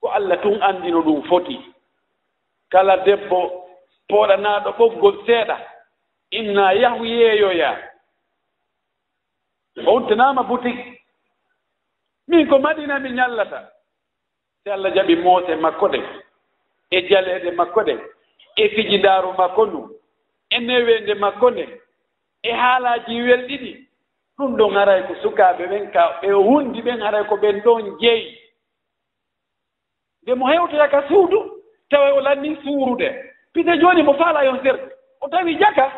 Ko 0.00 0.08
allah 0.08 0.40
tun 0.42 0.58
anndino 0.62 1.02
ɗum 1.02 1.22
foti. 1.28 1.60
Kala 2.70 2.96
debbo 3.04 3.65
pooɗanaaɗo 4.08 4.70
ɓoggol 4.78 5.16
seeɗa. 5.26 5.56
Inna 6.30 6.72
yahu 6.72 7.04
yeeyoya. 7.04 7.70
O 9.86 9.96
uddanaama 9.96 10.42
boutique 10.42 11.02
min 12.28 12.48
ko 12.48 12.58
maɗina 12.58 12.98
mi 12.98 13.10
ñallata. 13.10 13.70
Si 14.62 14.70
allah 14.70 14.92
jaɓi 14.94 15.16
moose 15.16 15.54
makko 15.56 15.88
ɗen 15.88 16.04
e 16.90 17.08
jaleeɗe 17.08 17.50
makko 17.50 17.80
ɗen 17.86 18.00
e 18.56 18.68
fijidaaru 18.68 19.32
makko 19.38 19.66
ndu 19.66 19.80
e 20.50 20.58
neweende 20.58 21.14
makko 21.14 21.50
nde 21.50 21.64
e 22.42 22.50
haalaaji 22.52 23.22
welɗiɗi. 23.22 23.72
Ɗum 24.38 24.56
ɗon 24.56 24.74
haray 24.74 25.02
ko 25.06 25.14
sukaaɓe 25.22 25.66
ɓen 25.66 25.90
ka 25.92 26.02
ɓe 26.22 26.28
hundi 26.32 26.82
ɓen 26.82 27.00
haray 27.00 27.24
ko 27.24 27.36
ɓen 27.36 27.60
ɗon 27.64 27.98
jeyi. 28.00 28.38
Nde 30.22 30.34
mo 30.34 30.46
hewtoyaka 30.46 31.08
suudu 31.08 31.38
tawa 31.90 32.12
o 32.14 32.20
lanni 32.20 32.56
suurude 32.62 33.08
pite 33.56 33.78
jooni 33.80 34.02
mo 34.02 34.12
faala 34.14 34.44
yon 34.44 34.60
serde 34.62 34.92
o 35.20 35.28
tawi 35.28 35.56
jaka 35.58 35.90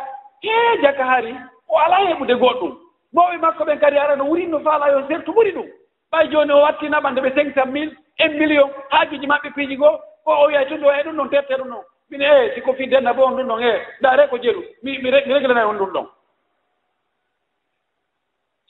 hee 0.42 0.82
jaka 0.82 1.04
hari 1.04 1.34
o 1.68 1.78
alaa 1.78 2.04
heɓude 2.08 2.34
goɗɗum. 2.40 2.72
Mawɓe 3.12 3.36
makko 3.40 3.64
ɓen 3.64 3.78
kadi 3.80 3.98
ara 3.98 4.16
no 4.16 4.24
wurinno 4.24 4.60
faala 4.60 4.90
yon 4.92 5.08
ser 5.08 5.24
to 5.24 5.32
ɓuri 5.32 5.52
ɗum. 5.52 5.66
Ɓay 6.12 6.28
jooni 6.30 6.52
o 6.52 6.62
wattinaɓa 6.62 7.10
nde 7.10 7.20
ɓe 7.20 7.30
cinq 7.34 7.54
cent 7.54 7.66
mille 7.72 7.92
un 8.24 8.32
million. 8.38 8.70
Haajuji 8.90 9.26
maɓɓe 9.26 9.50
piiji 9.54 9.76
goo 9.76 9.98
o 10.26 10.30
o 10.32 10.46
wiyay 10.46 10.66
tun 10.68 10.78
ɗo 10.80 10.90
e 10.92 11.02
ɗum 11.02 11.16
ɗon 11.16 11.30
terte 11.30 11.54
ɗum 11.58 11.68
ɗon. 11.68 11.84
Min 12.10 12.22
e 12.22 12.54
siko 12.54 12.72
fi 12.74 12.86
denna 12.86 13.12
bo 13.12 13.24
on 13.26 13.36
ɗum 13.36 13.48
ɗon 13.48 13.62
e 13.62 13.72
ɗare 14.02 14.28
ko 14.30 14.38
jelu 14.38 14.62
mi 14.82 14.98
mi 14.98 15.10
reglana 15.10 15.66
on 15.68 15.78
ɗum 15.78 15.90
ɗon. 15.92 16.06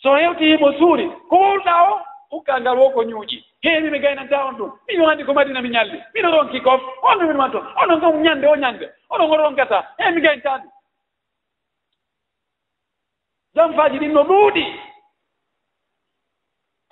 So 0.03 0.16
hewtihimo 0.16 0.72
suuri 0.78 1.11
ko 1.28 1.36
wurɗa 1.36 1.74
o 1.91 2.01
hukka 2.30 2.61
ngal 2.61 2.78
wo 2.78 2.91
ko 2.91 3.03
ñuuƴi. 3.05 3.45
heewi 3.63 3.91
ɓe 3.91 3.99
gaynanta 4.01 4.47
on 4.47 4.57
ɗum. 4.59 4.73
Min 4.89 5.01
anndi 5.03 5.25
ko 5.25 5.33
madina 5.35 5.61
mi 5.63 5.69
ñalli. 5.71 5.99
Mino 6.15 6.31
ronki 6.31 6.61
kof. 6.63 6.81
Onno 7.03 7.27
min 7.27 7.37
wan 7.37 7.51
toon. 7.51 7.67
Onon 7.83 8.01
kam 8.01 8.23
ñannde 8.23 8.47
o 8.47 8.57
ñande. 8.57 8.87
Onon 9.11 9.31
o 9.31 9.37
ronkata 9.37 9.95
e 9.99 10.11
mi 10.13 10.21
gayntaandi 10.21 10.69
janfaaji 13.55 13.99
ɗin 13.99 14.13
no 14.13 14.23
ɗuuɗi 14.25 14.65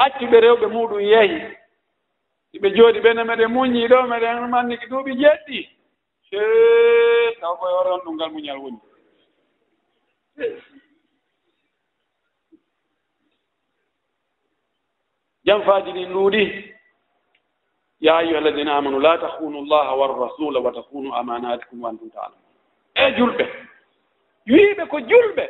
accuɓe 0.04 0.36
rewɓe 0.40 0.66
muɗum 0.74 1.00
yehi. 1.00 1.38
Ɓe 2.62 2.68
jooɗi 2.76 3.00
ɓene 3.04 3.22
meɗen 3.24 3.52
muñii 3.54 3.88
ɗo 3.88 3.98
meɗen 4.10 4.48
manniki 4.50 4.86
duuɓi 4.90 5.12
jeɗɗi 5.20 5.58
se 6.28 6.38
taw 7.40 7.54
koye 7.58 7.74
oron 7.80 8.00
ɗum 8.04 8.14
ngal 8.16 8.30
muñal 8.32 8.58
woni. 8.62 8.78
janfaaji 15.46 15.92
ɗin 15.92 16.12
ɗuuɗi 16.12 16.42
ya 18.00 18.16
ayuha 18.16 18.38
alladina 18.38 18.76
amanu 18.76 19.00
la 19.00 19.18
tahunu 19.18 19.64
llaha 19.64 19.94
warrasula 19.96 20.60
wa 20.60 20.72
tahunu 20.72 21.14
amanatikum 21.14 21.82
wa 21.82 21.90
antum 21.90 22.10
taalamun 22.10 22.52
e 22.94 23.04
julɓe 23.16 23.44
wiiɓe 24.46 24.84
ko 24.90 24.98
julɓe 25.00 25.44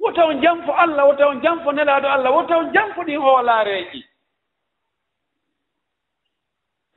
wota 0.00 0.26
on 0.26 0.40
janfo 0.42 0.72
allah 0.72 1.06
wota 1.08 1.26
on 1.28 1.40
janfo 1.42 1.72
nelaaɗo 1.72 2.08
allah 2.08 2.30
wota 2.36 2.56
on 2.58 2.72
janfo 2.72 3.02
ɗin 3.02 3.20
hoolaareeji. 3.20 4.04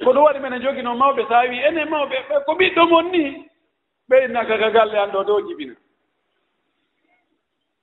Ko 0.04 0.14
ɗum 0.14 0.24
waɗi 0.24 0.40
mene 0.40 0.60
joginoo 0.60 0.96
mawɓe 0.96 1.28
so 1.28 1.34
a 1.36 1.48
wii 1.50 1.64
enen 1.68 1.90
mawɓe 1.90 2.18
ɓe 2.30 2.36
ko 2.46 2.52
ɓiɗɗo 2.54 2.90
mon 2.90 3.12
ni 3.12 3.48
ɓeydna 4.10 4.46
kaka 4.48 4.70
galle 4.72 4.96
an 5.00 5.12
ɗo 5.12 5.24
dow 5.24 5.42
jibina 5.48 5.76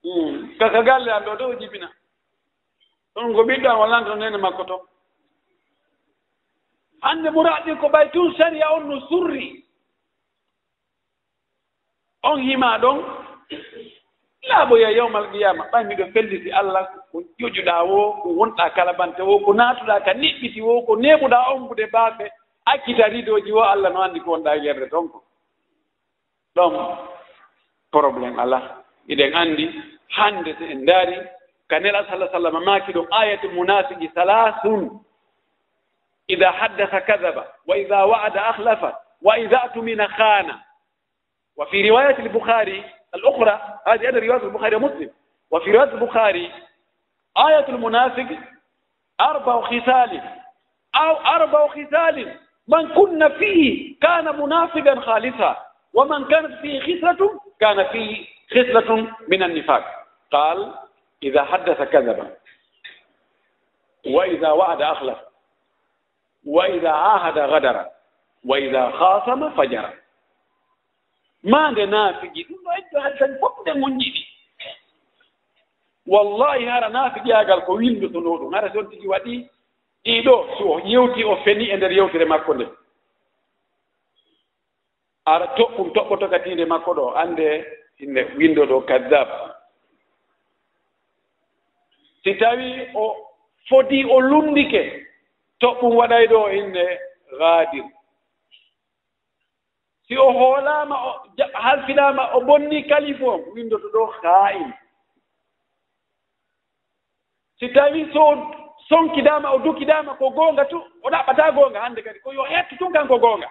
hmm, 0.05 0.57
kaka 0.59 0.83
galle 0.83 1.09
an 1.13 1.25
ɗo 1.25 1.37
dow 1.39 1.55
jibina. 1.61 1.89
ɗon 3.17 3.35
ko 3.35 3.43
ɓiɗɗo 3.49 3.69
an 3.71 3.79
walanto 3.81 4.15
nene 4.15 4.37
makko 4.39 4.65
to. 4.65 4.77
Hannde 7.03 7.29
muraɗi 7.31 7.77
ko 7.81 7.89
ɓay 7.89 8.11
tun 8.13 8.35
saria 8.37 8.73
on 8.77 8.89
no 8.89 9.01
surri. 9.09 9.65
On 12.23 12.37
hima 12.39 12.79
ɗon 12.79 12.99
laaboya 14.49 14.91
yawmal 14.91 15.31
qiyama 15.33 15.65
ɓay 15.73 15.85
miɗo 15.85 16.05
felliti 16.13 16.51
allah 16.53 16.85
ko 17.11 17.23
ƴoƴuɗa 17.41 17.85
wo 17.89 18.13
ko 18.23 18.29
wonɗa 18.39 18.71
kalabante 18.75 19.23
wo 19.23 19.39
ko 19.45 19.53
naatuɗa 19.55 20.01
ka 20.05 20.13
niɓɓiti 20.15 20.61
wo 20.61 20.83
ko 20.87 20.97
neɓuɗa 20.97 21.39
ombude 21.55 21.87
baafe 21.93 22.31
accita 22.67 23.09
ridoji 23.09 23.53
wo 23.53 23.63
allah 23.63 23.91
no 23.93 24.01
anndi 24.03 24.21
ko 24.21 24.31
wonɗa 24.37 24.57
yerde 24.65 24.91
toon 24.91 25.09
ko. 25.09 25.23
Ɗon 26.55 26.73
probléme 27.91 28.39
ala 28.41 28.85
iɗen 29.09 29.35
anndi 29.35 29.65
hannde 30.17 30.55
so 30.59 30.65
en 30.65 30.83
ndaari 30.83 31.17
ka 31.69 31.79
nela 31.81 32.05
sallah 32.11 32.29
sallam 32.33 32.65
maakiɗo 32.65 33.07
ayatu 33.11 33.51
munafiqi 33.51 34.09
salasun 34.15 35.01
ida 36.29 36.51
haddasa 36.53 37.01
kadaba 37.01 37.45
wa 37.67 37.77
ida 37.79 38.07
wa'ada 38.07 38.41
ahlafa 38.49 38.93
wa 39.23 39.39
ida 39.39 39.63
atumina 39.63 40.09
khana. 40.09 40.63
Wa 41.57 41.67
fi 41.67 41.83
riwayat 41.83 42.19
البخاري 42.21 42.85
الأخرى 43.15 43.61
هذه 43.87 44.09
أنا 44.09 44.19
رواية 44.19 44.43
البخاري 44.43 44.77
ومسلم 44.77 45.11
وفي 45.51 45.71
رواية 45.73 45.93
البخاري 45.93 46.53
آية 47.49 47.69
المنافق 47.69 48.27
أربع 49.21 49.61
خصال 49.61 50.21
أو 50.95 51.17
أربع 51.17 51.67
خصال 51.69 52.37
من 52.69 52.89
كن 52.89 53.29
فيه 53.39 53.99
كان 54.01 54.41
منافقا 54.41 55.01
خالصا 55.01 55.57
ومن 55.95 56.25
كانت 56.25 56.55
فيه 56.61 56.81
خصلة 56.81 57.41
كان 57.61 57.85
فيه 57.85 58.27
خصلة 58.51 59.07
من 59.29 59.43
النفاق 59.43 59.85
قال 60.33 60.75
ida 61.27 61.43
haddasa 61.45 61.87
kadaba 61.87 62.27
wa 64.07 64.25
إذا 64.25 64.25
حدث 64.25 64.33
كذب 64.33 64.37
وإذا 64.47 64.51
وعد 64.51 64.83
أخلف 64.83 65.19
وإذا 66.47 66.91
عاهد 66.91 67.39
غدر 67.39 67.87
وإذا 68.45 68.91
خاصم 68.91 69.51
فجر. 69.51 69.91
ما 71.45 71.59
عندنا 71.59 72.13
في 72.21 72.27
جديد 72.29 72.57
هل 72.97 73.39
fof 73.41 73.67
nde 73.67 74.05
جديد. 74.05 74.27
wallahi 76.07 76.65
hara 76.67 76.89
naafiƴaagal 76.89 77.65
ko 77.67 77.73
wilndotonoo 77.73 78.39
ɗum 78.39 78.55
hara 78.55 78.73
son 78.73 78.91
tigi 78.91 79.07
waɗi 79.09 79.49
ɗiɗo 80.05 80.35
so 80.59 80.65
o 80.73 80.81
yewti 80.85 81.25
o 81.25 81.37
feni 81.45 81.65
e 81.71 81.77
nder 81.77 81.93
yewtere 81.93 82.25
makko 82.25 82.55
nde 82.55 82.67
ara 85.25 85.47
toɓɓum 85.57 85.91
toɓɓoto 85.95 86.29
katiinde 86.31 86.65
makko 86.65 86.95
ɗo 86.95 87.15
annde 87.17 87.67
inde 87.99 88.21
windo 88.39 88.67
ɗo 88.67 88.81
kadab 88.87 89.29
si 92.27 92.35
tawi 92.35 92.89
o 92.95 93.17
foti 93.69 94.05
o 94.05 94.21
lundike 94.21 94.83
toɓɓum 95.61 95.93
waɗay 95.97 96.27
ɗo 96.27 96.41
inne 96.59 96.85
gaadir. 97.39 97.85
Si 100.07 100.17
o 100.19 100.33
hoolaama 100.33 100.97
o 101.09 101.11
halfinaama 101.55 102.25
o 102.35 102.41
bonni 102.41 102.83
kalifu 102.89 103.29
on 103.31 103.41
windoto 103.55 103.89
ɗo 103.95 104.07
haa'in 104.23 104.73
si 107.59 107.69
tawi 107.69 108.11
so 108.13 108.25
sonkidaama 108.89 109.51
o 109.53 109.59
dukidaama 109.59 110.15
ko 110.15 110.31
goonga 110.31 110.65
tu 110.65 110.79
o 111.03 111.09
ɗaɓɓataa 111.11 111.55
goonga 111.55 111.81
hannde 111.81 112.03
kadi 112.03 112.19
ko 112.21 112.33
yo 112.33 112.43
hettu 112.45 112.77
tun 112.79 112.93
kan 112.93 113.07
ko 113.09 113.19
goonga 113.19 113.47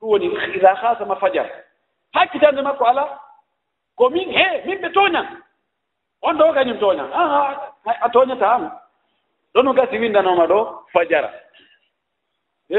ɗum 0.00 0.10
woni 0.10 0.26
ila 0.54 0.74
hasama 0.74 1.16
fajar. 1.16 1.50
Hakkitande 2.14 2.62
makko 2.62 2.84
alaa 2.84 3.18
ko 3.96 4.10
min 4.10 4.30
he 4.30 4.62
min 4.66 4.78
ɓe 4.78 4.92
toñan 4.92 5.42
on 6.26 6.38
ɗo 6.38 6.52
kañum 6.54 6.78
tooña. 6.78 7.04
Aa 7.14 7.72
a 7.86 8.08
tooñataama 8.08 8.70
ɗo 9.54 9.62
no 9.62 9.72
gasi 9.72 9.98
windanooma 9.98 10.46
ɗo 10.46 10.58
fajara. 10.92 11.30
E 12.70 12.78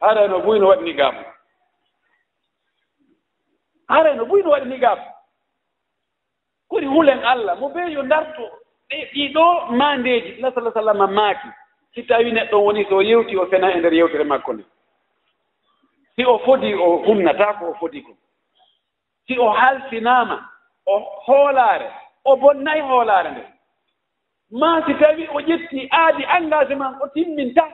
haray 0.00 0.28
no 0.28 0.40
buy 0.40 0.58
no 0.58 0.68
waɗini 0.68 0.94
gaam 0.94 1.16
haray 3.88 4.16
no 4.16 4.24
buy 4.24 4.42
no 4.42 4.78
gaam 4.78 4.98
koni 6.68 6.86
hulen 6.86 7.24
allah 7.24 7.56
mo 7.60 7.68
bee 7.68 7.92
yo 7.92 8.02
ndarto. 8.02 8.42
Ɗe 8.88 9.10
ɗiɗo 9.12 9.70
maandeeji 9.70 10.40
la 10.40 10.52
sala 10.52 10.72
sallam 10.72 11.12
maaki. 11.14 11.48
Si 11.94 12.02
tawi 12.02 12.32
neɗɗo 12.32 12.56
woni 12.64 12.84
so 12.88 13.02
yewti 13.02 13.36
o 13.36 13.46
fena 13.46 13.70
e 13.72 13.78
ndeer 13.78 13.94
yewtere 13.94 14.24
makko 14.24 14.52
nde. 14.52 14.64
Si 16.16 16.24
o 16.24 16.38
fodi 16.38 16.74
o 16.74 17.02
humnata 17.04 17.54
ko 17.58 17.70
o 17.70 17.74
fodi 17.74 18.02
ko. 18.02 18.16
Si 19.26 19.38
o 19.38 19.50
halsinaama 19.50 20.48
o 20.86 20.98
hoolaare. 21.26 21.90
o 22.24 22.36
bonnayi 22.36 22.80
hoolaare 22.80 23.30
nde. 23.30 23.44
Ma 24.50 24.82
si 24.86 24.94
tawi 24.94 25.28
o 25.28 25.40
ƴetti 25.40 25.88
aadi 25.92 26.22
engagement 26.36 26.96
o 27.02 27.08
timminta. 27.08 27.64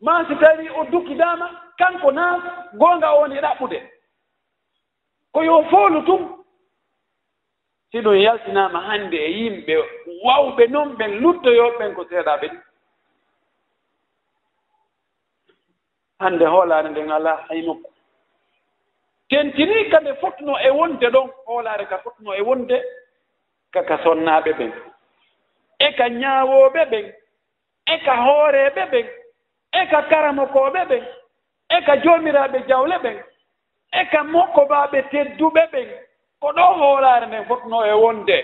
Ma 0.00 0.24
si 0.28 0.34
tawi 0.36 0.68
o 0.70 0.84
dukkidaama 0.84 1.46
kanko 1.78 2.10
naa 2.12 2.34
goonga 2.74 3.10
woni 3.18 3.40
ɗaɓɓude. 3.40 3.78
Ko 5.32 5.42
yo 5.44 5.64
foolu 5.70 6.02
tum 6.06 6.44
si 7.90 8.00
ɗum 8.00 8.16
yaltinaama 8.16 8.80
hannde 8.80 9.14
e 9.16 9.30
yimɓe 9.38 9.74
wawɓe 10.24 10.66
noon 10.70 10.96
ɓen 10.98 11.12
luttoyooɓe 11.22 11.78
ɓen 11.78 11.94
ko 11.94 12.04
seeɗaaɓe 12.08 12.46
ɗi 12.48 12.58
hannde 16.20 16.44
hoolaare 16.46 16.88
nden 16.90 17.10
alaa 17.12 17.36
hay 17.48 17.62
nokku. 17.62 17.93
tentini 19.28 19.82
nde 20.00 20.14
fotno 20.20 20.58
e 20.58 20.70
wonde 20.70 21.06
ɗon 21.14 21.28
hoolaare 21.46 21.84
ka 21.86 21.98
fotno 21.98 22.34
e 22.34 22.42
wonde 22.42 22.76
kaka 23.72 23.98
sonnaaɓe 24.04 24.52
ɓen 24.58 24.72
e 25.78 25.92
ka 25.98 26.06
ñaawooɓe 26.08 26.82
ɓen 26.90 27.06
e 27.92 27.98
ka 28.04 28.14
hooreeɓe 28.24 28.82
ɓen 28.92 29.06
e 29.72 29.86
ka 29.90 30.00
karamokooɓe 30.10 30.80
ɓen 30.90 31.04
e 31.68 31.80
ka 31.86 31.94
joomiraaɓe 32.02 32.58
jawle 32.68 32.96
ɓen 33.04 33.18
e 33.92 34.04
ka 34.12 34.20
mokkobaaɓe 34.24 34.98
tedduɓe 35.10 35.62
ɓen 35.72 35.88
ko 36.40 36.48
ɗo 36.56 36.64
hoolaare 36.80 37.26
nden 37.26 37.44
fotno 37.48 37.78
e 37.86 37.92
wonde. 38.02 38.38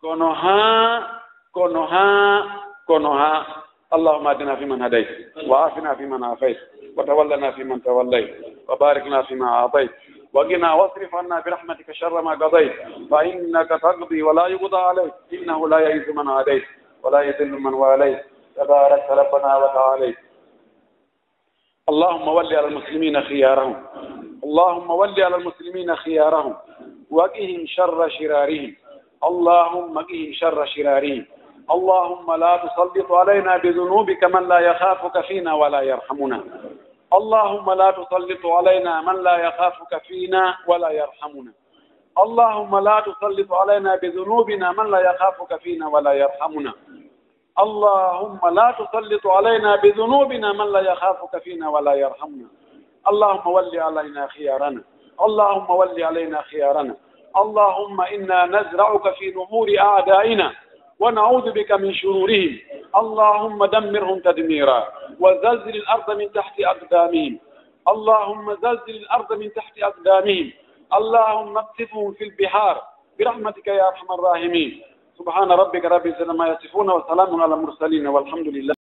Kono 0.00 0.28
haa 0.34 1.22
kono 1.52 1.82
haa 1.86 2.42
kono 2.86 3.10
haa. 3.20 3.62
Allahuma 3.90 4.30
adina 4.30 4.56
fi 4.56 4.64
man 4.64 4.80
hadayt 4.80 5.08
wa 5.48 5.66
afina 5.66 5.96
fi 5.96 6.04
man 6.06 6.22
afayt 6.22 6.58
wa 6.96 7.04
tawallana 7.04 7.52
fi 7.52 7.64
man 7.64 7.80
وبارك 8.68 9.06
لنا 9.06 9.22
فيما 9.22 9.48
أعطيت. 9.48 9.90
وقنا 10.32 10.74
واصرف 10.74 11.14
عنا 11.14 11.40
برحمتك 11.40 11.92
شر 11.92 12.22
ما 12.22 12.30
قضيت. 12.30 12.72
فإنك 13.10 13.68
تقضي 13.68 14.22
ولا 14.22 14.46
يقضى 14.46 14.76
عليك. 14.76 15.12
إنه 15.32 15.68
لا 15.68 15.78
يئس 15.78 16.08
من 16.08 16.28
عليك 16.28 16.68
ولا 17.02 17.20
يذل 17.20 17.50
من 17.50 17.74
واليت. 17.74 18.22
تبارك 18.56 19.10
ربنا 19.10 19.56
وتعاليت. 19.56 20.16
اللهم 21.88 22.28
ول 22.28 22.54
على 22.56 22.66
المسلمين 22.66 23.20
خيارهم. 23.20 23.84
اللهم 24.44 24.90
ول 24.90 25.22
على 25.22 25.36
المسلمين 25.36 25.96
خيارهم. 25.96 26.56
وقهم 27.10 27.66
شر 27.66 28.08
شرارهم. 28.08 28.76
اللهم 29.24 29.98
قهم 29.98 30.32
شر 30.32 30.66
شرارهم. 30.66 31.26
اللهم 31.70 32.34
لا 32.34 32.56
تسلط 32.56 33.12
علينا 33.12 33.56
بذنوبك 33.56 34.24
من 34.24 34.48
لا 34.48 34.58
يخافك 34.58 35.20
فينا 35.20 35.54
ولا 35.54 35.80
يرحمنا. 35.80 36.40
اللهم 37.14 37.72
لا 37.72 37.90
تسلط 37.90 38.46
علينا 38.46 39.00
من 39.00 39.22
لا 39.22 39.36
يخافك 39.36 40.02
فينا 40.06 40.56
ولا 40.66 40.90
يرحمنا 40.90 41.52
اللهم 42.24 42.78
لا 42.78 43.00
تسلط 43.00 43.52
علينا 43.52 43.96
بذنوبنا 43.96 44.72
من 44.72 44.90
لا 44.90 45.00
يخافك 45.00 45.60
فينا 45.60 45.88
ولا 45.88 46.12
يرحمنا 46.12 46.72
اللهم 47.58 48.40
لا 48.48 48.74
تسلط 48.78 49.26
علينا 49.26 49.76
بذنوبنا 49.76 50.52
من 50.52 50.72
لا 50.72 50.80
يخافك 50.80 51.42
فينا 51.42 51.68
ولا 51.68 51.94
يرحمنا 51.94 52.48
اللهم 53.08 53.46
ول 53.46 53.78
علينا 53.80 54.26
خيارنا 54.26 54.82
اللهم 55.20 55.70
ول 55.70 56.02
علينا 56.02 56.42
خيارنا 56.42 56.96
اللهم 57.36 58.00
إنا 58.00 58.46
نزرعك 58.46 59.14
في 59.14 59.30
نمور 59.30 59.68
أعدائنا 59.78 60.52
ونعوذ 61.02 61.46
بك 61.50 61.70
من 61.72 61.94
شرورهم. 61.94 62.52
اللهم 62.96 63.60
دمرهم 63.64 64.18
تدميرا 64.18 64.80
وزلزل 65.20 65.74
الأرض 65.82 66.08
من 66.18 66.32
تحت 66.32 66.60
أقدامهم. 66.60 67.32
اللهم 67.88 68.46
زلزل 68.54 68.96
الأرض 69.02 69.30
من 69.32 69.48
تحت 69.52 69.74
أقدامهم. 69.78 70.46
اللهم 70.98 71.54
اقتفهم 71.58 72.12
في 72.12 72.24
البحار. 72.24 72.76
برحمتك 73.18 73.66
يا 73.66 73.88
أرحم 73.88 74.08
الراحمين. 74.12 74.70
سبحان 75.18 75.48
ربك 75.52 75.84
رب 75.84 76.06
العزة 76.06 76.32
ما 76.32 76.46
يصفون 76.48 76.90
وسلام 76.90 77.42
على 77.42 77.54
المرسلين 77.54 78.06
والحمد 78.06 78.48
لله. 78.48 78.81